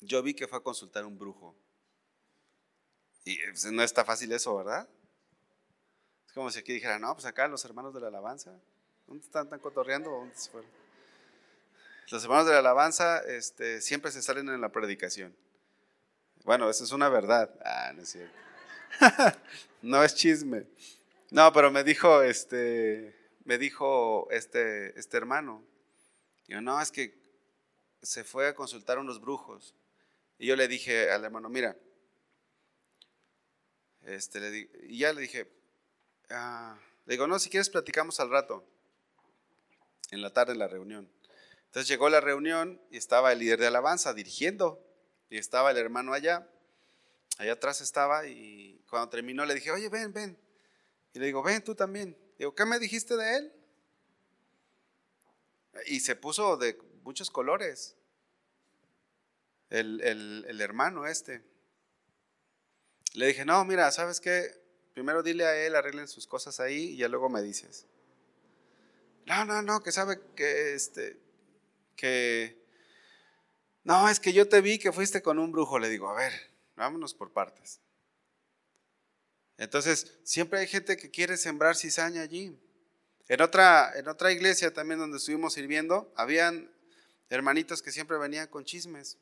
yo 0.00 0.22
vi 0.22 0.34
que 0.34 0.48
fue 0.48 0.58
a 0.58 0.62
consultar 0.62 1.04
un 1.04 1.18
brujo. 1.18 1.54
Y 3.24 3.38
pues, 3.46 3.70
no 3.70 3.82
está 3.82 4.04
fácil 4.04 4.32
eso, 4.32 4.56
¿verdad? 4.56 4.88
Es 6.26 6.32
como 6.32 6.50
si 6.50 6.58
aquí 6.58 6.72
dijera, 6.72 6.98
no, 6.98 7.12
pues 7.14 7.26
acá 7.26 7.48
los 7.48 7.64
hermanos 7.64 7.94
de 7.94 8.00
la 8.00 8.08
alabanza, 8.08 8.58
¿dónde 9.06 9.24
están, 9.24 9.48
tan 9.48 9.60
cotorreando? 9.60 10.10
¿Dónde 10.10 10.34
se 10.36 10.50
fueron? 10.50 10.70
Los 12.10 12.22
hermanos 12.22 12.46
de 12.46 12.52
la 12.52 12.58
alabanza 12.58 13.20
este, 13.20 13.80
siempre 13.80 14.10
se 14.10 14.22
salen 14.22 14.48
en 14.48 14.60
la 14.60 14.70
predicación. 14.70 15.34
Bueno, 16.44 16.68
eso 16.68 16.84
es 16.84 16.92
una 16.92 17.08
verdad. 17.08 17.50
Ah, 17.64 17.92
no 17.94 18.02
es 18.02 18.10
cierto. 18.10 18.36
no 19.82 20.04
es 20.04 20.14
chisme. 20.14 20.66
No, 21.30 21.52
pero 21.52 21.70
me 21.70 21.82
dijo 21.82 22.22
este, 22.22 23.16
me 23.44 23.56
dijo 23.56 24.28
este, 24.30 24.98
este 24.98 25.16
hermano. 25.16 25.64
Yo, 26.46 26.60
no, 26.60 26.80
es 26.80 26.90
que 26.90 27.18
se 28.02 28.24
fue 28.24 28.48
a 28.48 28.54
consultar 28.54 28.98
a 28.98 29.00
unos 29.00 29.20
brujos. 29.20 29.74
Y 30.38 30.46
yo 30.46 30.56
le 30.56 30.68
dije 30.68 31.10
al 31.10 31.24
hermano, 31.24 31.48
mira, 31.48 31.76
este, 34.02 34.40
le 34.40 34.68
y 34.82 34.98
ya 34.98 35.12
le 35.12 35.22
dije, 35.22 35.50
ah", 36.30 36.78
le 37.06 37.14
digo, 37.14 37.26
no, 37.26 37.38
si 37.38 37.48
quieres 37.48 37.70
platicamos 37.70 38.20
al 38.20 38.30
rato, 38.30 38.64
en 40.10 40.20
la 40.20 40.32
tarde 40.32 40.52
en 40.52 40.58
la 40.58 40.68
reunión. 40.68 41.10
Entonces 41.66 41.88
llegó 41.88 42.08
la 42.08 42.20
reunión 42.20 42.80
y 42.90 42.98
estaba 42.98 43.32
el 43.32 43.38
líder 43.38 43.58
de 43.58 43.66
alabanza 43.66 44.14
dirigiendo 44.14 44.80
y 45.30 45.38
estaba 45.38 45.70
el 45.70 45.78
hermano 45.78 46.12
allá, 46.12 46.48
allá 47.38 47.54
atrás 47.54 47.80
estaba 47.80 48.26
y 48.26 48.80
cuando 48.88 49.08
terminó 49.08 49.44
le 49.44 49.54
dije, 49.54 49.70
oye, 49.70 49.88
ven, 49.88 50.12
ven. 50.12 50.38
Y 51.14 51.18
le 51.18 51.26
digo, 51.26 51.42
ven 51.42 51.62
tú 51.64 51.74
también. 51.74 52.16
Digo, 52.38 52.54
¿qué 52.54 52.64
me 52.64 52.78
dijiste 52.78 53.16
de 53.16 53.36
él? 53.36 53.52
Y 55.86 56.00
se 56.00 56.16
puso 56.16 56.56
de 56.56 56.78
muchos 57.02 57.30
colores 57.30 57.96
el, 59.70 60.00
el 60.02 60.60
hermano 60.60 61.06
este. 61.06 61.42
Le 63.14 63.28
dije, 63.28 63.44
no, 63.44 63.64
mira, 63.64 63.90
¿sabes 63.92 64.20
qué? 64.20 64.60
Primero 64.92 65.22
dile 65.22 65.44
a 65.44 65.56
él, 65.56 65.74
arreglen 65.74 66.08
sus 66.08 66.26
cosas 66.26 66.60
ahí 66.60 66.90
y 66.90 66.96
ya 66.96 67.08
luego 67.08 67.28
me 67.28 67.42
dices. 67.42 67.86
No, 69.26 69.44
no, 69.44 69.62
no, 69.62 69.82
que 69.82 69.90
sabe 69.90 70.20
que 70.36 70.74
este, 70.74 71.18
que, 71.96 72.62
no, 73.82 74.08
es 74.08 74.20
que 74.20 74.32
yo 74.32 74.48
te 74.48 74.60
vi 74.60 74.78
que 74.78 74.92
fuiste 74.92 75.22
con 75.22 75.38
un 75.38 75.52
brujo. 75.52 75.78
Le 75.78 75.88
digo, 75.88 76.08
a 76.08 76.14
ver, 76.14 76.32
vámonos 76.76 77.14
por 77.14 77.32
partes. 77.32 77.80
Entonces, 79.56 80.18
siempre 80.24 80.60
hay 80.60 80.66
gente 80.66 80.96
que 80.96 81.10
quiere 81.10 81.36
sembrar 81.36 81.76
cizaña 81.76 82.22
allí. 82.22 82.58
En 83.28 83.40
otra, 83.40 83.92
en 83.96 84.08
otra 84.08 84.32
iglesia 84.32 84.72
también 84.72 85.00
donde 85.00 85.16
estuvimos 85.16 85.54
sirviendo, 85.54 86.12
habían 86.16 86.70
hermanitos 87.30 87.80
que 87.80 87.90
siempre 87.90 88.18
venían 88.18 88.48
con 88.48 88.64
chismes. 88.64 89.18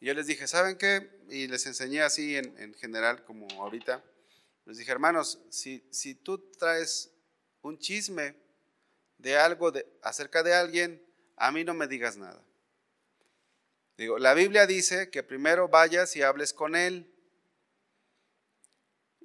Y 0.00 0.06
yo 0.06 0.14
les 0.14 0.26
dije, 0.26 0.48
¿saben 0.48 0.76
qué? 0.76 1.10
Y 1.28 1.46
les 1.46 1.66
enseñé 1.66 2.02
así 2.02 2.36
en, 2.36 2.74
general, 2.74 3.24
como 3.24 3.46
ahorita. 3.60 4.02
Les 4.64 4.78
dije, 4.78 4.90
hermanos, 4.90 5.40
si, 5.50 5.86
si 5.90 6.14
tú 6.14 6.38
traes 6.58 7.12
un 7.60 7.78
chisme 7.78 8.34
de 9.18 9.36
algo 9.36 9.70
de, 9.70 9.86
acerca 10.02 10.42
de 10.42 10.54
alguien, 10.54 11.04
a 11.36 11.52
mí 11.52 11.64
no 11.64 11.74
me 11.74 11.86
digas 11.86 12.16
nada. 12.16 12.42
Digo, 13.96 14.18
la 14.18 14.34
Biblia 14.34 14.66
dice 14.66 15.10
que 15.10 15.22
primero 15.22 15.68
vayas 15.68 16.16
y 16.16 16.22
hables 16.22 16.52
con 16.52 16.74
él. 16.74 17.11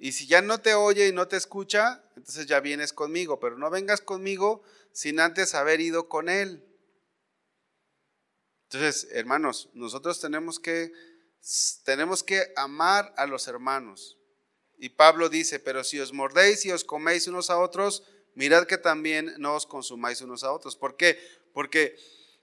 Y 0.00 0.12
si 0.12 0.26
ya 0.26 0.42
no 0.42 0.60
te 0.60 0.74
oye 0.74 1.08
y 1.08 1.12
no 1.12 1.26
te 1.26 1.36
escucha, 1.36 2.04
entonces 2.16 2.46
ya 2.46 2.60
vienes 2.60 2.92
conmigo, 2.92 3.40
pero 3.40 3.58
no 3.58 3.68
vengas 3.68 4.00
conmigo 4.00 4.62
sin 4.92 5.18
antes 5.18 5.54
haber 5.54 5.80
ido 5.80 6.08
con 6.08 6.28
él. 6.28 6.64
Entonces, 8.70 9.08
hermanos, 9.12 9.70
nosotros 9.72 10.20
tenemos 10.20 10.60
que, 10.60 10.92
tenemos 11.84 12.22
que 12.22 12.52
amar 12.54 13.12
a 13.16 13.26
los 13.26 13.48
hermanos. 13.48 14.18
Y 14.76 14.90
Pablo 14.90 15.28
dice, 15.28 15.58
pero 15.58 15.82
si 15.82 15.98
os 15.98 16.12
mordéis 16.12 16.64
y 16.64 16.70
os 16.70 16.84
coméis 16.84 17.26
unos 17.26 17.50
a 17.50 17.58
otros, 17.58 18.04
mirad 18.34 18.66
que 18.66 18.78
también 18.78 19.34
no 19.38 19.54
os 19.56 19.66
consumáis 19.66 20.20
unos 20.20 20.44
a 20.44 20.52
otros. 20.52 20.76
¿Por 20.76 20.96
qué? 20.96 21.18
Porque 21.52 21.96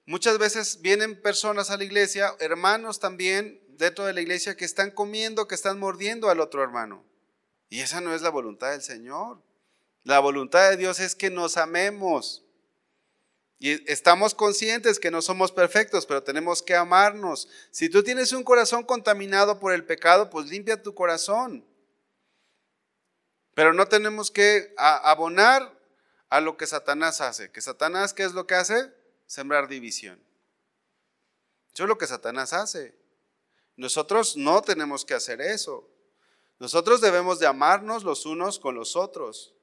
muchas 0.05 0.37
veces 0.39 0.81
vienen 0.81 1.21
personas 1.21 1.69
a 1.69 1.77
la 1.77 1.85
iglesia, 1.85 2.35
hermanos 2.39 2.99
también 2.99 3.63
dentro 3.69 4.05
de 4.05 4.13
la 4.13 4.21
iglesia, 4.21 4.57
que 4.57 4.65
están 4.65 4.91
comiendo, 4.91 5.47
que 5.47 5.55
están 5.55 5.79
mordiendo 5.79 6.29
al 6.29 6.41
otro 6.41 6.61
hermano. 6.61 7.05
Y 7.75 7.81
esa 7.81 7.99
no 7.99 8.15
es 8.15 8.21
la 8.21 8.29
voluntad 8.29 8.71
del 8.71 8.81
Señor. 8.81 9.41
La 10.05 10.19
voluntad 10.19 10.69
de 10.69 10.77
Dios 10.77 11.01
es 11.01 11.13
que 11.13 11.29
nos 11.29 11.57
amemos. 11.57 12.41
Y 13.59 13.91
estamos 13.91 14.33
conscientes 14.33 14.97
que 14.97 15.11
no 15.11 15.21
somos 15.21 15.51
perfectos, 15.51 16.05
pero 16.05 16.23
tenemos 16.23 16.61
que 16.61 16.73
amarnos. 16.73 17.49
Si 17.71 17.89
tú 17.89 18.01
tienes 18.01 18.31
un 18.31 18.45
corazón 18.45 18.85
contaminado 18.85 19.59
por 19.59 19.73
el 19.73 19.83
pecado, 19.83 20.29
pues 20.29 20.45
limpia 20.45 20.81
tu 20.81 20.95
corazón. 20.95 21.65
Pero 23.53 23.73
no 23.73 23.89
tenemos 23.89 24.31
que 24.31 24.73
abonar 24.77 25.77
a 26.29 26.39
lo 26.39 26.55
que 26.55 26.67
Satanás 26.67 27.19
hace. 27.19 27.51
¿Que 27.51 27.59
Satanás 27.59 28.13
qué 28.13 28.23
es 28.23 28.31
lo 28.31 28.47
que 28.47 28.55
hace? 28.55 28.89
Sembrar 29.27 29.67
división. 29.67 30.17
Eso 31.73 31.83
es 31.83 31.89
lo 31.89 31.97
que 31.97 32.07
Satanás 32.07 32.53
hace. 32.53 32.97
Nosotros 33.75 34.37
no 34.37 34.61
tenemos 34.61 35.03
que 35.03 35.13
hacer 35.13 35.41
eso. 35.41 35.89
Nosotros 36.59 37.01
debemos 37.01 37.39
de 37.39 37.47
amarnos 37.47 38.03
los 38.03 38.25
unos 38.25 38.59
con 38.59 38.75
los 38.75 38.95
otros. 38.95 39.53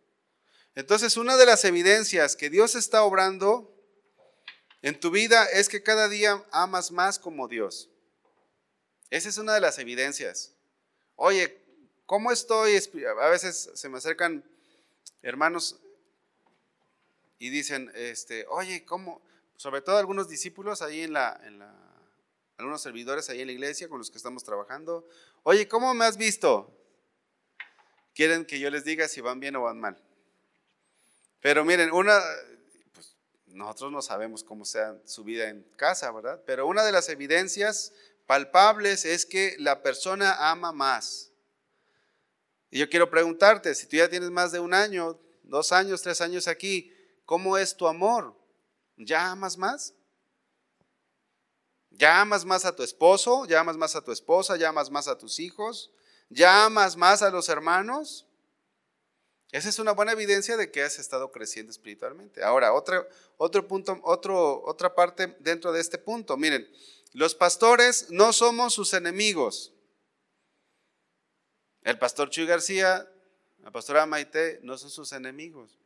Entonces, 0.75 1.17
una 1.17 1.37
de 1.37 1.47
las 1.47 1.65
evidencias 1.65 2.37
que 2.37 2.51
Dios 2.51 2.75
está 2.75 3.03
obrando 3.03 3.75
en 4.83 4.99
tu 4.99 5.11
vida 5.11 5.45
es 5.45 5.69
que 5.69 5.83
cada 5.83 6.09
día 6.09 6.45
amas 6.51 6.91
más 6.91 7.19
como 7.19 7.49
Dios. 7.49 7.89
Esa 9.11 9.29
es 9.29 9.39
una 9.39 9.55
de 9.55 9.61
las 9.61 9.79
evidencias. 9.79 10.55
Oye, 11.17 11.63
¿cómo 12.07 12.33
estoy? 12.33 12.77
A 13.21 13.29
veces 13.29 13.71
se 13.75 13.89
me 13.89 13.99
acercan 13.99 14.45
hermanos 15.23 15.79
y 17.39 17.51
dicen, 17.51 17.91
este, 17.95 18.47
oye, 18.49 18.85
¿cómo? 18.85 19.23
Sobre 19.57 19.83
todo 19.83 19.99
algunos 19.99 20.29
discípulos 20.29 20.83
ahí 20.83 21.03
en 21.03 21.13
la, 21.13 21.41
en 21.45 21.59
la, 21.59 21.75
algunos 22.57 22.83
servidores 22.83 23.29
ahí 23.29 23.41
en 23.41 23.49
la 23.49 23.53
iglesia 23.53 23.89
con 23.89 23.99
los 23.99 24.11
que 24.11 24.17
estamos 24.17 24.45
trabajando. 24.45 25.07
Oye, 25.43 25.69
¿cómo 25.69 25.95
me 25.95 26.05
has 26.05 26.17
visto? 26.17 26.82
Quieren 28.15 28.45
que 28.45 28.59
yo 28.59 28.71
les 28.71 28.85
diga 28.85 29.09
si 29.09 29.21
van 29.21 29.41
bien 29.41 29.57
o 29.57 29.63
van 29.63 29.81
mal. 29.81 29.99
Pero 31.41 31.65
miren, 31.65 31.93
una, 31.93 32.21
pues, 32.93 33.17
nosotros 33.47 33.93
no 33.93 34.03
sabemos 34.03 34.45
cómo 34.45 34.65
sea 34.65 34.97
su 35.05 35.25
vida 35.25 35.49
en 35.49 35.63
casa, 35.77 36.11
¿verdad? 36.13 36.43
Pero 36.47 36.67
una 36.67 36.85
de 36.85 36.93
las 36.93 37.09
evidencias 37.09 37.93
palpables 38.27 39.05
es 39.05 39.27
que 39.27 39.57
la 39.59 39.83
persona 39.83 40.51
ama 40.51 40.73
más. 40.73 41.31
Y 42.71 42.79
yo 42.79 42.89
quiero 42.89 43.11
preguntarte, 43.11 43.75
si 43.75 43.87
tú 43.87 43.97
ya 43.97 44.09
tienes 44.09 44.31
más 44.31 44.53
de 44.53 44.61
un 44.61 44.73
año, 44.73 45.19
dos 45.43 45.73
años, 45.73 46.01
tres 46.01 46.21
años 46.21 46.49
aquí, 46.49 46.93
¿cómo 47.27 47.59
es 47.59 47.77
tu 47.77 47.87
amor? 47.87 48.35
¿Ya 48.97 49.31
amas 49.31 49.59
más? 49.59 49.95
¿Ya 51.91 52.21
amas 52.21 52.45
más 52.45 52.65
a 52.65 52.75
tu 52.75 52.83
esposo? 52.83 53.45
¿Ya 53.47 53.61
amas 53.61 53.77
más 53.77 53.97
a 53.97 54.03
tu 54.03 54.13
esposa? 54.13 54.57
¿Ya 54.57 54.71
amas 54.71 54.91
más 54.91 55.09
a 55.09 55.19
tus 55.19 55.39
hijos? 55.39 55.91
¿Ya 56.33 56.69
más 56.71 57.23
a 57.23 57.31
los 57.31 57.49
hermanos? 57.49 58.27
Esa 59.51 59.69
es 59.69 59.79
una 59.79 59.93
buena 59.93 60.13
evidencia 60.13 60.57
de 60.57 60.71
que 60.71 60.83
has 60.83 60.99
estado 60.99 61.31
creciendo 61.31 61.71
espiritualmente. 61.71 62.43
Ahora, 62.43 62.73
otro 62.73 63.69
punto, 63.69 64.01
otro, 64.03 64.63
otra 64.65 64.95
parte 64.95 65.37
dentro 65.41 65.73
de 65.73 65.81
este 65.83 65.99
punto. 65.99 66.39
Miren, 66.39 66.67
los 67.13 67.35
pastores 67.35 68.11
no 68.11 68.33
somos 68.33 68.73
sus 68.73 68.95
enemigos. 68.95 69.75
El 71.83 71.99
pastor 71.99 72.31
Chuy 72.31 72.47
García, 72.47 73.07
la 73.63 73.71
pastora 73.71 74.07
Maite, 74.07 74.59
no 74.63 74.79
son 74.79 74.89
sus 74.89 75.13
enemigos. 75.13 75.79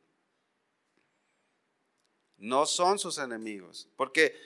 No 2.37 2.67
son 2.67 3.01
sus 3.01 3.19
enemigos. 3.19 3.89
Porque 3.97 4.39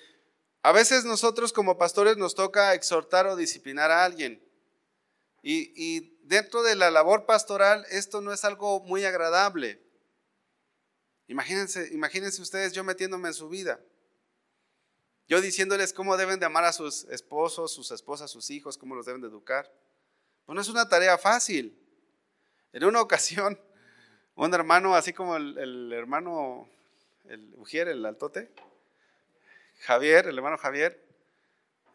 a 0.63 0.73
veces 0.73 1.05
nosotros 1.05 1.53
como 1.53 1.77
pastores 1.77 2.17
nos 2.17 2.35
toca 2.35 2.73
exhortar 2.73 3.27
o 3.27 3.37
disciplinar 3.37 3.91
a 3.91 4.03
alguien. 4.03 4.43
Y, 5.43 6.19
dentro 6.23 6.63
de 6.63 6.77
la 6.77 6.91
labor 6.93 7.27
pastoral 7.27 7.85
esto 7.91 8.21
no 8.21 8.33
es 8.33 8.45
algo 8.45 8.81
muy 8.81 9.05
agradable. 9.05 9.81
Imagínense, 11.27 11.89
imagínense 11.93 12.41
ustedes 12.41 12.73
yo 12.73 12.85
metiéndome 12.85 13.29
en 13.29 13.35
su 13.35 13.49
vida. 13.49 13.81
Yo 15.29 15.41
diciéndoles 15.41 15.93
cómo 15.93 16.17
deben 16.17 16.41
de 16.41 16.47
amar 16.47 16.65
a 16.65 16.73
sus 16.73 17.05
esposos, 17.05 17.73
sus 17.73 17.91
esposas, 17.91 18.31
sus 18.31 18.51
hijos, 18.51 18.77
cómo 18.77 18.95
los 18.95 19.07
deben 19.07 19.21
de 19.21 19.29
educar. 19.29 19.73
Pues 20.45 20.55
no 20.55 20.61
es 20.61 20.69
una 20.69 20.89
tarea 20.89 21.17
fácil. 21.19 21.77
En 22.73 22.85
una 22.85 23.01
ocasión, 23.01 23.59
un 24.35 24.55
hermano, 24.55 24.95
así 24.95 25.13
como 25.13 25.37
el, 25.37 25.93
hermano, 25.93 26.69
el 27.25 27.55
Ujier, 27.57 27.89
el 27.89 28.05
altote, 28.05 28.51
Javier, 29.81 30.27
el 30.27 30.37
hermano 30.37 30.59
Javier, 30.59 31.01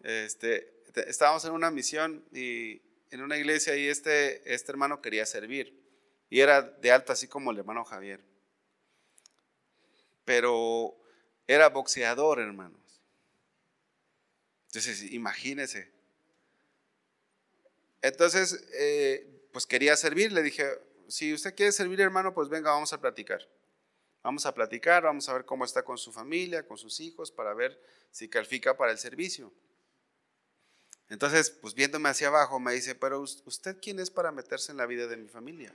este, 0.01 0.73
estábamos 1.07 1.43
en 1.45 1.51
una 1.51 1.71
misión 1.71 2.23
y 2.31 2.81
en 3.15 3.21
una 3.21 3.37
iglesia 3.37 3.75
y 3.75 3.87
este, 3.87 4.53
este 4.53 4.71
hermano 4.71 5.01
quería 5.01 5.25
servir. 5.25 5.81
Y 6.29 6.41
era 6.41 6.61
de 6.61 6.91
alto 6.91 7.13
así 7.13 7.27
como 7.27 7.51
el 7.51 7.59
hermano 7.59 7.83
Javier. 7.85 8.23
Pero 10.25 10.95
era 11.47 11.69
boxeador, 11.69 12.39
hermano. 12.39 12.77
Entonces, 14.67 15.11
imagínese. 15.11 15.91
Entonces, 18.01 18.67
eh, 18.73 19.47
pues 19.53 19.65
quería 19.65 19.95
servir. 19.95 20.31
Le 20.33 20.43
dije, 20.43 20.65
si 21.07 21.33
usted 21.33 21.55
quiere 21.55 21.71
servir, 21.71 22.01
hermano, 22.01 22.33
pues 22.33 22.49
venga, 22.49 22.71
vamos 22.71 22.91
a 22.91 22.99
platicar. 22.99 23.47
Vamos 24.23 24.45
a 24.45 24.53
platicar, 24.53 25.03
vamos 25.03 25.29
a 25.29 25.33
ver 25.33 25.45
cómo 25.45 25.63
está 25.63 25.83
con 25.83 25.97
su 25.97 26.11
familia, 26.11 26.67
con 26.67 26.77
sus 26.77 26.99
hijos, 26.99 27.31
para 27.31 27.53
ver 27.53 27.79
si 28.11 28.27
califica 28.27 28.75
para 28.75 28.91
el 28.91 28.97
servicio. 28.97 29.53
Entonces, 31.09 31.51
pues 31.51 31.73
viéndome 31.73 32.09
hacia 32.09 32.27
abajo, 32.27 32.59
me 32.59 32.73
dice, 32.73 32.95
pero 32.95 33.21
usted 33.21 33.77
quién 33.81 33.99
es 33.99 34.09
para 34.09 34.31
meterse 34.31 34.71
en 34.71 34.77
la 34.77 34.85
vida 34.85 35.07
de 35.07 35.17
mi 35.17 35.27
familia. 35.27 35.73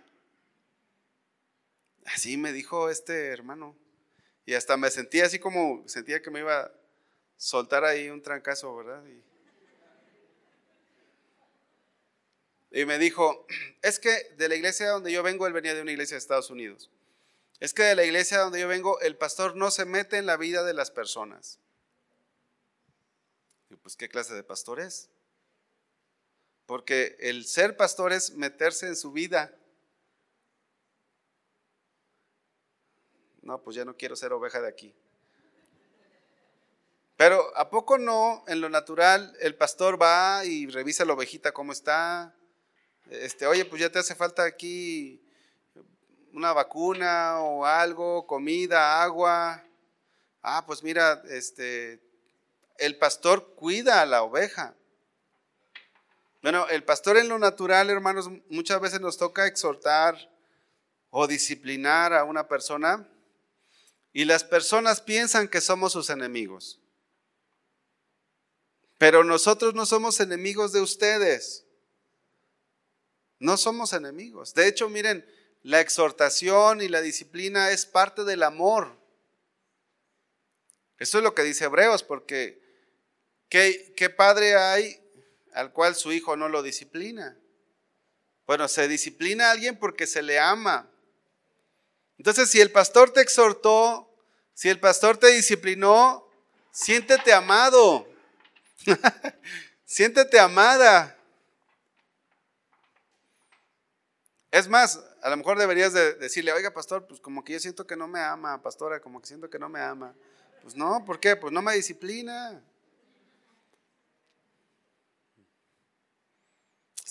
Así 2.06 2.36
me 2.36 2.52
dijo 2.52 2.90
este 2.90 3.28
hermano. 3.28 3.76
Y 4.44 4.54
hasta 4.54 4.76
me 4.76 4.90
sentía 4.90 5.26
así 5.26 5.38
como, 5.38 5.84
sentía 5.86 6.20
que 6.22 6.30
me 6.30 6.40
iba 6.40 6.72
soltar 7.40 7.84
ahí 7.84 8.10
un 8.10 8.20
trancazo, 8.20 8.76
¿verdad? 8.76 9.02
Y, 12.70 12.84
me 12.84 12.98
dijo, 12.98 13.46
es 13.82 13.98
que 13.98 14.34
de 14.36 14.48
la 14.48 14.54
iglesia 14.54 14.90
donde 14.90 15.10
yo 15.10 15.22
vengo, 15.22 15.46
él 15.46 15.52
venía 15.52 15.74
de 15.74 15.82
una 15.82 15.90
iglesia 15.90 16.16
de 16.16 16.18
Estados 16.18 16.50
Unidos. 16.50 16.90
Es 17.58 17.74
que 17.74 17.82
de 17.82 17.94
la 17.94 18.04
iglesia 18.04 18.38
donde 18.38 18.60
yo 18.60 18.68
vengo, 18.68 19.00
el 19.00 19.16
pastor 19.16 19.56
no 19.56 19.70
se 19.70 19.84
mete 19.84 20.18
en 20.18 20.26
la 20.26 20.36
vida 20.36 20.62
de 20.64 20.74
las 20.74 20.90
personas. 20.90 21.58
Y 23.70 23.76
pues, 23.76 23.96
¿qué 23.96 24.08
clase 24.08 24.34
de 24.34 24.42
pastor 24.42 24.80
es? 24.80 25.08
Porque 26.70 27.16
el 27.18 27.46
ser 27.46 27.76
pastor 27.76 28.12
es 28.12 28.36
meterse 28.36 28.86
en 28.86 28.94
su 28.94 29.10
vida. 29.10 29.52
No, 33.42 33.60
pues 33.60 33.74
ya 33.74 33.84
no 33.84 33.96
quiero 33.96 34.14
ser 34.14 34.32
oveja 34.32 34.60
de 34.60 34.68
aquí. 34.68 34.94
Pero 37.16 37.42
¿a 37.56 37.70
poco 37.70 37.98
no 37.98 38.44
en 38.46 38.60
lo 38.60 38.68
natural 38.68 39.36
el 39.40 39.56
pastor 39.56 40.00
va 40.00 40.44
y 40.44 40.68
revisa 40.68 41.04
la 41.04 41.14
ovejita 41.14 41.50
cómo 41.50 41.72
está? 41.72 42.36
Este, 43.08 43.48
oye, 43.48 43.64
pues 43.64 43.82
ya 43.82 43.90
te 43.90 43.98
hace 43.98 44.14
falta 44.14 44.44
aquí 44.44 45.20
una 46.32 46.52
vacuna 46.52 47.40
o 47.40 47.66
algo, 47.66 48.28
comida, 48.28 49.02
agua. 49.02 49.60
Ah, 50.40 50.62
pues 50.64 50.84
mira, 50.84 51.20
este, 51.30 52.00
el 52.78 52.96
pastor 52.96 53.56
cuida 53.56 54.02
a 54.02 54.06
la 54.06 54.22
oveja. 54.22 54.76
Bueno, 56.42 56.66
el 56.68 56.84
pastor 56.84 57.18
en 57.18 57.28
lo 57.28 57.38
natural, 57.38 57.90
hermanos, 57.90 58.30
muchas 58.48 58.80
veces 58.80 59.00
nos 59.00 59.18
toca 59.18 59.46
exhortar 59.46 60.30
o 61.10 61.26
disciplinar 61.26 62.14
a 62.14 62.24
una 62.24 62.48
persona 62.48 63.06
y 64.12 64.24
las 64.24 64.42
personas 64.42 65.00
piensan 65.00 65.48
que 65.48 65.60
somos 65.60 65.92
sus 65.92 66.08
enemigos. 66.08 66.80
Pero 68.96 69.22
nosotros 69.22 69.74
no 69.74 69.86
somos 69.86 70.20
enemigos 70.20 70.72
de 70.72 70.80
ustedes. 70.80 71.64
No 73.38 73.56
somos 73.56 73.92
enemigos. 73.92 74.54
De 74.54 74.66
hecho, 74.66 74.88
miren, 74.88 75.26
la 75.62 75.80
exhortación 75.80 76.80
y 76.80 76.88
la 76.88 77.00
disciplina 77.00 77.70
es 77.70 77.86
parte 77.86 78.24
del 78.24 78.42
amor. 78.42 78.98
Eso 80.98 81.18
es 81.18 81.24
lo 81.24 81.34
que 81.34 81.42
dice 81.42 81.64
Hebreos, 81.64 82.02
porque 82.02 82.62
¿qué, 83.48 83.94
qué 83.96 84.10
padre 84.10 84.56
hay 84.56 84.99
al 85.52 85.72
cual 85.72 85.94
su 85.94 86.12
hijo 86.12 86.36
no 86.36 86.48
lo 86.48 86.62
disciplina? 86.62 87.36
Bueno, 88.46 88.68
se 88.68 88.88
disciplina 88.88 89.48
a 89.48 89.52
alguien 89.52 89.78
porque 89.78 90.06
se 90.06 90.22
le 90.22 90.38
ama. 90.38 90.90
Entonces, 92.18 92.50
si 92.50 92.60
el 92.60 92.70
pastor 92.70 93.10
te 93.10 93.20
exhortó, 93.20 94.12
si 94.54 94.68
el 94.68 94.80
pastor 94.80 95.16
te 95.16 95.28
disciplinó, 95.28 96.28
siéntete 96.70 97.32
amado. 97.32 98.06
Siéntete 99.84 100.38
amada. 100.38 101.16
Es 104.50 104.68
más, 104.68 105.00
a 105.22 105.30
lo 105.30 105.36
mejor 105.36 105.58
deberías 105.58 105.92
de 105.92 106.14
decirle, 106.14 106.52
oiga, 106.52 106.72
pastor, 106.72 107.06
pues 107.06 107.20
como 107.20 107.44
que 107.44 107.54
yo 107.54 107.60
siento 107.60 107.86
que 107.86 107.96
no 107.96 108.06
me 108.06 108.20
ama, 108.20 108.62
pastora, 108.62 109.00
como 109.00 109.20
que 109.20 109.26
siento 109.26 109.50
que 109.50 109.58
no 109.58 109.68
me 109.68 109.80
ama. 109.80 110.14
Pues 110.62 110.76
no, 110.76 111.04
¿por 111.04 111.20
qué? 111.20 111.36
Pues 111.36 111.52
no 111.52 111.62
me 111.62 111.74
disciplina. 111.74 112.62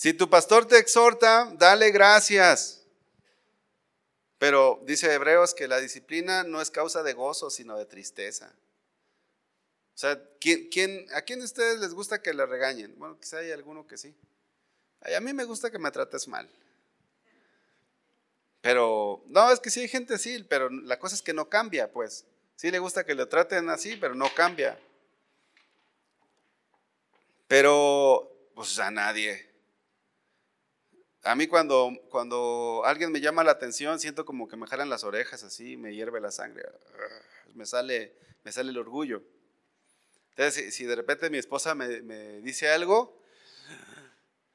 Si 0.00 0.14
tu 0.14 0.30
pastor 0.30 0.64
te 0.64 0.78
exhorta, 0.78 1.52
dale 1.58 1.90
gracias. 1.90 2.80
Pero 4.38 4.80
dice 4.86 5.12
Hebreos 5.12 5.52
que 5.52 5.68
la 5.68 5.78
disciplina 5.78 6.42
no 6.42 6.62
es 6.62 6.70
causa 6.70 7.02
de 7.02 7.12
gozo, 7.12 7.50
sino 7.50 7.76
de 7.76 7.84
tristeza. 7.84 8.50
O 9.94 9.98
sea, 9.98 10.18
¿quién, 10.40 11.06
a 11.12 11.20
quién 11.20 11.40
de 11.40 11.44
ustedes 11.44 11.80
les 11.80 11.92
gusta 11.92 12.22
que 12.22 12.32
le 12.32 12.46
regañen? 12.46 12.98
Bueno, 12.98 13.18
quizá 13.20 13.40
hay 13.40 13.50
alguno 13.50 13.86
que 13.86 13.98
sí. 13.98 14.14
a 15.02 15.20
mí 15.20 15.34
me 15.34 15.44
gusta 15.44 15.70
que 15.70 15.78
me 15.78 15.90
trates 15.90 16.26
mal. 16.26 16.48
Pero, 18.62 19.22
no, 19.26 19.52
es 19.52 19.60
que 19.60 19.68
sí 19.68 19.80
hay 19.80 19.88
gente 19.88 20.14
así, 20.14 20.42
pero 20.44 20.70
la 20.70 20.98
cosa 20.98 21.14
es 21.14 21.20
que 21.20 21.34
no 21.34 21.50
cambia, 21.50 21.92
pues. 21.92 22.24
Sí 22.56 22.70
le 22.70 22.78
gusta 22.78 23.04
que 23.04 23.14
le 23.14 23.26
traten 23.26 23.68
así, 23.68 23.98
pero 23.98 24.14
no 24.14 24.32
cambia. 24.34 24.80
Pero, 27.46 28.50
pues 28.54 28.78
a 28.78 28.90
nadie. 28.90 29.49
A 31.22 31.34
mí 31.34 31.46
cuando, 31.46 31.92
cuando 32.08 32.82
alguien 32.84 33.12
me 33.12 33.20
llama 33.20 33.44
la 33.44 33.52
atención, 33.52 34.00
siento 34.00 34.24
como 34.24 34.48
que 34.48 34.56
me 34.56 34.66
jalan 34.66 34.88
las 34.88 35.04
orejas 35.04 35.42
así, 35.42 35.76
me 35.76 35.94
hierve 35.94 36.20
la 36.20 36.30
sangre, 36.30 36.64
me 37.54 37.66
sale, 37.66 38.14
me 38.42 38.52
sale 38.52 38.70
el 38.70 38.78
orgullo. 38.78 39.22
Entonces, 40.30 40.74
si, 40.74 40.84
de 40.84 40.96
repente 40.96 41.28
mi 41.28 41.36
esposa 41.36 41.74
me, 41.74 42.00
me 42.00 42.40
dice 42.40 42.70
algo, 42.70 43.22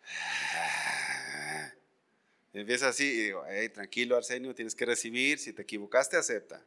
empieza 2.54 2.88
así 2.88 3.06
y 3.06 3.24
digo, 3.26 3.46
tranquilo 3.74 4.18
Arsenio, 4.18 4.56
tienes 4.56 4.74
que 4.74 4.86
recibir, 4.86 5.38
si 5.38 5.54
te 5.54 5.62
equivocaste, 5.62 6.18
acepta. 6.18 6.66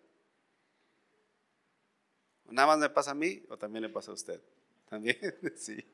Nada 2.51 2.69
más 2.69 2.79
me 2.79 2.89
pasa 2.89 3.11
a 3.11 3.15
mí 3.15 3.45
o 3.49 3.59
también 3.59 3.83
le 3.83 3.89
pasa 3.89 4.13
a 4.13 4.15
usted. 4.15 4.41
También, 4.89 5.19
sí. 5.57 5.85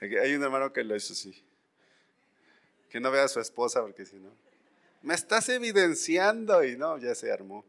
Hay 0.00 0.34
un 0.34 0.42
hermano 0.42 0.72
que 0.72 0.84
lo 0.84 0.94
hizo 0.94 1.14
así. 1.14 1.42
Que 2.92 3.00
no 3.00 3.10
vea 3.10 3.24
a 3.24 3.28
su 3.28 3.40
esposa 3.40 3.80
porque 3.80 4.04
si 4.04 4.16
no, 4.16 4.30
me 5.00 5.14
estás 5.14 5.48
evidenciando 5.48 6.62
y 6.62 6.76
no, 6.76 6.98
ya 6.98 7.14
se 7.14 7.32
armó. 7.32 7.64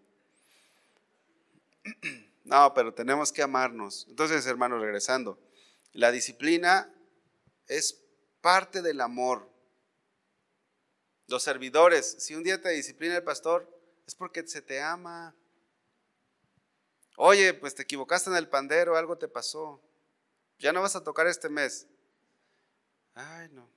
No, 2.45 2.73
pero 2.73 2.93
tenemos 2.93 3.31
que 3.31 3.41
amarnos. 3.41 4.05
Entonces, 4.09 4.45
hermanos, 4.45 4.81
regresando, 4.81 5.39
la 5.93 6.11
disciplina 6.11 6.93
es 7.69 8.03
parte 8.41 8.81
del 8.81 8.99
amor. 8.99 9.49
Los 11.27 11.41
servidores, 11.41 12.17
si 12.19 12.35
un 12.35 12.43
día 12.43 12.61
te 12.61 12.67
disciplina 12.71 13.15
el 13.15 13.23
pastor, 13.23 13.65
es 14.05 14.13
porque 14.13 14.45
se 14.45 14.61
te 14.61 14.81
ama. 14.81 15.33
Oye, 17.15 17.53
pues 17.53 17.75
te 17.75 17.83
equivocaste 17.83 18.29
en 18.29 18.35
el 18.35 18.49
pandero, 18.49 18.97
algo 18.97 19.17
te 19.17 19.29
pasó. 19.29 19.81
Ya 20.59 20.73
no 20.73 20.81
vas 20.81 20.97
a 20.97 21.03
tocar 21.05 21.27
este 21.27 21.47
mes. 21.47 21.87
Ay, 23.13 23.47
no. 23.53 23.69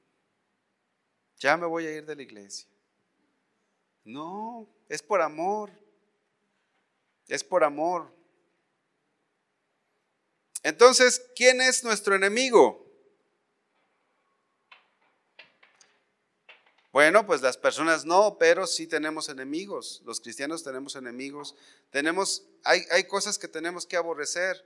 Ya 1.38 1.56
me 1.56 1.66
voy 1.66 1.86
a 1.86 1.92
ir 1.92 2.06
de 2.06 2.16
la 2.16 2.22
iglesia. 2.22 2.68
No, 4.04 4.68
es 4.88 5.02
por 5.02 5.20
amor. 5.20 5.70
Es 7.28 7.42
por 7.42 7.64
amor. 7.64 8.14
Entonces, 10.62 11.22
¿quién 11.34 11.60
es 11.60 11.84
nuestro 11.84 12.14
enemigo? 12.14 12.86
Bueno, 16.92 17.26
pues 17.26 17.42
las 17.42 17.58
personas 17.58 18.06
no, 18.06 18.38
pero 18.38 18.66
sí 18.66 18.86
tenemos 18.86 19.28
enemigos. 19.28 20.00
Los 20.06 20.20
cristianos 20.20 20.64
tenemos 20.64 20.96
enemigos. 20.96 21.54
Tenemos, 21.90 22.46
hay, 22.64 22.86
hay 22.90 23.04
cosas 23.04 23.38
que 23.38 23.48
tenemos 23.48 23.86
que 23.86 23.96
aborrecer. 23.96 24.64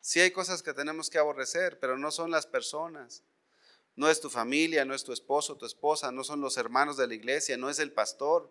Sí 0.00 0.20
hay 0.20 0.30
cosas 0.30 0.62
que 0.62 0.74
tenemos 0.74 1.08
que 1.08 1.18
aborrecer, 1.18 1.80
pero 1.80 1.96
no 1.96 2.10
son 2.10 2.30
las 2.30 2.46
personas. 2.46 3.22
No 3.98 4.08
es 4.08 4.20
tu 4.20 4.30
familia, 4.30 4.84
no 4.84 4.94
es 4.94 5.02
tu 5.02 5.12
esposo, 5.12 5.56
tu 5.56 5.66
esposa, 5.66 6.12
no 6.12 6.22
son 6.22 6.40
los 6.40 6.56
hermanos 6.56 6.96
de 6.96 7.08
la 7.08 7.14
iglesia, 7.14 7.56
no 7.56 7.68
es 7.68 7.80
el 7.80 7.90
pastor. 7.90 8.48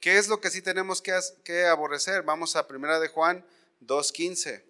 ¿Qué 0.00 0.18
es 0.18 0.26
lo 0.26 0.40
que 0.40 0.50
sí 0.50 0.62
tenemos 0.62 1.00
que, 1.00 1.64
aborrecer? 1.64 2.24
Vamos 2.24 2.56
a 2.56 2.66
Primera 2.66 2.98
de 2.98 3.06
Juan 3.06 3.46
2.15. 3.82 4.64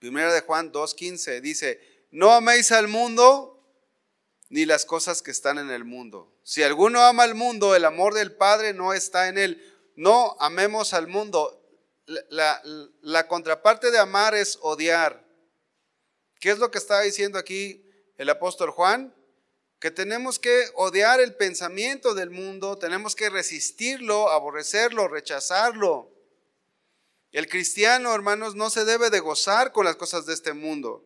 Primera 0.00 0.32
de 0.32 0.40
Juan 0.40 0.72
2.15 0.72 1.40
dice, 1.40 1.80
no 2.10 2.32
améis 2.32 2.72
al 2.72 2.88
mundo 2.88 3.64
ni 4.48 4.64
las 4.64 4.84
cosas 4.84 5.22
que 5.22 5.30
están 5.30 5.56
en 5.58 5.70
el 5.70 5.84
mundo. 5.84 6.36
Si 6.42 6.64
alguno 6.64 7.00
ama 7.02 7.22
al 7.22 7.36
mundo, 7.36 7.76
el 7.76 7.84
amor 7.84 8.14
del 8.14 8.34
Padre 8.34 8.74
no 8.74 8.92
está 8.92 9.28
en 9.28 9.38
él. 9.38 9.72
No 9.94 10.36
amemos 10.40 10.94
al 10.94 11.06
mundo. 11.06 11.64
La, 12.06 13.28
contraparte 13.28 13.92
de 13.92 14.00
amar 14.00 14.34
es 14.34 14.58
odiar. 14.62 15.21
¿Qué 16.42 16.50
es 16.50 16.58
lo 16.58 16.72
que 16.72 16.78
está 16.78 17.00
diciendo 17.02 17.38
aquí 17.38 17.88
el 18.16 18.28
apóstol 18.28 18.70
Juan? 18.72 19.14
Que 19.78 19.92
tenemos 19.92 20.40
que 20.40 20.64
odiar 20.74 21.20
el 21.20 21.36
pensamiento 21.36 22.14
del 22.14 22.30
mundo, 22.30 22.76
tenemos 22.78 23.14
que 23.14 23.30
resistirlo, 23.30 24.28
aborrecerlo, 24.28 25.06
rechazarlo. 25.06 26.10
El 27.30 27.48
cristiano, 27.48 28.12
hermanos, 28.12 28.56
no 28.56 28.70
se 28.70 28.84
debe 28.84 29.08
de 29.08 29.20
gozar 29.20 29.70
con 29.70 29.84
las 29.84 29.94
cosas 29.94 30.26
de 30.26 30.34
este 30.34 30.52
mundo. 30.52 31.04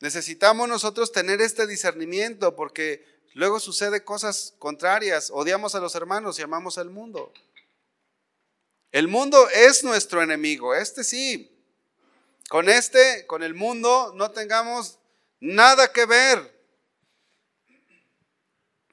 Necesitamos 0.00 0.68
nosotros 0.68 1.10
tener 1.10 1.40
este 1.40 1.66
discernimiento 1.66 2.54
porque 2.54 3.02
luego 3.32 3.58
sucede 3.60 4.04
cosas 4.04 4.52
contrarias. 4.58 5.30
Odiamos 5.30 5.74
a 5.74 5.80
los 5.80 5.94
hermanos 5.94 6.38
y 6.38 6.42
amamos 6.42 6.76
al 6.76 6.90
mundo. 6.90 7.32
El 8.92 9.08
mundo 9.08 9.48
es 9.54 9.84
nuestro 9.84 10.22
enemigo, 10.22 10.74
este 10.74 11.02
sí. 11.02 11.53
Con 12.48 12.68
este, 12.68 13.26
con 13.26 13.42
el 13.42 13.54
mundo, 13.54 14.12
no 14.14 14.30
tengamos 14.30 14.98
nada 15.40 15.92
que 15.92 16.06
ver. 16.06 16.54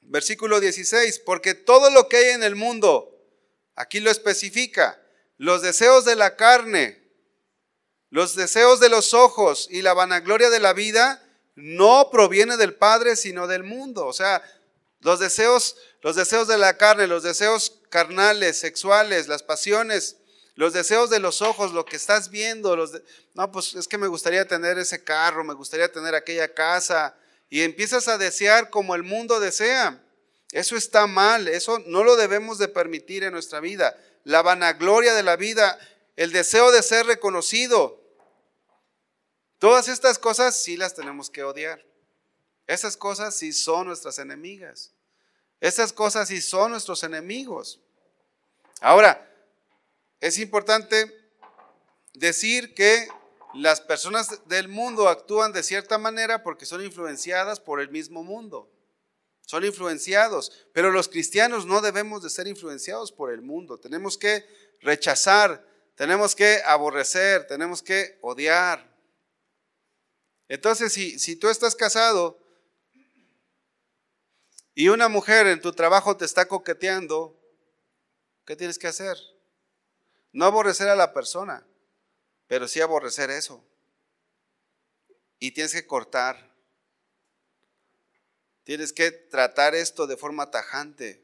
Versículo 0.02 0.60
16, 0.60 1.20
porque 1.20 1.54
todo 1.54 1.90
lo 1.90 2.08
que 2.08 2.18
hay 2.18 2.28
en 2.30 2.42
el 2.42 2.54
mundo, 2.54 3.10
aquí 3.76 4.00
lo 4.00 4.10
especifica, 4.10 5.00
los 5.38 5.62
deseos 5.62 6.04
de 6.04 6.16
la 6.16 6.36
carne, 6.36 7.02
los 8.10 8.34
deseos 8.34 8.78
de 8.80 8.90
los 8.90 9.14
ojos 9.14 9.68
y 9.70 9.80
la 9.80 9.94
vanagloria 9.94 10.50
de 10.50 10.60
la 10.60 10.74
vida 10.74 11.26
no 11.54 12.10
proviene 12.10 12.56
del 12.56 12.74
Padre, 12.74 13.16
sino 13.16 13.46
del 13.46 13.64
mundo. 13.64 14.06
O 14.06 14.12
sea, 14.12 14.42
los 15.00 15.18
deseos, 15.18 15.76
los 16.02 16.16
deseos 16.16 16.46
de 16.46 16.58
la 16.58 16.76
carne, 16.76 17.06
los 17.06 17.22
deseos 17.22 17.80
carnales, 17.88 18.58
sexuales, 18.58 19.28
las 19.28 19.42
pasiones, 19.42 20.16
los 20.54 20.72
deseos 20.72 21.10
de 21.10 21.18
los 21.18 21.42
ojos, 21.42 21.72
lo 21.72 21.84
que 21.84 21.96
estás 21.96 22.30
viendo, 22.30 22.76
no, 23.34 23.52
pues 23.52 23.74
es 23.74 23.88
que 23.88 23.98
me 23.98 24.06
gustaría 24.06 24.46
tener 24.46 24.78
ese 24.78 25.02
carro, 25.02 25.44
me 25.44 25.54
gustaría 25.54 25.90
tener 25.90 26.14
aquella 26.14 26.52
casa, 26.52 27.16
y 27.48 27.62
empiezas 27.62 28.08
a 28.08 28.18
desear 28.18 28.70
como 28.70 28.94
el 28.94 29.02
mundo 29.02 29.40
desea. 29.40 30.02
Eso 30.52 30.76
está 30.76 31.06
mal, 31.06 31.48
eso 31.48 31.78
no 31.86 32.04
lo 32.04 32.16
debemos 32.16 32.58
de 32.58 32.68
permitir 32.68 33.24
en 33.24 33.32
nuestra 33.32 33.60
vida. 33.60 33.96
La 34.24 34.42
vanagloria 34.42 35.14
de 35.14 35.22
la 35.22 35.36
vida, 35.36 35.78
el 36.16 36.32
deseo 36.32 36.70
de 36.70 36.82
ser 36.82 37.06
reconocido, 37.06 38.02
Todas 39.62 39.86
estas 39.86 40.18
cosas 40.18 40.56
sí 40.56 40.76
las 40.76 40.92
tenemos 40.92 41.30
que 41.30 41.44
odiar. 41.44 41.86
Esas 42.66 42.96
cosas 42.96 43.36
sí 43.36 43.52
son 43.52 43.86
nuestras 43.86 44.18
enemigas. 44.18 44.90
Esas 45.60 45.92
cosas 45.92 46.26
sí 46.26 46.42
son 46.42 46.72
nuestros 46.72 47.04
enemigos. 47.04 47.78
Ahora, 48.80 49.31
es 50.22 50.38
importante 50.38 51.12
decir 52.14 52.74
que 52.74 53.08
las 53.54 53.80
personas 53.80 54.46
del 54.46 54.68
mundo 54.68 55.08
actúan 55.08 55.52
de 55.52 55.64
cierta 55.64 55.98
manera 55.98 56.44
porque 56.44 56.64
son 56.64 56.82
influenciadas 56.84 57.58
por 57.58 57.80
el 57.80 57.90
mismo 57.90 58.22
mundo. 58.22 58.70
Son 59.44 59.64
influenciados, 59.64 60.52
pero 60.72 60.92
los 60.92 61.08
cristianos 61.08 61.66
no 61.66 61.80
debemos 61.80 62.22
de 62.22 62.30
ser 62.30 62.46
influenciados 62.46 63.10
por 63.10 63.32
el 63.32 63.42
mundo. 63.42 63.80
Tenemos 63.80 64.16
que 64.16 64.46
rechazar, 64.80 65.66
tenemos 65.96 66.36
que 66.36 66.62
aborrecer, 66.64 67.48
tenemos 67.48 67.82
que 67.82 68.16
odiar. 68.22 68.96
Entonces, 70.46 70.92
si, 70.92 71.34
tú 71.34 71.48
estás 71.48 71.74
casado 71.74 72.38
y 74.72 74.86
una 74.86 75.08
mujer 75.08 75.48
en 75.48 75.60
tu 75.60 75.72
trabajo 75.72 76.16
te 76.16 76.24
está 76.24 76.46
coqueteando, 76.46 77.36
¿qué 78.46 78.54
tienes 78.54 78.78
que 78.78 78.86
hacer? 78.86 79.16
No 80.32 80.46
aborrecer 80.46 80.88
a 80.88 80.96
la 80.96 81.12
persona, 81.12 81.66
pero 82.46 82.66
sí 82.66 82.80
aborrecer 82.80 83.30
eso. 83.30 83.64
Y 85.38 85.52
tienes 85.52 85.72
que 85.72 85.86
cortar. 85.86 86.52
Tienes 88.64 88.92
que 88.92 89.10
tratar 89.10 89.74
esto 89.74 90.06
de 90.06 90.16
forma 90.16 90.50
tajante. 90.50 91.22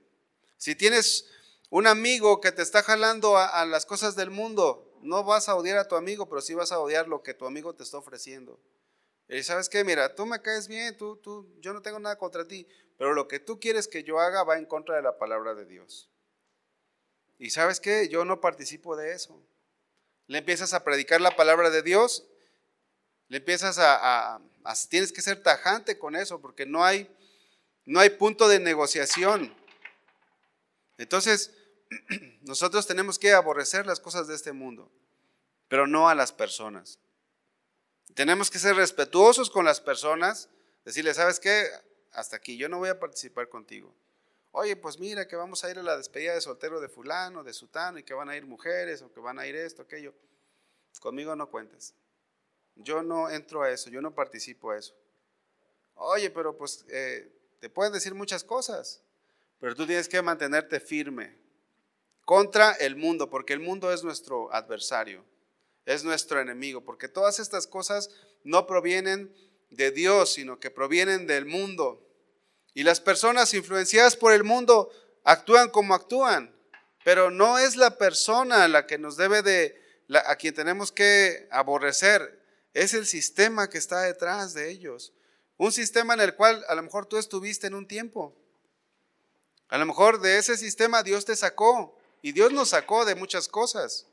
Si 0.57 0.75
tienes 0.75 1.29
un 1.71 1.87
amigo 1.87 2.41
que 2.41 2.53
te 2.53 2.63
está 2.63 2.83
jalando 2.83 3.37
a, 3.37 3.65
las 3.65 3.87
cosas 3.87 4.17
del 4.17 4.31
mundo, 4.31 4.99
no 5.03 5.23
vas 5.23 5.49
a 5.49 5.55
odiar 5.55 5.79
a 5.79 5.87
tu 5.87 5.95
amigo, 5.95 6.29
pero 6.29 6.41
sí 6.41 6.55
vas 6.55 6.73
a 6.73 6.81
odiar 6.81 7.09
lo 7.09 7.23
que 7.23 7.35
tu 7.35 7.47
amigo 7.47 7.75
te 7.75 7.85
está 7.85 7.99
ofreciendo. 7.99 8.61
Y 9.29 9.43
sabes 9.43 9.69
qué, 9.69 9.85
mira, 9.85 10.15
tú 10.15 10.27
me 10.27 10.41
caes 10.43 10.67
bien, 10.67 10.97
tú, 10.97 11.17
tú, 11.17 11.47
yo 11.61 11.73
no 11.73 11.83
tengo 11.83 11.99
nada 11.99 12.17
contra 12.17 12.49
ti, 12.49 12.67
pero 12.97 13.13
lo 13.15 13.29
que 13.29 13.39
tú 13.39 13.61
quieres 13.61 13.87
que 13.87 14.03
yo 14.03 14.19
haga 14.19 14.43
va 14.43 14.59
en 14.59 14.65
contra 14.65 14.97
de 14.97 15.03
la 15.03 15.19
palabra 15.19 15.55
de 15.55 15.67
Dios. 15.67 16.11
Y 17.39 17.51
sabes 17.51 17.81
qué, 17.81 18.09
yo 18.09 18.25
no 18.25 18.41
participo 18.41 18.97
de 18.97 19.13
eso. 19.13 19.41
Le 20.27 20.39
empiezas 20.39 20.75
a 20.75 20.85
predicar 20.85 21.21
la 21.21 21.37
palabra 21.37 21.71
de 21.71 21.83
Dios, 21.83 22.27
le 23.29 23.39
empiezas 23.39 23.79
a, 23.79 24.41
tienes 24.89 25.13
que 25.13 25.23
ser 25.23 25.43
tajante 25.43 25.99
con 25.99 26.17
eso, 26.17 26.41
porque 26.41 26.67
no 26.67 26.85
hay, 26.85 27.09
no 27.85 28.01
hay 28.01 28.11
punto 28.11 28.49
de 28.49 28.59
negociación. 28.59 29.55
Entonces, 30.99 31.53
nosotros 32.43 32.87
tenemos 32.87 33.19
que 33.19 33.33
aborrecer 33.33 33.87
las 33.87 34.01
cosas 34.01 34.27
de 34.27 34.35
este 34.35 34.53
mundo, 34.53 34.91
pero 35.69 35.87
no 35.87 36.09
a 36.09 36.15
las 36.15 36.33
personas. 36.33 36.99
Tenemos 38.15 38.51
que 38.51 38.59
ser 38.59 38.75
respetuosos 38.75 39.49
con 39.49 39.65
las 39.65 39.81
personas, 39.81 40.49
decirle, 40.85 41.15
¿sabes 41.15 41.39
qué? 41.39 41.69
Hasta 42.13 42.37
aquí, 42.37 42.57
yo 42.57 42.69
no 42.69 42.79
voy 42.79 42.89
a 42.89 42.99
participar 42.99 43.49
contigo. 43.49 43.95
Oye, 44.51 44.77
pues 44.77 44.99
mira 44.99 45.29
que 45.29 45.37
vamos 45.37 45.63
a 45.65 45.71
ir 45.71 45.79
a 45.79 45.83
la 45.83 45.97
despedida 45.97 46.35
de 46.35 46.41
soltero 46.41 46.81
de 46.81 46.89
fulano, 46.89 47.45
de 47.45 47.53
sutano, 47.53 47.99
y 47.99 48.03
que 48.03 48.15
van 48.15 48.29
a 48.29 48.37
ir 48.37 48.47
mujeres, 48.47 49.03
o 49.03 49.13
que 49.13 49.21
van 49.21 49.39
a 49.39 49.47
ir 49.47 49.55
esto, 49.57 49.83
aquello. 49.83 50.15
conmigo 51.01 51.37
no 51.37 51.51
cuentes. 51.51 51.95
Yo 52.75 53.03
no 53.03 53.29
entro 53.31 53.63
a 53.63 53.71
eso, 53.71 53.91
yo 53.91 54.01
no 54.01 54.15
participo 54.15 54.71
a 54.71 54.79
eso. 54.79 54.95
Oye, 55.95 56.31
pero 56.31 56.57
pues 56.57 56.85
eh, 56.89 57.31
te 57.61 57.69
pueden 57.69 57.93
decir 57.93 58.15
muchas 58.15 58.45
cosas, 58.45 59.03
pero 59.59 59.75
tú 59.75 59.87
tienes 59.87 60.09
que 60.09 60.23
mantenerte 60.23 60.81
firme 60.81 61.37
contra 62.25 62.73
el 62.73 62.95
mundo, 62.95 63.31
porque 63.31 63.53
el 63.53 63.61
mundo 63.61 63.93
es 63.93 64.05
nuestro 64.05 64.53
adversario, 64.53 65.25
es 65.87 66.05
nuestro 66.05 66.41
enemigo, 66.41 66.85
porque 66.85 67.09
todas 67.09 67.39
estas 67.39 67.67
cosas 67.67 68.11
no 68.45 68.67
provienen 68.67 69.35
de 69.71 69.91
Dios, 69.91 70.35
sino 70.35 70.61
que 70.61 70.71
provienen 70.71 71.27
del 71.27 71.47
mundo. 71.47 72.08
Y 72.79 72.85
las 72.85 73.01
personas 73.01 73.55
influenciadas 73.55 74.15
por 74.15 74.33
el 74.33 74.45
mundo 74.45 74.93
actúan 75.25 75.69
como 75.69 75.97
actúan, 75.97 76.55
pero 77.05 77.29
no 77.29 77.59
es 77.59 77.75
la 77.75 77.99
persona 77.99 78.69
la 78.69 78.87
que 78.87 78.99
nos 78.99 79.17
debe 79.17 79.43
de, 79.43 79.83
a 80.25 80.37
quien 80.37 80.55
tenemos 80.55 80.93
que 80.93 81.49
aborrecer, 81.51 82.41
es 82.75 82.95
el 82.95 83.05
sistema 83.05 83.69
que 83.69 83.79
está 83.79 84.03
detrás 84.03 84.55
de 84.55 84.71
ellos. 84.71 85.13
Un 85.57 85.73
sistema 85.73 86.15
en 86.15 86.21
el 86.21 86.37
cual 86.37 86.65
a 86.69 86.77
lo 86.77 86.85
mejor 86.85 87.07
tú 87.07 87.17
estuviste 87.17 87.67
en 87.67 87.75
un 87.75 87.89
tiempo. 87.89 88.33
A 89.71 89.77
lo 89.77 89.85
mejor 89.85 90.21
de 90.21 90.39
ese 90.39 90.57
sistema 90.57 91.03
Dios 91.03 91.25
te 91.25 91.35
sacó 91.35 91.99
y 92.23 92.31
Dios 92.31 92.53
nos 92.53 92.69
sacó 92.69 93.05
de 93.05 93.17
muchas 93.17 93.49
cosas. 93.49 94.07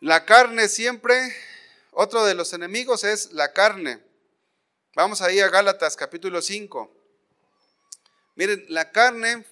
La 0.00 0.26
carne 0.26 0.68
siempre, 0.68 1.34
otro 1.92 2.26
de 2.26 2.34
los 2.34 2.52
enemigos 2.52 3.04
es 3.04 3.32
la 3.32 3.54
carne. 3.54 4.06
Vamos 4.94 5.20
ahí 5.20 5.38
a 5.40 5.48
Gálatas 5.48 5.96
capítulo 5.96 6.40
5. 6.40 6.90
Miren, 8.36 8.64
la 8.68 8.90
carne 8.90 9.44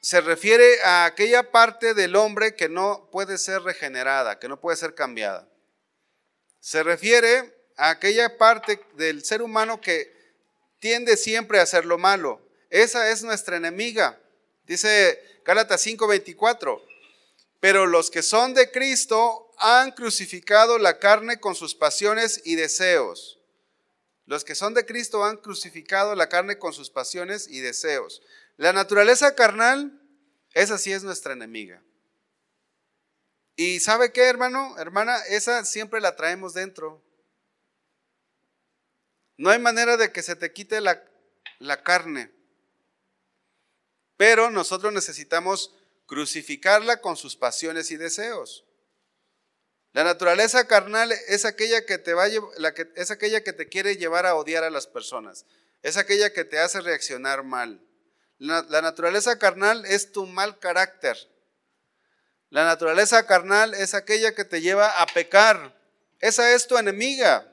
se 0.00 0.20
refiere 0.20 0.82
a 0.82 1.06
aquella 1.06 1.50
parte 1.50 1.94
del 1.94 2.14
hombre 2.14 2.54
que 2.54 2.68
no 2.68 3.08
puede 3.10 3.38
ser 3.38 3.62
regenerada, 3.62 4.38
que 4.38 4.48
no 4.48 4.60
puede 4.60 4.76
ser 4.76 4.94
cambiada. 4.94 5.48
Se 6.60 6.82
refiere 6.82 7.54
a 7.76 7.90
aquella 7.90 8.36
parte 8.36 8.84
del 8.94 9.24
ser 9.24 9.40
humano 9.40 9.80
que 9.80 10.12
tiende 10.80 11.16
siempre 11.16 11.58
a 11.58 11.62
hacer 11.62 11.86
lo 11.86 11.96
malo. 11.96 12.46
Esa 12.68 13.10
es 13.10 13.22
nuestra 13.22 13.56
enemiga. 13.56 14.20
Dice 14.66 15.40
Gálatas 15.44 15.80
5:24. 15.80 16.84
Pero 17.60 17.86
los 17.86 18.10
que 18.10 18.22
son 18.22 18.52
de 18.52 18.70
Cristo 18.70 19.43
han 19.58 19.92
crucificado 19.92 20.78
la 20.78 20.98
carne 20.98 21.40
con 21.40 21.54
sus 21.54 21.74
pasiones 21.74 22.40
y 22.44 22.54
deseos. 22.54 23.38
Los 24.26 24.44
que 24.44 24.54
son 24.54 24.74
de 24.74 24.86
Cristo 24.86 25.24
han 25.24 25.36
crucificado 25.36 26.14
la 26.14 26.28
carne 26.28 26.58
con 26.58 26.72
sus 26.72 26.90
pasiones 26.90 27.46
y 27.48 27.60
deseos. 27.60 28.22
La 28.56 28.72
naturaleza 28.72 29.34
carnal, 29.34 30.00
esa 30.52 30.78
sí 30.78 30.92
es 30.92 31.02
nuestra 31.02 31.34
enemiga. 31.34 31.82
Y 33.56 33.80
¿sabe 33.80 34.12
qué, 34.12 34.22
hermano? 34.22 34.76
Hermana, 34.78 35.18
esa 35.28 35.64
siempre 35.64 36.00
la 36.00 36.16
traemos 36.16 36.54
dentro. 36.54 37.02
No 39.36 39.50
hay 39.50 39.58
manera 39.58 39.96
de 39.96 40.12
que 40.12 40.22
se 40.22 40.36
te 40.36 40.52
quite 40.52 40.80
la, 40.80 41.04
la 41.58 41.82
carne. 41.82 42.32
Pero 44.16 44.50
nosotros 44.50 44.92
necesitamos 44.92 45.74
crucificarla 46.06 47.00
con 47.00 47.16
sus 47.16 47.36
pasiones 47.36 47.90
y 47.90 47.96
deseos. 47.96 48.64
La 49.94 50.02
naturaleza 50.02 50.66
carnal 50.66 51.12
es 51.12 51.44
aquella 51.44 51.86
que 51.86 51.98
te 51.98 52.14
va 52.14 52.26
la 52.56 52.74
que, 52.74 52.90
es 52.96 53.12
aquella 53.12 53.44
que 53.44 53.52
te 53.52 53.68
quiere 53.68 53.96
llevar 53.96 54.26
a 54.26 54.34
odiar 54.34 54.64
a 54.64 54.70
las 54.70 54.88
personas. 54.88 55.46
Es 55.82 55.96
aquella 55.96 56.32
que 56.32 56.44
te 56.44 56.58
hace 56.58 56.80
reaccionar 56.80 57.44
mal. 57.44 57.80
La, 58.38 58.62
naturaleza 58.82 59.38
carnal 59.38 59.86
es 59.86 60.10
tu 60.10 60.26
mal 60.26 60.58
carácter. 60.58 61.16
La 62.50 62.64
naturaleza 62.64 63.24
carnal 63.24 63.72
es 63.72 63.94
aquella 63.94 64.34
que 64.34 64.44
te 64.44 64.60
lleva 64.60 65.00
a 65.00 65.06
pecar. 65.06 65.78
Esa 66.18 66.52
es 66.54 66.66
tu 66.66 66.76
enemiga. 66.76 67.52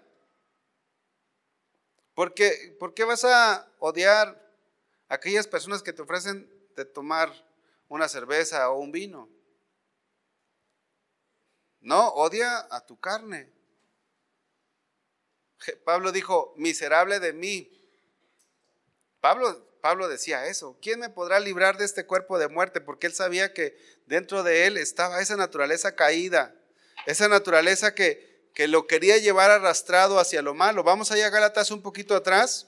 ¿Por 2.16 2.34
qué, 2.34 2.76
¿Por 2.80 2.96
qué 2.96 3.04
vas 3.04 3.24
a 3.24 3.68
odiar 3.78 4.30
a 5.10 5.14
aquellas 5.14 5.46
personas 5.46 5.84
que 5.84 5.94
te 5.94 6.02
ofrecen 6.02 6.52
de 6.76 6.86
tomar 6.86 7.32
una 7.88 8.10
cerveza 8.10 8.68
o 8.72 8.80
un 8.80 8.92
vino? 8.92 9.30
No, 11.82 12.10
odia 12.10 12.68
a 12.70 12.86
tu 12.86 13.00
carne. 13.00 13.52
Pablo 15.84 16.12
dijo, 16.12 16.54
miserable 16.58 17.20
de 17.20 17.34
mí. 17.34 17.72
Pablo, 19.20 19.68
Pablo 19.82 20.08
decía 20.08 20.46
eso. 20.46 20.78
¿Quién 20.82 21.00
me 21.00 21.10
podrá 21.10 21.40
librar 21.40 21.78
de 21.78 21.86
este 21.86 22.06
cuerpo 22.06 22.38
de 22.40 22.48
muerte? 22.48 22.82
Porque 22.82 23.08
él 23.08 23.14
sabía 23.14 23.54
que 23.54 23.78
dentro 24.06 24.44
de 24.44 24.68
él 24.68 24.78
estaba 24.78 25.22
esa 25.22 25.36
naturaleza 25.36 25.96
caída, 25.96 26.56
esa 27.06 27.28
naturaleza 27.28 27.94
que, 27.96 28.50
que 28.54 28.68
lo 28.68 28.88
quería 28.88 29.18
llevar 29.18 29.50
arrastrado 29.50 30.20
hacia 30.20 30.42
lo 30.42 30.54
malo. 30.54 30.84
Vamos 30.84 31.12
allá 31.12 31.28
a 31.28 31.32
Gálatas 31.32 31.72
un 31.72 31.82
poquito 31.82 32.16
atrás. 32.16 32.68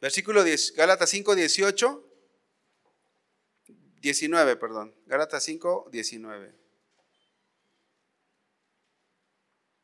Versículo 0.00 0.42
10, 0.44 0.74
Gálatas 0.76 1.10
5, 1.10 1.34
18. 1.34 2.09
19, 4.00 4.56
perdón. 4.56 4.94
Gálatas 5.06 5.44
5, 5.44 5.88
19. 5.92 6.54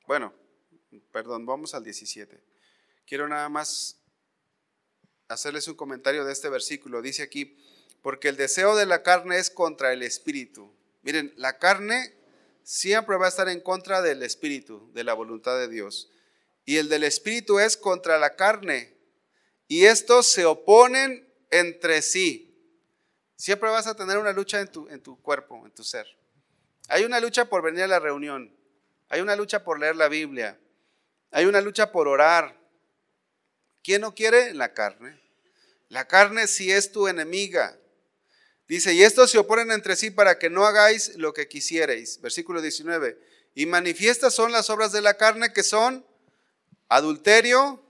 Bueno, 0.07 0.33
perdón, 1.13 1.45
vamos 1.45 1.75
al 1.75 1.85
17. 1.85 2.43
Quiero 3.07 3.29
nada 3.29 3.49
más 3.49 4.01
hacerles 5.29 5.69
un 5.69 5.75
comentario 5.75 6.25
de 6.25 6.33
este 6.33 6.49
versículo. 6.49 7.03
Dice 7.03 7.23
aquí, 7.23 7.59
porque 8.03 8.29
el 8.29 8.37
deseo 8.37 8.75
de 8.77 8.87
la 8.87 9.03
carne 9.03 9.39
es 9.39 9.51
contra 9.51 9.93
el 9.93 10.03
espíritu. 10.03 10.73
Miren, 11.03 11.33
la 11.37 11.59
carne 11.59 12.15
siempre 12.63 13.17
va 13.17 13.27
a 13.27 13.29
estar 13.29 13.49
en 13.49 13.61
contra 13.61 14.01
del 14.01 14.23
espíritu, 14.23 14.91
de 14.93 15.05
la 15.05 15.13
voluntad 15.13 15.59
de 15.59 15.69
Dios. 15.69 16.11
Y 16.65 16.79
el 16.79 16.89
del 16.89 17.05
espíritu 17.05 17.59
es 17.59 17.77
contra 17.77 18.19
la 18.19 18.35
carne. 18.35 18.97
Y 19.69 19.85
estos 19.85 20.27
se 20.27 20.45
oponen 20.47 21.29
entre 21.51 22.01
sí 22.03 22.46
Siempre 23.37 23.69
vas 23.69 23.87
a 23.87 23.95
tener 23.95 24.19
una 24.19 24.33
lucha 24.33 24.61
en 24.61 24.69
tu, 24.69 24.89
en 24.89 25.03
tu 25.03 25.21
cuerpo, 25.21 25.63
en 25.67 25.73
tu 25.73 25.85
ser. 25.85 26.07
Hay 26.89 27.05
una 27.05 27.21
lucha 27.21 27.45
por 27.47 27.63
venir 27.63 27.83
a 27.83 27.89
la 27.89 27.99
reunión. 27.99 28.55
Hay 29.09 29.21
una 29.21 29.37
lucha 29.37 29.63
por 29.63 29.79
leer 29.79 29.97
la 29.97 30.09
Biblia. 30.09 30.59
Hay 31.31 31.45
una 31.45 31.61
lucha 31.61 31.93
por 31.93 32.09
orar. 32.09 32.59
¿Quién 33.83 34.01
no 34.01 34.15
quiere? 34.15 34.55
La 34.55 34.73
carne. 34.73 35.21
La 35.89 36.09
carne 36.09 36.47
sí 36.47 36.73
es 36.73 36.91
tu 36.91 37.09
enemiga. 37.09 37.79
Dice, 38.69 38.95
y 38.95 39.03
estos 39.03 39.31
se 39.31 39.39
oponen 39.39 39.71
entre 39.71 39.95
sí 39.95 40.11
para 40.11 40.39
que 40.39 40.51
no 40.51 40.67
hagáis 40.67 41.17
lo 41.17 41.33
que 41.33 41.47
quisierais. 41.47 42.21
Versículo 42.21 42.61
19. 42.61 43.19
Y 43.55 43.67
manifiestas 43.67 44.35
son 44.35 44.51
las 44.51 44.71
obras 44.71 44.93
de 44.93 45.03
la 45.03 45.17
carne 45.17 45.53
que 45.53 45.63
son 45.63 46.05
adulterio, 46.89 47.83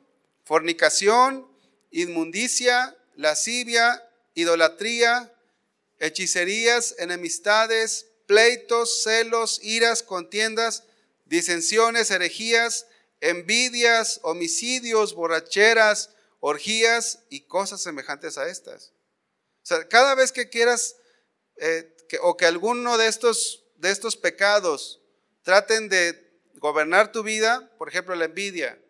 fornicación, 0.45 1.49
inmundicia, 1.91 2.97
lascivia, 3.15 4.03
idolatría, 4.35 5.33
hechicerías, 5.99 6.95
enemistades, 6.99 8.07
pleitos, 8.27 9.03
celos, 9.03 9.61
iras, 9.63 10.03
contiendas, 10.03 10.85
disensiones, 11.25 12.11
herejías, 12.11 12.87
envidias, 13.21 14.21
homicidios, 14.23 15.15
borracheras, 15.15 16.11
orgías 16.41 17.21
y 17.31 17.47
cosas 17.47 17.83
semejantes 17.83 18.39
a 18.39 18.49
estas. 18.49 18.93
O 19.63 19.67
sea, 19.67 19.89
cada 19.89 20.15
vez 20.15 20.33
que 20.33 20.49
quieras 20.49 20.97
eh, 21.57 21.97
o 22.23 22.37
que 22.37 22.47
alguno 22.47 22.99
de 22.99 23.09
estos, 23.09 23.65
de 23.77 23.91
estos 23.91 24.17
pecados 24.17 25.01
traten 25.43 25.89
de 25.89 26.41
gobernar 26.55 27.13
tu 27.13 27.23
vida, 27.23 27.73
por 27.79 27.89
ejemplo, 27.89 28.15
la 28.15 28.27
envidia. 28.27 28.81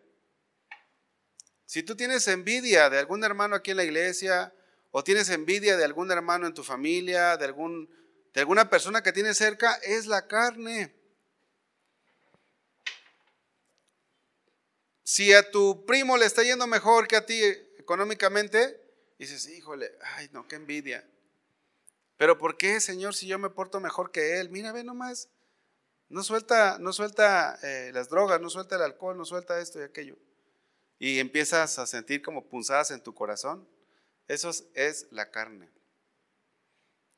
Si 1.65 1.83
tú 1.83 1.95
tienes 1.95 2.27
envidia 2.27 2.89
de 2.89 2.99
algún 2.99 3.23
hermano 3.23 3.55
aquí 3.55 3.71
en 3.71 3.77
la 3.77 3.83
iglesia, 3.83 4.53
o 4.97 5.03
tienes 5.03 5.29
envidia 5.29 5.77
de 5.77 5.85
algún 5.85 6.09
hermano 6.09 6.47
en 6.47 6.55
tu 6.55 6.63
familia, 6.63 7.37
de, 7.37 7.45
algún, 7.45 7.87
de 8.33 8.39
alguna 8.39 8.67
persona 8.67 9.03
que 9.03 9.13
tienes 9.13 9.37
cerca, 9.37 9.75
es 9.83 10.07
la 10.07 10.25
carne. 10.25 10.91
Si 15.03 15.31
a 15.33 15.51
tu 15.51 15.85
primo 15.85 16.17
le 16.17 16.25
está 16.25 16.41
yendo 16.41 16.65
mejor 16.65 17.07
que 17.07 17.15
a 17.15 17.27
ti 17.27 17.39
económicamente, 17.77 18.81
dices, 19.19 19.47
híjole, 19.49 19.91
ay, 20.15 20.29
no, 20.31 20.47
qué 20.47 20.55
envidia. 20.55 21.07
Pero 22.17 22.39
¿por 22.39 22.57
qué, 22.57 22.81
Señor, 22.81 23.13
si 23.13 23.27
yo 23.27 23.37
me 23.37 23.51
porto 23.51 23.79
mejor 23.79 24.09
que 24.09 24.39
él? 24.39 24.49
Mira, 24.49 24.71
ve 24.71 24.83
nomás, 24.83 25.29
no 26.09 26.23
suelta, 26.23 26.79
no 26.79 26.91
suelta 26.91 27.59
eh, 27.61 27.91
las 27.93 28.09
drogas, 28.09 28.41
no 28.41 28.49
suelta 28.49 28.77
el 28.77 28.81
alcohol, 28.81 29.15
no 29.15 29.25
suelta 29.25 29.61
esto 29.61 29.79
y 29.79 29.83
aquello. 29.83 30.17
Y 30.97 31.19
empiezas 31.19 31.77
a 31.77 31.85
sentir 31.85 32.23
como 32.23 32.49
punzadas 32.49 32.89
en 32.89 33.03
tu 33.03 33.13
corazón. 33.13 33.76
Eso 34.27 34.51
es 34.73 35.07
la 35.11 35.31
carne. 35.31 35.69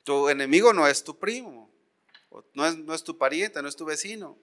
Tu 0.03 0.29
enemigo 0.29 0.73
no 0.73 0.87
es 0.87 1.03
tu 1.03 1.17
primo, 1.17 1.69
no 2.53 2.65
es, 2.65 2.77
no 2.77 2.93
es 2.93 3.03
tu 3.03 3.17
pariente, 3.17 3.61
no 3.61 3.67
es 3.67 3.75
tu 3.75 3.85
vecino. 3.85 4.37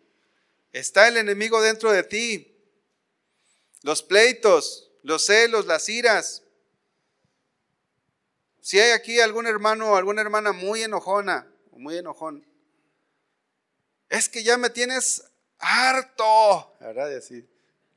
Está 0.73 1.09
el 1.09 1.17
enemigo 1.17 1.63
dentro 1.63 1.93
de 1.93 2.03
ti. 2.03 2.53
Los 3.83 4.03
pleitos, 4.03 4.91
los 5.03 5.25
celos, 5.25 5.67
las 5.67 5.89
iras. 5.89 6.43
Si 8.61 8.81
hay 8.81 8.91
aquí 8.91 9.21
algún 9.21 9.47
hermano 9.47 9.93
o 9.93 9.97
alguna 9.97 10.23
hermana 10.23 10.53
muy 10.53 10.83
enojona 10.83 11.51
o 11.71 11.79
muy 11.79 11.97
enojón, 11.97 12.45
es 14.09 14.29
que 14.29 14.43
ya 14.43 14.57
me 14.57 14.71
tienes 14.71 15.25
harto, 15.59 16.77
¿verdad? 16.81 17.11
Y 17.11 17.15
así 17.15 17.49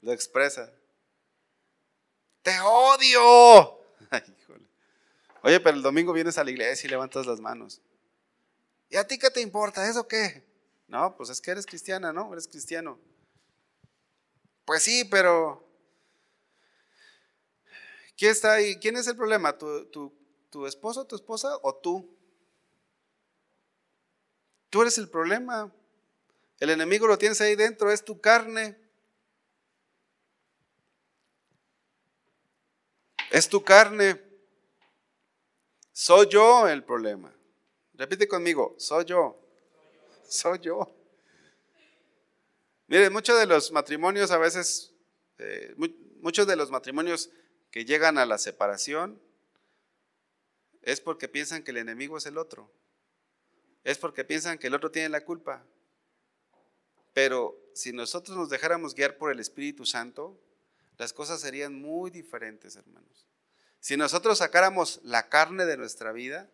lo 0.01 0.11
expresa. 0.11 0.71
Te 2.43 2.59
odio. 2.61 3.78
Oye, 5.41 5.59
pero 5.59 5.77
el 5.77 5.83
domingo 5.83 6.11
vienes 6.11 6.37
a 6.37 6.43
la 6.43 6.51
iglesia 6.51 6.87
y 6.87 6.91
levantas 6.91 7.25
las 7.25 7.39
manos. 7.39 7.81
¿Y 8.89 8.97
a 8.97 9.07
ti 9.07 9.17
qué 9.17 9.29
te 9.29 9.41
importa? 9.41 9.87
¿Eso 9.87 10.07
qué? 10.07 10.43
No, 10.87 11.15
pues 11.15 11.29
es 11.29 11.39
que 11.39 11.51
eres 11.51 11.65
cristiana, 11.65 12.11
¿no? 12.11 12.31
Eres 12.33 12.47
cristiano. 12.47 12.99
Pues 14.65 14.83
sí, 14.83 15.05
pero 15.05 15.65
¿quién 18.17 18.31
está 18.31 18.53
ahí? 18.53 18.77
¿Quién 18.79 18.97
es 18.97 19.07
el 19.07 19.15
problema? 19.15 19.57
¿Tu, 19.57 19.85
tu, 19.85 20.13
tu 20.49 20.65
esposo, 20.65 21.05
tu 21.05 21.15
esposa 21.15 21.49
o 21.61 21.75
tú? 21.75 22.17
Tú 24.69 24.81
eres 24.81 24.97
el 24.97 25.09
problema. 25.09 25.71
El 26.59 26.71
enemigo 26.71 27.07
lo 27.07 27.17
tienes 27.17 27.39
ahí 27.41 27.55
dentro, 27.55 27.91
es 27.91 28.03
tu 28.03 28.19
carne. 28.19 28.77
Es 33.31 33.47
tu 33.47 33.63
carne. 33.63 34.28
Soy 35.99 36.29
yo 36.29 36.65
el 36.65 36.81
problema. 36.85 37.29
Repite 37.95 38.25
conmigo, 38.25 38.73
soy 38.77 39.03
yo. 39.03 39.37
Soy 40.29 40.57
yo. 40.59 40.89
Mire, 42.87 43.09
muchos 43.09 43.37
de 43.37 43.45
los 43.45 43.69
matrimonios 43.73 44.31
a 44.31 44.37
veces, 44.37 44.93
eh, 45.39 45.75
muchos 46.21 46.47
de 46.47 46.55
los 46.55 46.71
matrimonios 46.71 47.29
que 47.69 47.83
llegan 47.83 48.17
a 48.17 48.25
la 48.25 48.37
separación 48.37 49.21
es 50.83 51.01
porque 51.01 51.27
piensan 51.27 51.63
que 51.63 51.71
el 51.71 51.77
enemigo 51.77 52.17
es 52.17 52.25
el 52.27 52.37
otro. 52.37 52.71
Es 53.83 53.97
porque 53.97 54.23
piensan 54.23 54.57
que 54.57 54.67
el 54.67 54.75
otro 54.75 54.91
tiene 54.91 55.09
la 55.09 55.25
culpa. 55.25 55.65
Pero 57.13 57.59
si 57.73 57.91
nosotros 57.91 58.37
nos 58.37 58.49
dejáramos 58.49 58.95
guiar 58.95 59.17
por 59.17 59.33
el 59.33 59.41
Espíritu 59.41 59.85
Santo, 59.85 60.39
las 60.97 61.11
cosas 61.11 61.41
serían 61.41 61.75
muy 61.75 62.09
diferentes, 62.09 62.77
hermanos. 62.77 63.29
Si 63.79 63.95
nosotros 63.97 64.39
sacáramos 64.39 64.99
la 65.03 65.29
carne 65.29 65.65
de 65.65 65.77
nuestra 65.77 66.11
vida, 66.11 66.49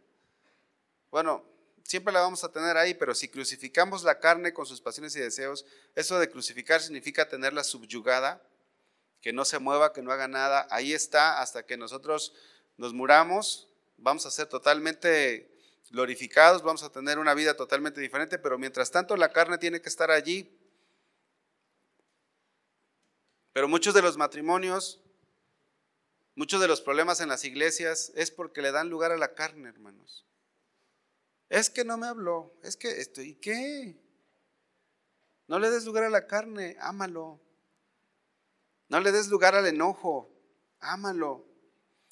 bueno, 1.09 1.43
siempre 1.83 2.13
la 2.13 2.21
vamos 2.21 2.43
a 2.43 2.51
tener 2.51 2.77
ahí, 2.77 2.93
pero 2.93 3.15
si 3.15 3.29
crucificamos 3.29 4.03
la 4.03 4.19
carne 4.19 4.53
con 4.53 4.65
sus 4.65 4.81
pasiones 4.81 5.15
y 5.15 5.19
deseos, 5.19 5.65
eso 5.95 6.19
de 6.19 6.29
crucificar 6.29 6.81
significa 6.81 7.27
tenerla 7.27 7.63
subyugada, 7.63 8.41
que 9.21 9.33
no 9.33 9.45
se 9.45 9.59
mueva, 9.59 9.93
que 9.93 10.01
no 10.01 10.11
haga 10.11 10.27
nada. 10.27 10.67
Ahí 10.69 10.93
está 10.93 11.41
hasta 11.41 11.65
que 11.65 11.77
nosotros 11.77 12.33
nos 12.77 12.93
muramos, 12.93 13.69
vamos 13.97 14.25
a 14.25 14.31
ser 14.31 14.47
totalmente 14.47 15.51
glorificados, 15.89 16.61
vamos 16.61 16.83
a 16.83 16.91
tener 16.91 17.17
una 17.19 17.33
vida 17.33 17.55
totalmente 17.55 18.01
diferente, 18.01 18.37
pero 18.37 18.57
mientras 18.57 18.91
tanto 18.91 19.15
la 19.15 19.31
carne 19.31 19.57
tiene 19.57 19.81
que 19.81 19.89
estar 19.89 20.11
allí. 20.11 20.55
Pero 23.53 23.67
muchos 23.67 23.93
de 23.93 24.01
los 24.01 24.17
matrimonios, 24.17 24.99
muchos 26.35 26.61
de 26.61 26.67
los 26.67 26.81
problemas 26.81 27.21
en 27.21 27.29
las 27.29 27.43
iglesias 27.45 28.11
es 28.15 28.31
porque 28.31 28.61
le 28.61 28.71
dan 28.71 28.89
lugar 28.89 29.11
a 29.11 29.17
la 29.17 29.33
carne, 29.33 29.69
hermanos. 29.69 30.25
Es 31.49 31.69
que 31.69 31.85
no 31.85 31.97
me 31.97 32.07
habló, 32.07 32.53
es 32.63 32.75
que 32.75 33.01
esto, 33.01 33.21
¿y 33.21 33.35
qué? 33.35 33.95
No 35.47 35.59
le 35.59 35.69
des 35.69 35.85
lugar 35.85 36.03
a 36.03 36.09
la 36.09 36.27
carne, 36.27 36.75
ámalo. 36.79 37.39
No 38.89 38.99
le 38.99 39.11
des 39.11 39.27
lugar 39.27 39.55
al 39.55 39.67
enojo, 39.67 40.29
ámalo. 40.79 41.45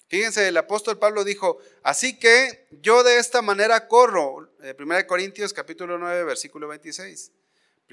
Fíjense, 0.08 0.48
el 0.48 0.58
apóstol 0.58 1.00
Pablo 1.00 1.24
dijo, 1.24 1.58
así 1.82 2.20
que 2.20 2.68
yo 2.82 3.04
de 3.04 3.18
esta 3.18 3.42
manera 3.42 3.88
corro. 3.88 4.52
Eh, 4.62 4.74
Primera 4.76 5.00
de 5.00 5.08
Corintios 5.08 5.54
capítulo 5.54 5.98
9, 5.98 6.24
versículo 6.24 6.68
26. 6.68 7.32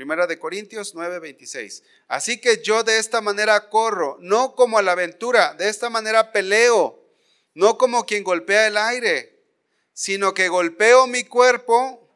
Primera 0.01 0.27
de 0.27 0.39
Corintios 0.39 0.95
9, 0.95 1.19
26. 1.19 1.83
Así 2.09 2.41
que 2.41 2.63
yo 2.63 2.83
de 2.85 2.97
esta 2.97 3.21
manera 3.21 3.69
corro, 3.69 4.17
no 4.19 4.55
como 4.55 4.79
a 4.79 4.83
la 4.83 4.93
aventura, 4.93 5.53
de 5.53 5.69
esta 5.69 5.91
manera 5.91 6.33
peleo, 6.33 7.07
no 7.53 7.77
como 7.77 8.07
quien 8.07 8.25
golpea 8.25 8.67
el 8.67 8.79
aire, 8.79 9.45
sino 9.93 10.33
que 10.33 10.49
golpeo 10.49 11.07
mi 11.07 11.25
cuerpo 11.25 12.09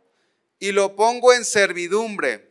y 0.59 0.73
lo 0.73 0.97
pongo 0.97 1.35
en 1.35 1.45
servidumbre. 1.45 2.51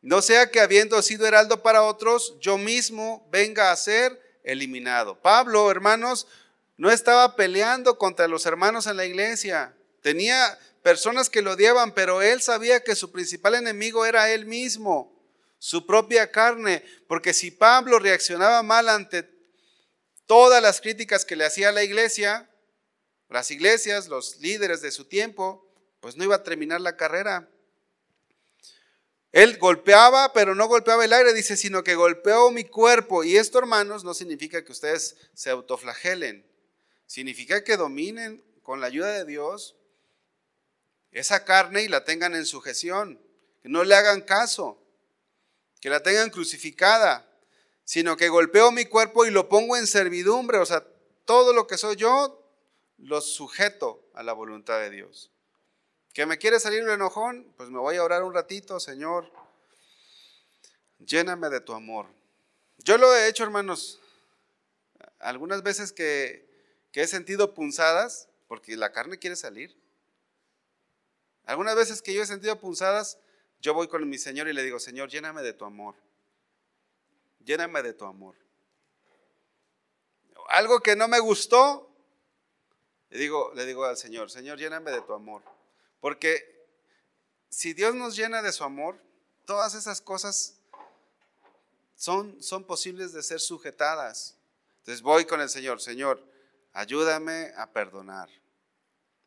No 0.00 0.22
sea 0.22 0.48
que 0.48 0.60
habiendo 0.60 1.02
sido 1.02 1.26
heraldo 1.26 1.64
para 1.64 1.82
otros, 1.82 2.36
yo 2.38 2.56
mismo 2.56 3.28
venga 3.32 3.72
a 3.72 3.76
ser 3.76 4.16
eliminado. 4.44 5.20
Pablo, 5.20 5.68
hermanos, 5.72 6.28
no 6.76 6.92
estaba 6.92 7.34
peleando 7.34 7.98
contra 7.98 8.28
los 8.28 8.46
hermanos 8.46 8.86
en 8.86 8.96
la 8.96 9.06
iglesia. 9.06 9.74
Tenía 10.02 10.56
personas 10.84 11.30
que 11.30 11.40
lo 11.40 11.52
odiaban, 11.52 11.94
pero 11.94 12.20
él 12.20 12.42
sabía 12.42 12.84
que 12.84 12.94
su 12.94 13.10
principal 13.10 13.54
enemigo 13.54 14.04
era 14.04 14.30
él 14.30 14.44
mismo, 14.44 15.18
su 15.58 15.86
propia 15.86 16.30
carne, 16.30 16.84
porque 17.08 17.32
si 17.32 17.50
Pablo 17.50 17.98
reaccionaba 17.98 18.62
mal 18.62 18.90
ante 18.90 19.26
todas 20.26 20.62
las 20.62 20.82
críticas 20.82 21.24
que 21.24 21.36
le 21.36 21.46
hacía 21.46 21.72
la 21.72 21.82
iglesia, 21.82 22.50
las 23.30 23.50
iglesias, 23.50 24.08
los 24.08 24.36
líderes 24.40 24.82
de 24.82 24.90
su 24.90 25.06
tiempo, 25.06 25.66
pues 26.00 26.16
no 26.16 26.24
iba 26.24 26.36
a 26.36 26.42
terminar 26.42 26.82
la 26.82 26.98
carrera. 26.98 27.48
Él 29.32 29.56
golpeaba, 29.56 30.34
pero 30.34 30.54
no 30.54 30.68
golpeaba 30.68 31.06
el 31.06 31.14
aire, 31.14 31.32
dice, 31.32 31.56
sino 31.56 31.82
que 31.82 31.94
golpeó 31.94 32.50
mi 32.50 32.64
cuerpo. 32.64 33.24
Y 33.24 33.38
esto, 33.38 33.58
hermanos, 33.58 34.04
no 34.04 34.12
significa 34.12 34.62
que 34.62 34.70
ustedes 34.70 35.16
se 35.32 35.48
autoflagelen. 35.48 36.46
Significa 37.06 37.64
que 37.64 37.78
dominen 37.78 38.44
con 38.62 38.82
la 38.82 38.88
ayuda 38.88 39.12
de 39.12 39.24
Dios 39.24 39.76
esa 41.14 41.44
carne 41.44 41.82
y 41.82 41.88
la 41.88 42.04
tengan 42.04 42.34
en 42.34 42.44
sujeción. 42.44 43.20
Que 43.62 43.68
no 43.68 43.84
le 43.84 43.94
hagan 43.94 44.20
caso. 44.20 44.82
Que 45.80 45.88
la 45.88 46.02
tengan 46.02 46.28
crucificada. 46.28 47.26
Sino 47.84 48.16
que 48.16 48.28
golpeo 48.28 48.72
mi 48.72 48.84
cuerpo 48.84 49.24
y 49.24 49.30
lo 49.30 49.48
pongo 49.48 49.76
en 49.76 49.86
servidumbre. 49.86 50.58
O 50.58 50.66
sea, 50.66 50.84
todo 51.24 51.52
lo 51.52 51.66
que 51.66 51.78
soy 51.78 51.96
yo 51.96 52.40
lo 52.98 53.20
sujeto 53.20 54.04
a 54.14 54.22
la 54.22 54.32
voluntad 54.32 54.80
de 54.80 54.90
Dios. 54.90 55.30
¿Que 56.12 56.26
me 56.26 56.38
quiere 56.38 56.60
salir 56.60 56.80
el 56.80 56.90
enojón? 56.90 57.52
Pues 57.56 57.70
me 57.70 57.78
voy 57.78 57.96
a 57.96 58.04
orar 58.04 58.22
un 58.24 58.34
ratito, 58.34 58.80
Señor. 58.80 59.30
Lléname 60.98 61.48
de 61.48 61.60
tu 61.60 61.74
amor. 61.74 62.06
Yo 62.78 62.98
lo 62.98 63.14
he 63.14 63.28
hecho, 63.28 63.44
hermanos. 63.44 64.00
Algunas 65.20 65.62
veces 65.62 65.92
que 65.92 66.48
he 66.92 67.06
sentido 67.06 67.54
punzadas, 67.54 68.28
porque 68.48 68.76
la 68.76 68.92
carne 68.92 69.18
quiere 69.18 69.36
salir. 69.36 69.76
Algunas 71.46 71.76
veces 71.76 72.00
que 72.00 72.14
yo 72.14 72.22
he 72.22 72.26
sentido 72.26 72.58
punzadas, 72.58 73.18
yo 73.60 73.74
voy 73.74 73.88
con 73.88 74.08
mi 74.08 74.18
Señor 74.18 74.48
y 74.48 74.52
le 74.52 74.62
digo, 74.62 74.78
Señor, 74.78 75.08
lléname 75.08 75.42
de 75.42 75.52
tu 75.52 75.64
amor. 75.64 75.94
Lléname 77.44 77.82
de 77.82 77.92
tu 77.92 78.04
amor. 78.04 78.36
Algo 80.48 80.80
que 80.80 80.96
no 80.96 81.08
me 81.08 81.18
gustó, 81.18 81.90
le 83.10 83.18
digo, 83.18 83.52
le 83.54 83.64
digo 83.66 83.84
al 83.84 83.96
Señor, 83.96 84.30
Señor, 84.30 84.58
lléname 84.58 84.90
de 84.90 85.00
tu 85.02 85.12
amor. 85.12 85.42
Porque 86.00 86.66
si 87.48 87.72
Dios 87.72 87.94
nos 87.94 88.16
llena 88.16 88.42
de 88.42 88.52
su 88.52 88.64
amor, 88.64 88.98
todas 89.44 89.74
esas 89.74 90.00
cosas 90.00 90.58
son, 91.94 92.42
son 92.42 92.64
posibles 92.64 93.12
de 93.12 93.22
ser 93.22 93.40
sujetadas. 93.40 94.36
Entonces 94.78 95.02
voy 95.02 95.24
con 95.24 95.40
el 95.40 95.48
Señor, 95.48 95.80
Señor, 95.80 96.22
ayúdame 96.72 97.52
a 97.56 97.70
perdonar. 97.72 98.28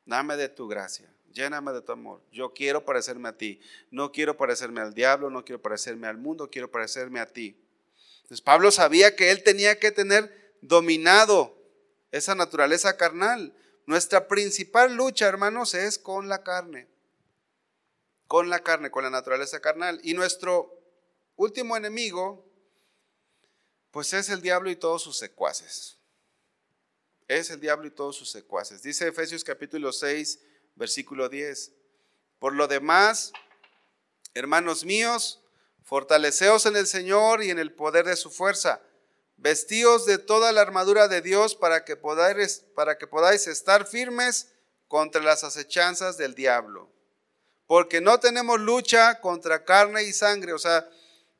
Dame 0.05 0.37
de 0.37 0.49
tu 0.49 0.67
gracia, 0.67 1.11
lléname 1.33 1.71
de 1.71 1.81
tu 1.81 1.91
amor. 1.91 2.21
Yo 2.31 2.53
quiero 2.53 2.83
parecerme 2.85 3.29
a 3.29 3.37
ti. 3.37 3.59
No 3.91 4.11
quiero 4.11 4.37
parecerme 4.37 4.81
al 4.81 4.93
diablo, 4.93 5.29
no 5.29 5.45
quiero 5.45 5.61
parecerme 5.61 6.07
al 6.07 6.17
mundo, 6.17 6.49
quiero 6.49 6.69
parecerme 6.71 7.19
a 7.19 7.27
ti. 7.27 7.57
Entonces 8.23 8.41
Pablo 8.41 8.71
sabía 8.71 9.15
que 9.15 9.31
él 9.31 9.43
tenía 9.43 9.79
que 9.79 9.91
tener 9.91 10.55
dominado 10.61 11.57
esa 12.11 12.35
naturaleza 12.35 12.97
carnal. 12.97 13.53
Nuestra 13.85 14.27
principal 14.27 14.95
lucha, 14.95 15.27
hermanos, 15.27 15.73
es 15.73 15.97
con 15.97 16.27
la 16.27 16.43
carne. 16.43 16.87
Con 18.27 18.49
la 18.49 18.59
carne, 18.59 18.91
con 18.91 19.03
la 19.03 19.09
naturaleza 19.09 19.61
carnal. 19.61 20.01
Y 20.03 20.13
nuestro 20.13 20.77
último 21.37 21.77
enemigo, 21.77 22.45
pues 23.91 24.11
es 24.13 24.29
el 24.29 24.41
diablo 24.41 24.69
y 24.69 24.75
todos 24.75 25.03
sus 25.03 25.17
secuaces. 25.17 25.97
Es 27.27 27.49
el 27.49 27.59
diablo 27.59 27.87
y 27.87 27.91
todos 27.91 28.15
sus 28.17 28.29
secuaces. 28.29 28.81
Dice 28.81 29.07
Efesios 29.07 29.43
capítulo 29.43 29.93
6, 29.93 30.39
versículo 30.77 31.27
10. 31.29 31.73
Por 32.39 32.53
lo 32.53 32.67
demás, 32.67 33.33
hermanos 34.33 34.85
míos, 34.85 35.43
fortaleceos 35.83 36.65
en 36.65 36.75
el 36.75 36.87
Señor 36.87 37.43
y 37.43 37.49
en 37.49 37.59
el 37.59 37.73
poder 37.73 38.05
de 38.05 38.15
su 38.15 38.31
fuerza 38.31 38.81
vestíos 39.37 40.05
de 40.05 40.17
toda 40.17 40.51
la 40.51 40.61
armadura 40.61 41.07
de 41.07 41.21
Dios 41.21 41.55
para 41.55 41.85
que 41.85 41.95
podáis, 41.95 42.65
para 42.75 42.97
que 42.97 43.07
podáis 43.07 43.47
estar 43.47 43.87
firmes 43.87 44.51
contra 44.87 45.21
las 45.21 45.43
acechanzas 45.43 46.17
del 46.17 46.35
diablo. 46.35 46.91
Porque 47.67 48.01
no 48.01 48.19
tenemos 48.19 48.59
lucha 48.59 49.21
contra 49.21 49.63
carne 49.63 50.03
y 50.03 50.13
sangre, 50.13 50.53
o 50.53 50.59
sea, 50.59 50.89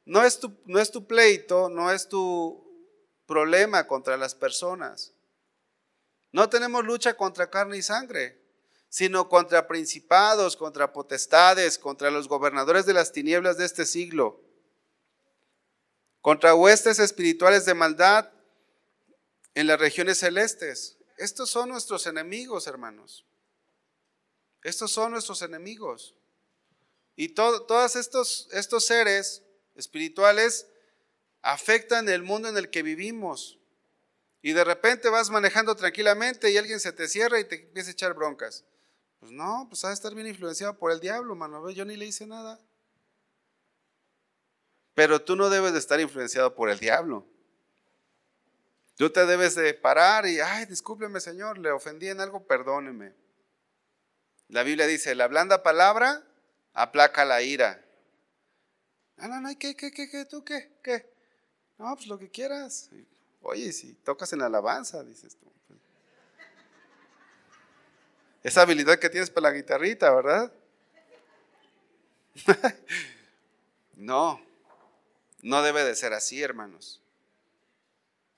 no 0.06 0.24
es 0.24 0.40
tu, 0.40 0.56
no 0.66 0.80
es 0.80 0.92
tu 0.92 1.08
pleito, 1.08 1.70
no 1.70 1.92
es 1.92 2.08
tu 2.08 2.64
problema 3.26 3.88
contra 3.88 4.16
las 4.16 4.36
personas. 4.36 5.14
No 6.32 6.50
tenemos 6.50 6.86
lucha 6.86 7.16
contra 7.16 7.50
carne 7.50 7.78
y 7.78 7.82
sangre, 7.82 8.40
sino 8.90 9.30
contra 9.30 9.68
principados, 9.68 10.56
contra 10.56 10.94
potestades, 10.94 11.78
contra 11.78 12.12
los 12.12 12.28
gobernadores 12.28 12.86
de 12.86 12.94
las 12.94 13.12
tinieblas 13.12 13.58
de 13.58 13.66
este 13.66 13.86
siglo, 13.86 14.42
contra 16.22 16.56
huestes 16.56 17.00
espirituales 17.00 17.66
de 17.66 17.74
maldad 17.74 18.32
en 19.54 19.68
las 19.68 19.80
regiones 19.80 20.20
celestes. 20.20 20.98
Estos 21.18 21.50
son 21.50 21.70
nuestros 21.70 22.06
enemigos, 22.08 22.68
hermanos. 22.68 23.26
Estos 24.64 24.92
son 24.92 25.12
nuestros 25.12 25.42
enemigos. 25.42 26.16
Y 27.16 27.30
todos 27.30 27.96
estos, 27.96 28.48
estos 28.52 28.86
seres 28.86 29.42
espirituales 29.76 30.68
afectan 31.42 32.10
el 32.10 32.22
mundo 32.22 32.50
en 32.50 32.58
el 32.58 32.70
que 32.70 32.84
vivimos. 32.84 33.58
Y 34.42 34.54
de 34.54 34.64
repente 34.64 35.10
vas 35.10 35.30
manejando 35.30 35.76
tranquilamente 35.76 36.52
y 36.52 36.58
alguien 36.58 36.80
se 36.80 36.92
te 36.92 37.08
cierra 37.08 37.40
y 37.40 37.46
te 37.46 37.56
empieza 37.56 37.90
a 37.90 37.94
echar 37.94 38.14
broncas. 38.14 38.66
Pues 39.20 39.32
no, 39.32 39.66
pues 39.70 39.84
ha 39.84 39.90
de 39.90 39.94
estar 39.94 40.14
bien 40.14 40.28
influenciado 40.28 40.78
por 40.78 40.92
el 40.92 41.00
diablo, 41.00 41.36
mano. 41.36 41.70
Yo 41.72 41.86
ni 41.86 41.98
le 41.98 42.06
hice 42.06 42.28
nada. 42.28 42.60
Pero 44.94 45.22
tú 45.22 45.36
no 45.36 45.50
debes 45.50 45.74
de 45.74 45.80
estar 45.80 46.00
influenciado 46.00 46.56
por 46.56 46.70
el 46.70 46.80
diablo. 46.80 47.26
Tú 48.96 49.12
te 49.12 49.26
debes 49.28 49.54
de 49.54 49.74
parar 49.76 50.26
y, 50.26 50.40
ay, 50.40 50.66
discúlpeme 50.66 51.20
Señor, 51.20 51.60
le 51.60 51.72
ofendí 51.72 52.08
en 52.08 52.20
algo, 52.20 52.48
perdóneme. 52.48 53.14
La 54.48 54.64
Biblia 54.64 54.88
dice, 54.88 55.14
la 55.14 55.28
blanda 55.28 55.62
palabra 55.62 56.24
aplaca 56.74 57.26
la 57.26 57.44
ira. 57.44 57.86
No, 59.18 59.28
no, 59.28 59.42
no, 59.42 59.50
¿qué, 59.60 59.76
qué, 59.76 59.92
qué, 59.92 60.10
qué, 60.10 60.26
tú 60.26 60.44
qué, 60.44 60.80
qué? 60.84 61.14
No, 61.78 61.96
pues 61.96 62.08
lo 62.08 62.18
que 62.18 62.32
quieras. 62.32 62.90
Oye, 63.42 63.72
si 63.74 63.94
tocas 63.94 64.34
en 64.34 64.42
alabanza, 64.42 65.04
dices 65.04 65.38
tú. 65.38 65.52
Esa 68.48 68.62
habilidad 68.62 68.98
que 68.98 69.10
tienes 69.10 69.30
para 69.30 69.50
la 69.50 69.58
guitarrita, 69.58 70.10
¿verdad? 70.10 70.54
no, 73.98 74.42
no 75.42 75.62
debe 75.62 75.84
de 75.84 75.94
ser 75.98 76.14
así, 76.14 76.42
hermanos. 76.42 77.02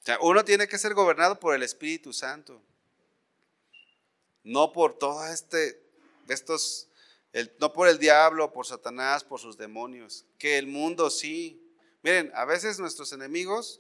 O 0.02 0.06
sea, 0.06 0.18
uno 0.22 0.44
tiene 0.44 0.68
que 0.68 0.80
ser 0.80 0.96
gobernado 0.96 1.40
por 1.40 1.54
el 1.54 1.62
Espíritu 1.62 2.12
Santo. 2.12 2.60
No 4.44 4.74
por 4.74 4.98
todo 4.98 5.28
este, 5.28 5.80
estos, 6.28 6.88
no 7.60 7.72
por 7.72 7.88
el 7.88 8.00
diablo, 8.00 8.52
por 8.52 8.66
Satanás, 8.66 9.24
por 9.24 9.40
sus 9.40 9.60
demonios. 9.60 10.26
Que 10.40 10.58
el 10.58 10.66
mundo 10.66 11.12
sí. 11.12 11.62
Miren, 12.02 12.32
a 12.34 12.46
veces 12.46 12.80
nuestros 12.80 13.14
enemigos, 13.14 13.80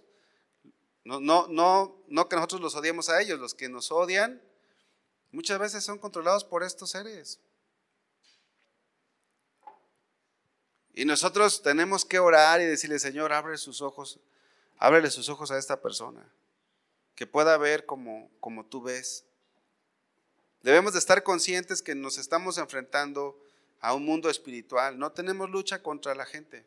no, 1.04 1.20
no, 1.20 1.48
no, 1.48 1.98
no 2.08 2.30
que 2.30 2.36
nosotros 2.36 2.62
los 2.62 2.76
odiemos 2.76 3.10
a 3.10 3.20
ellos, 3.20 3.40
los 3.40 3.56
que 3.56 3.68
nos 3.68 3.92
odian, 3.92 4.40
muchas 5.32 5.60
veces 5.60 5.84
son 5.84 5.98
controlados 5.98 6.44
por 6.44 6.64
estos 6.64 6.92
seres. 6.92 7.40
Y 10.94 11.06
nosotros 11.06 11.62
tenemos 11.62 12.04
que 12.04 12.20
orar 12.20 12.62
y 12.62 12.66
decirle, 12.66 13.00
Señor, 13.00 13.32
abre 13.32 13.58
sus 13.58 13.82
ojos 13.82 14.20
Ábrele 14.80 15.12
sus 15.12 15.28
ojos 15.28 15.52
a 15.52 15.58
esta 15.58 15.82
persona, 15.82 16.26
que 17.14 17.28
pueda 17.28 17.58
ver 17.58 17.86
como, 17.86 18.32
como 18.40 18.66
tú 18.66 18.82
ves. 18.82 19.26
Debemos 20.64 20.94
de 20.94 21.00
estar 21.00 21.22
conscientes 21.22 21.82
que 21.82 21.96
nos 21.96 22.18
estamos 22.18 22.58
enfrentando 22.58 23.38
a 23.82 23.94
un 23.94 24.06
mundo 24.06 24.30
espiritual. 24.30 24.98
No 24.98 25.12
tenemos 25.12 25.50
lucha 25.50 25.84
contra 25.84 26.16
la 26.16 26.26
gente. 26.26 26.66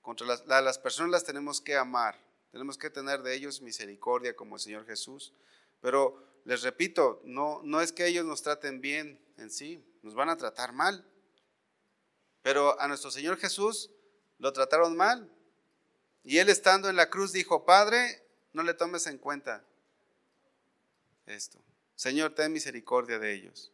Contra 0.00 0.26
las, 0.26 0.46
las 0.46 0.78
personas 0.78 1.10
las 1.10 1.24
tenemos 1.24 1.60
que 1.60 1.76
amar. 1.76 2.18
Tenemos 2.52 2.78
que 2.78 2.88
tener 2.88 3.22
de 3.22 3.34
ellos 3.34 3.60
misericordia 3.60 4.34
como 4.34 4.56
el 4.56 4.62
Señor 4.62 4.86
Jesús. 4.86 5.34
Pero 5.82 6.24
les 6.46 6.62
repito, 6.62 7.20
no, 7.24 7.60
no 7.64 7.80
es 7.80 7.90
que 7.90 8.06
ellos 8.06 8.24
nos 8.24 8.40
traten 8.40 8.80
bien 8.80 9.20
en 9.36 9.50
sí, 9.50 9.84
nos 10.02 10.14
van 10.14 10.28
a 10.28 10.36
tratar 10.36 10.72
mal. 10.72 11.04
Pero 12.42 12.80
a 12.80 12.86
nuestro 12.86 13.10
Señor 13.10 13.36
Jesús 13.36 13.90
lo 14.38 14.52
trataron 14.52 14.96
mal. 14.96 15.28
Y 16.22 16.38
él 16.38 16.48
estando 16.48 16.88
en 16.88 16.94
la 16.94 17.10
cruz 17.10 17.32
dijo, 17.32 17.64
Padre, 17.64 18.22
no 18.52 18.62
le 18.62 18.74
tomes 18.74 19.08
en 19.08 19.18
cuenta 19.18 19.64
esto. 21.26 21.58
Señor, 21.96 22.32
ten 22.36 22.52
misericordia 22.52 23.18
de 23.18 23.32
ellos. 23.32 23.72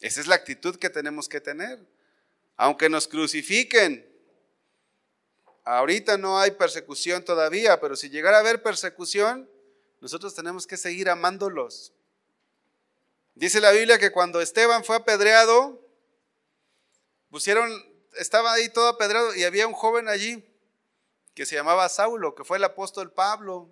Esa 0.00 0.20
es 0.20 0.26
la 0.26 0.34
actitud 0.34 0.74
que 0.80 0.90
tenemos 0.90 1.28
que 1.28 1.40
tener. 1.40 1.78
Aunque 2.56 2.88
nos 2.88 3.06
crucifiquen, 3.06 4.04
ahorita 5.62 6.18
no 6.18 6.40
hay 6.40 6.50
persecución 6.50 7.24
todavía, 7.24 7.80
pero 7.80 7.94
si 7.94 8.10
llegara 8.10 8.38
a 8.38 8.40
haber 8.40 8.64
persecución, 8.64 9.48
nosotros 10.02 10.34
tenemos 10.34 10.66
que 10.66 10.76
seguir 10.76 11.08
amándolos. 11.08 11.92
Dice 13.36 13.60
la 13.60 13.70
Biblia 13.70 14.00
que 14.00 14.10
cuando 14.10 14.40
Esteban 14.40 14.82
fue 14.82 14.96
apedreado, 14.96 15.80
pusieron 17.30 17.70
estaba 18.18 18.52
ahí 18.52 18.68
todo 18.68 18.88
apedrado 18.88 19.32
y 19.36 19.44
había 19.44 19.68
un 19.68 19.74
joven 19.74 20.08
allí 20.08 20.44
que 21.34 21.46
se 21.46 21.54
llamaba 21.54 21.88
Saulo, 21.88 22.34
que 22.34 22.42
fue 22.42 22.56
el 22.56 22.64
apóstol 22.64 23.12
Pablo. 23.12 23.70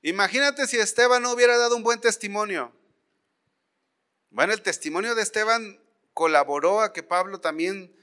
Imagínate 0.00 0.66
si 0.66 0.78
Esteban 0.78 1.22
no 1.22 1.32
hubiera 1.32 1.58
dado 1.58 1.76
un 1.76 1.82
buen 1.82 2.00
testimonio. 2.00 2.72
Bueno, 4.30 4.54
el 4.54 4.62
testimonio 4.62 5.14
de 5.14 5.20
Esteban 5.20 5.78
colaboró 6.14 6.80
a 6.80 6.94
que 6.94 7.02
Pablo 7.02 7.38
también 7.38 7.94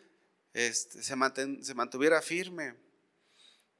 este, 0.53 1.01
se 1.01 1.15
mantuviera 1.15 2.21
firme. 2.21 2.84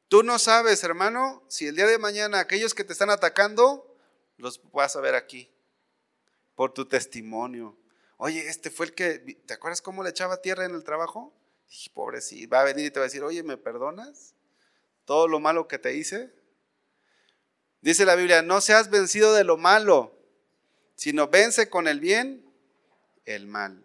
Tú 0.08 0.24
no 0.24 0.38
sabes, 0.38 0.84
hermano, 0.84 1.44
si 1.48 1.68
el 1.68 1.76
día 1.76 1.88
de 1.88 1.98
mañana 1.98 2.40
aquellos 2.40 2.74
que 2.74 2.84
te 2.84 2.94
están 2.94 3.10
atacando, 3.10 3.98
los 4.38 4.62
vas 4.72 4.96
a 4.96 5.02
ver 5.02 5.16
aquí, 5.16 5.52
por 6.56 6.74
tu 6.74 6.86
testimonio. 6.86 7.76
Oye, 8.18 8.48
este 8.48 8.70
fue 8.70 8.88
el 8.88 8.94
que, 8.94 9.20
¿te 9.46 9.54
acuerdas 9.54 9.82
cómo 9.82 10.04
le 10.04 10.12
echaba 10.12 10.42
tierra 10.42 10.66
en 10.66 10.76
el 10.76 10.84
trabajo? 10.84 11.34
Y 11.70 11.90
pobrecito, 11.90 12.50
va 12.50 12.62
a 12.62 12.66
venir 12.66 12.86
y 12.86 12.92
te 12.92 13.00
va 13.00 13.06
a 13.06 13.08
decir, 13.08 13.24
oye, 13.24 13.42
¿me 13.44 13.58
perdonas? 13.58 14.34
Todo 15.06 15.28
lo 15.28 15.40
malo 15.40 15.68
que 15.68 15.80
te 15.80 15.96
hice. 15.96 16.32
Dice 17.82 18.06
la 18.06 18.16
Biblia, 18.16 18.42
no 18.42 18.62
seas 18.62 18.90
vencido 18.90 19.34
de 19.34 19.44
lo 19.44 19.58
malo, 19.58 20.16
sino 20.96 21.28
vence 21.28 21.70
con 21.70 21.88
el 21.88 22.00
bien 22.00 22.46
el 23.26 23.48
mal. 23.48 23.84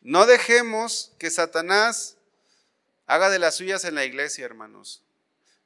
No 0.00 0.26
dejemos 0.26 1.14
que 1.18 1.30
Satanás 1.30 2.18
haga 3.06 3.30
de 3.30 3.38
las 3.38 3.56
suyas 3.56 3.84
en 3.84 3.94
la 3.94 4.04
iglesia, 4.04 4.44
hermanos. 4.44 5.02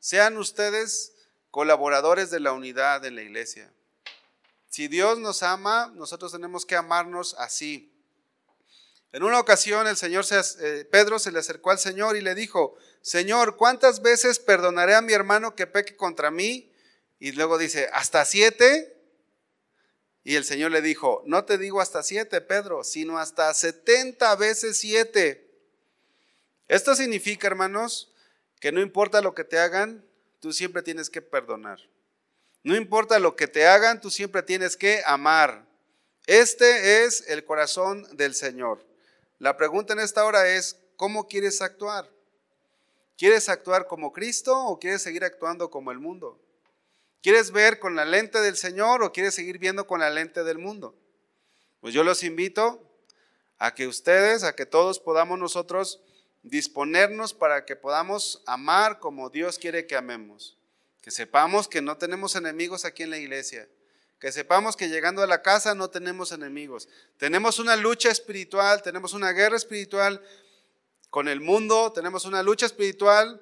Sean 0.00 0.36
ustedes 0.36 1.12
colaboradores 1.50 2.30
de 2.30 2.40
la 2.40 2.52
unidad 2.52 3.04
en 3.04 3.16
la 3.16 3.22
iglesia. 3.22 3.72
Si 4.68 4.88
Dios 4.88 5.18
nos 5.18 5.42
ama, 5.42 5.92
nosotros 5.94 6.32
tenemos 6.32 6.66
que 6.66 6.76
amarnos 6.76 7.34
así. 7.38 7.94
En 9.12 9.22
una 9.22 9.40
ocasión 9.40 9.86
el 9.86 9.96
Señor 9.96 10.24
eh, 10.30 10.86
Pedro 10.90 11.18
se 11.18 11.32
le 11.32 11.38
acercó 11.38 11.70
al 11.70 11.78
Señor 11.78 12.16
y 12.16 12.20
le 12.20 12.34
dijo, 12.34 12.76
Señor, 13.00 13.56
¿cuántas 13.56 14.02
veces 14.02 14.38
perdonaré 14.38 14.94
a 14.94 15.00
mi 15.00 15.14
hermano 15.14 15.56
que 15.56 15.66
peque 15.66 15.96
contra 15.96 16.30
mí? 16.30 16.70
Y 17.18 17.32
luego 17.32 17.56
dice, 17.56 17.88
¿hasta 17.92 18.24
siete? 18.26 18.94
Y 20.22 20.36
el 20.36 20.44
Señor 20.44 20.72
le 20.72 20.82
dijo, 20.82 21.22
no 21.24 21.46
te 21.46 21.56
digo 21.56 21.80
hasta 21.80 22.02
siete, 22.02 22.42
Pedro, 22.42 22.84
sino 22.84 23.18
hasta 23.18 23.52
setenta 23.54 24.36
veces 24.36 24.78
siete. 24.78 25.47
Esto 26.68 26.94
significa, 26.94 27.46
hermanos, 27.46 28.12
que 28.60 28.72
no 28.72 28.80
importa 28.80 29.22
lo 29.22 29.34
que 29.34 29.44
te 29.44 29.58
hagan, 29.58 30.04
tú 30.38 30.52
siempre 30.52 30.82
tienes 30.82 31.08
que 31.08 31.22
perdonar. 31.22 31.80
No 32.62 32.76
importa 32.76 33.18
lo 33.18 33.36
que 33.36 33.46
te 33.46 33.66
hagan, 33.66 34.00
tú 34.00 34.10
siempre 34.10 34.42
tienes 34.42 34.76
que 34.76 35.02
amar. 35.06 35.66
Este 36.26 37.04
es 37.04 37.26
el 37.28 37.44
corazón 37.44 38.06
del 38.16 38.34
Señor. 38.34 38.84
La 39.38 39.56
pregunta 39.56 39.94
en 39.94 40.00
esta 40.00 40.26
hora 40.26 40.46
es, 40.46 40.76
¿cómo 40.96 41.26
quieres 41.26 41.62
actuar? 41.62 42.10
¿Quieres 43.16 43.48
actuar 43.48 43.86
como 43.86 44.12
Cristo 44.12 44.54
o 44.66 44.78
quieres 44.78 45.00
seguir 45.00 45.24
actuando 45.24 45.70
como 45.70 45.90
el 45.90 45.98
mundo? 45.98 46.38
¿Quieres 47.22 47.50
ver 47.50 47.78
con 47.78 47.96
la 47.96 48.04
lente 48.04 48.40
del 48.40 48.56
Señor 48.56 49.02
o 49.02 49.12
quieres 49.12 49.34
seguir 49.34 49.58
viendo 49.58 49.86
con 49.86 50.00
la 50.00 50.10
lente 50.10 50.44
del 50.44 50.58
mundo? 50.58 50.94
Pues 51.80 51.94
yo 51.94 52.04
los 52.04 52.22
invito 52.22 52.84
a 53.58 53.74
que 53.74 53.86
ustedes, 53.86 54.44
a 54.44 54.54
que 54.54 54.66
todos 54.66 55.00
podamos 55.00 55.38
nosotros 55.38 56.00
disponernos 56.42 57.34
para 57.34 57.64
que 57.64 57.76
podamos 57.76 58.42
amar 58.46 58.98
como 58.98 59.30
Dios 59.30 59.58
quiere 59.58 59.86
que 59.86 59.96
amemos. 59.96 60.56
Que 61.00 61.10
sepamos 61.10 61.68
que 61.68 61.82
no 61.82 61.96
tenemos 61.96 62.36
enemigos 62.36 62.84
aquí 62.84 63.02
en 63.02 63.10
la 63.10 63.18
iglesia. 63.18 63.68
Que 64.18 64.32
sepamos 64.32 64.76
que 64.76 64.88
llegando 64.88 65.22
a 65.22 65.26
la 65.26 65.42
casa 65.42 65.74
no 65.74 65.90
tenemos 65.90 66.32
enemigos. 66.32 66.88
Tenemos 67.18 67.58
una 67.58 67.76
lucha 67.76 68.10
espiritual, 68.10 68.82
tenemos 68.82 69.12
una 69.12 69.32
guerra 69.32 69.56
espiritual 69.56 70.22
con 71.10 71.28
el 71.28 71.40
mundo, 71.40 71.92
tenemos 71.92 72.24
una 72.24 72.42
lucha 72.42 72.66
espiritual 72.66 73.40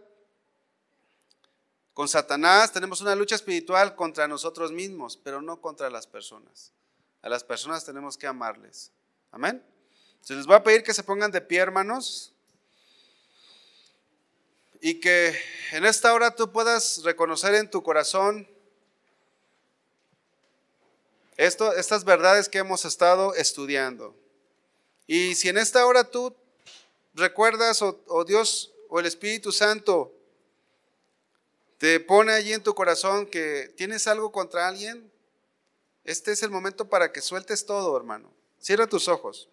con 1.95 2.09
Satanás, 2.09 2.73
tenemos 2.73 3.01
una 3.01 3.15
lucha 3.15 3.35
espiritual 3.35 3.97
contra 3.97 4.29
nosotros 4.29 4.71
mismos, 4.71 5.17
pero 5.17 5.41
no 5.41 5.63
contra 5.63 5.89
las 5.89 6.07
personas. 6.07 6.75
A 7.23 7.31
las 7.31 7.43
personas 7.43 7.87
tenemos 7.87 8.19
que 8.19 8.27
amarles. 8.27 8.93
Amén. 9.31 9.65
Se 10.21 10.35
les 10.35 10.47
voy 10.47 10.57
a 10.57 10.63
pedir 10.63 10.83
que 10.83 10.93
se 10.93 11.03
pongan 11.03 11.31
de 11.31 11.41
pie, 11.41 11.59
hermanos. 11.59 12.36
Y 14.81 15.01
que 15.01 15.39
en 15.73 15.85
esta 15.85 16.13
hora 16.13 16.35
tú 16.35 16.53
puedas 16.53 17.03
reconocer 17.03 17.55
en 17.55 17.71
tu 17.71 17.83
corazón 17.83 18.49
estas 21.37 22.05
verdades 22.05 22.49
que 22.49 22.59
hemos 22.59 22.85
estado 22.85 23.35
estudiando. 23.35 24.15
Y 25.07 25.35
si 25.35 25.49
en 25.49 25.59
esta 25.59 25.87
hora 25.87 26.05
tú 26.05 26.35
recuerdas 27.15 27.83
o, 27.83 28.01
o 28.07 28.25
Dios 28.25 28.73
o 28.89 29.01
el 29.01 29.07
Espíritu 29.07 29.53
Santo 29.53 30.13
te 31.79 32.01
pone 32.01 32.33
allí 32.33 32.53
en 32.53 32.63
tu 32.63 32.75
corazón 32.75 33.27
que 33.27 33.73
tienes 33.77 34.07
algo 34.07 34.33
contra 34.33 34.67
alguien, 34.67 35.11
este 36.05 36.33
es 36.33 36.43
el 36.43 36.51
momento 36.51 36.89
para 36.89 37.13
que 37.13 37.21
sueltes 37.21 37.67
todo, 37.67 37.97
hermano. 37.97 38.33
Cierra 38.61 38.87
tus 38.87 39.09
ojos. 39.09 39.49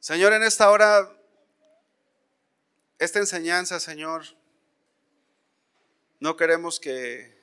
Señor, 0.00 0.32
en 0.32 0.42
esta 0.42 0.70
hora, 0.70 1.14
esta 3.02 3.18
enseñanza, 3.18 3.80
Señor, 3.80 4.22
no 6.20 6.36
queremos 6.36 6.78
que, 6.78 7.36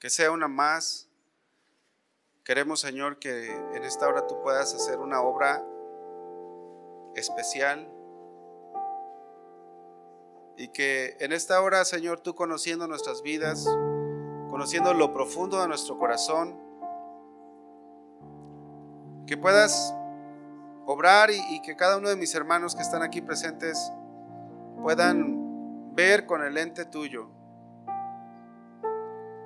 que 0.00 0.10
sea 0.10 0.32
una 0.32 0.48
más. 0.48 1.08
Queremos, 2.42 2.80
Señor, 2.80 3.20
que 3.20 3.52
en 3.52 3.84
esta 3.84 4.08
hora 4.08 4.26
tú 4.26 4.42
puedas 4.42 4.74
hacer 4.74 4.98
una 4.98 5.20
obra 5.20 5.64
especial 7.14 7.88
y 10.56 10.68
que 10.68 11.16
en 11.20 11.32
esta 11.32 11.60
hora, 11.60 11.84
Señor, 11.84 12.18
tú 12.20 12.34
conociendo 12.34 12.88
nuestras 12.88 13.22
vidas, 13.22 13.64
conociendo 14.50 14.92
lo 14.92 15.14
profundo 15.14 15.60
de 15.62 15.68
nuestro 15.68 15.98
corazón, 15.98 16.58
que 19.28 19.36
puedas 19.36 19.94
obrar 20.84 21.30
y, 21.30 21.62
que 21.62 21.76
cada 21.76 21.96
uno 21.96 22.08
de 22.08 22.16
mis 22.16 22.34
hermanos 22.34 22.74
que 22.74 22.82
están 22.82 23.02
aquí 23.02 23.20
presentes 23.20 23.92
puedan 24.82 25.94
ver 25.94 26.26
con 26.26 26.42
el 26.42 26.54
lente 26.54 26.84
tuyo. 26.84 27.28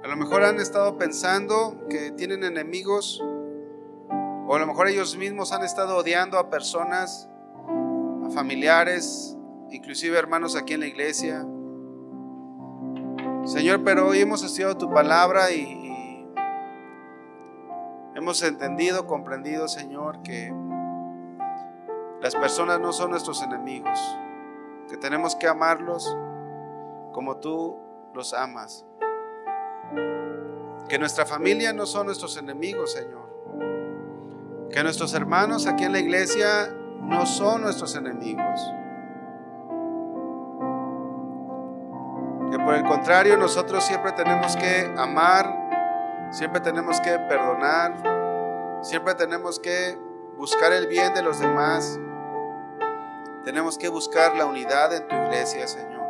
A 0.03 0.09
lo 0.09 0.17
mejor 0.17 0.45
han 0.45 0.61
estado 0.61 0.97
pensando 0.99 1.87
que 1.89 2.11
tienen 2.13 2.45
enemigos 2.45 3.23
o 4.51 4.55
a 4.57 4.59
lo 4.59 4.67
mejor 4.67 4.89
ellos 4.89 5.17
mismos 5.17 5.53
han 5.53 5.63
estado 5.63 5.97
odiando 5.97 6.37
a 6.39 6.51
personas, 6.51 7.29
a 8.27 8.31
familiares, 8.31 9.37
inclusive 9.71 10.19
hermanos 10.19 10.57
aquí 10.57 10.75
en 10.75 10.81
la 10.81 10.87
iglesia. 10.87 11.47
Señor, 13.45 13.85
pero 13.85 14.09
hoy 14.09 14.19
hemos 14.19 14.43
estudiado 14.43 14.77
tu 14.77 14.91
palabra 14.93 15.53
y, 15.53 16.27
hemos 18.17 18.43
entendido, 18.43 19.07
comprendido, 19.07 19.69
Señor, 19.69 20.23
que 20.23 20.53
las 22.21 22.35
personas 22.35 22.81
no 22.81 22.93
son 22.93 23.11
nuestros 23.11 23.43
enemigos, 23.43 23.99
que 24.91 24.97
tenemos 24.97 25.37
que 25.37 25.47
amarlos 25.47 26.05
como 27.13 27.37
tú 27.37 27.79
los 28.13 28.35
amas. 28.35 28.85
Que 30.89 30.99
nuestra 30.99 31.25
familia 31.25 31.73
no 31.73 31.87
son 31.87 32.07
nuestros 32.07 32.37
enemigos, 32.37 32.93
Señor. 32.93 33.31
Que 34.73 34.83
nuestros 34.83 35.15
hermanos 35.15 35.69
aquí 35.69 35.85
en 35.85 35.93
la 35.93 36.01
iglesia 36.01 36.75
no 37.03 37.25
son 37.25 37.63
nuestros 37.63 37.95
enemigos. 37.95 38.61
Que 42.51 42.59
por 42.59 42.75
el 42.75 42.83
contrario 42.83 43.37
nosotros 43.37 43.85
siempre 43.85 44.11
tenemos 44.13 44.57
que 44.57 44.93
amar, 44.99 46.29
siempre 46.33 46.61
tenemos 46.61 47.01
que 47.01 47.17
perdonar, 47.29 48.81
siempre 48.83 49.15
tenemos 49.15 49.61
que 49.61 49.97
buscar 50.37 50.73
el 50.73 50.89
bien 50.89 51.15
de 51.15 51.23
los 51.23 51.39
demás 51.39 52.01
tenemos 53.45 53.79
que 53.79 53.89
buscar 53.89 54.37
la 54.37 54.47
unidad 54.47 54.95
en 54.95 55.09
tu 55.09 55.15
iglesia, 55.15 55.67
Señor. 55.67 56.01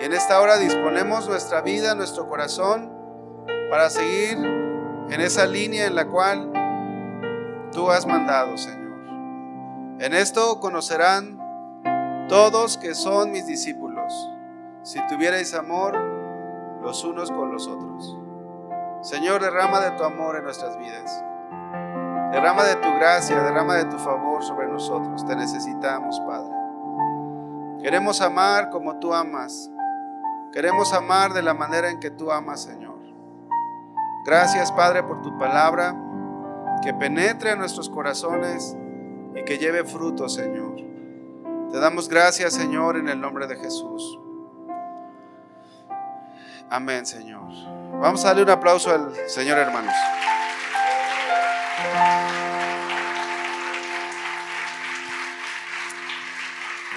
Y 0.00 0.04
en 0.04 0.12
esta 0.12 0.40
hora 0.40 0.58
disponemos 0.58 1.28
nuestra 1.28 1.60
vida, 1.60 1.94
nuestro 1.94 2.28
corazón, 2.28 2.92
para 3.70 3.90
seguir 3.90 4.38
en 4.38 5.20
esa 5.20 5.46
línea 5.46 5.86
en 5.86 5.94
la 5.94 6.06
cual 6.06 6.52
tú 7.72 7.90
has 7.90 8.06
mandado, 8.06 8.56
Señor. 8.56 8.78
En 10.00 10.14
esto 10.14 10.60
conocerán 10.60 11.38
todos 12.28 12.78
que 12.78 12.94
son 12.94 13.32
mis 13.32 13.46
discípulos, 13.46 14.12
si 14.82 15.04
tuvierais 15.08 15.54
amor 15.54 15.96
los 16.82 17.04
unos 17.04 17.30
con 17.30 17.52
los 17.52 17.66
otros. 17.66 18.16
Señor, 19.02 19.42
derrama 19.42 19.80
de 19.80 19.90
tu 19.92 20.04
amor 20.04 20.36
en 20.36 20.44
nuestras 20.44 20.78
vidas. 20.78 21.24
Derrama 22.32 22.64
de 22.64 22.76
tu 22.76 22.92
gracia, 22.94 23.42
derrama 23.42 23.76
de 23.76 23.86
tu 23.86 23.98
favor 23.98 24.42
sobre 24.42 24.66
nosotros. 24.66 25.24
Te 25.26 25.34
necesitamos, 25.34 26.20
Padre. 26.20 26.52
Queremos 27.82 28.20
amar 28.20 28.70
como 28.70 28.98
tú 28.98 29.14
amas. 29.14 29.70
Queremos 30.52 30.92
amar 30.92 31.32
de 31.32 31.42
la 31.42 31.54
manera 31.54 31.90
en 31.90 32.00
que 32.00 32.10
tú 32.10 32.30
amas, 32.30 32.62
Señor. 32.62 32.98
Gracias, 34.24 34.72
Padre, 34.72 35.02
por 35.02 35.22
tu 35.22 35.38
palabra, 35.38 35.94
que 36.82 36.92
penetre 36.92 37.52
en 37.52 37.58
nuestros 37.58 37.88
corazones 37.88 38.76
y 39.34 39.44
que 39.44 39.58
lleve 39.58 39.84
fruto, 39.84 40.28
Señor. 40.28 40.76
Te 41.70 41.78
damos 41.78 42.08
gracias, 42.08 42.54
Señor, 42.54 42.96
en 42.96 43.08
el 43.08 43.20
nombre 43.20 43.46
de 43.46 43.56
Jesús. 43.56 44.18
Amén, 46.70 47.06
Señor. 47.06 47.48
Vamos 48.00 48.24
a 48.24 48.28
darle 48.28 48.42
un 48.42 48.50
aplauso 48.50 48.90
al 48.90 49.14
Señor, 49.28 49.58
hermanos. 49.58 49.94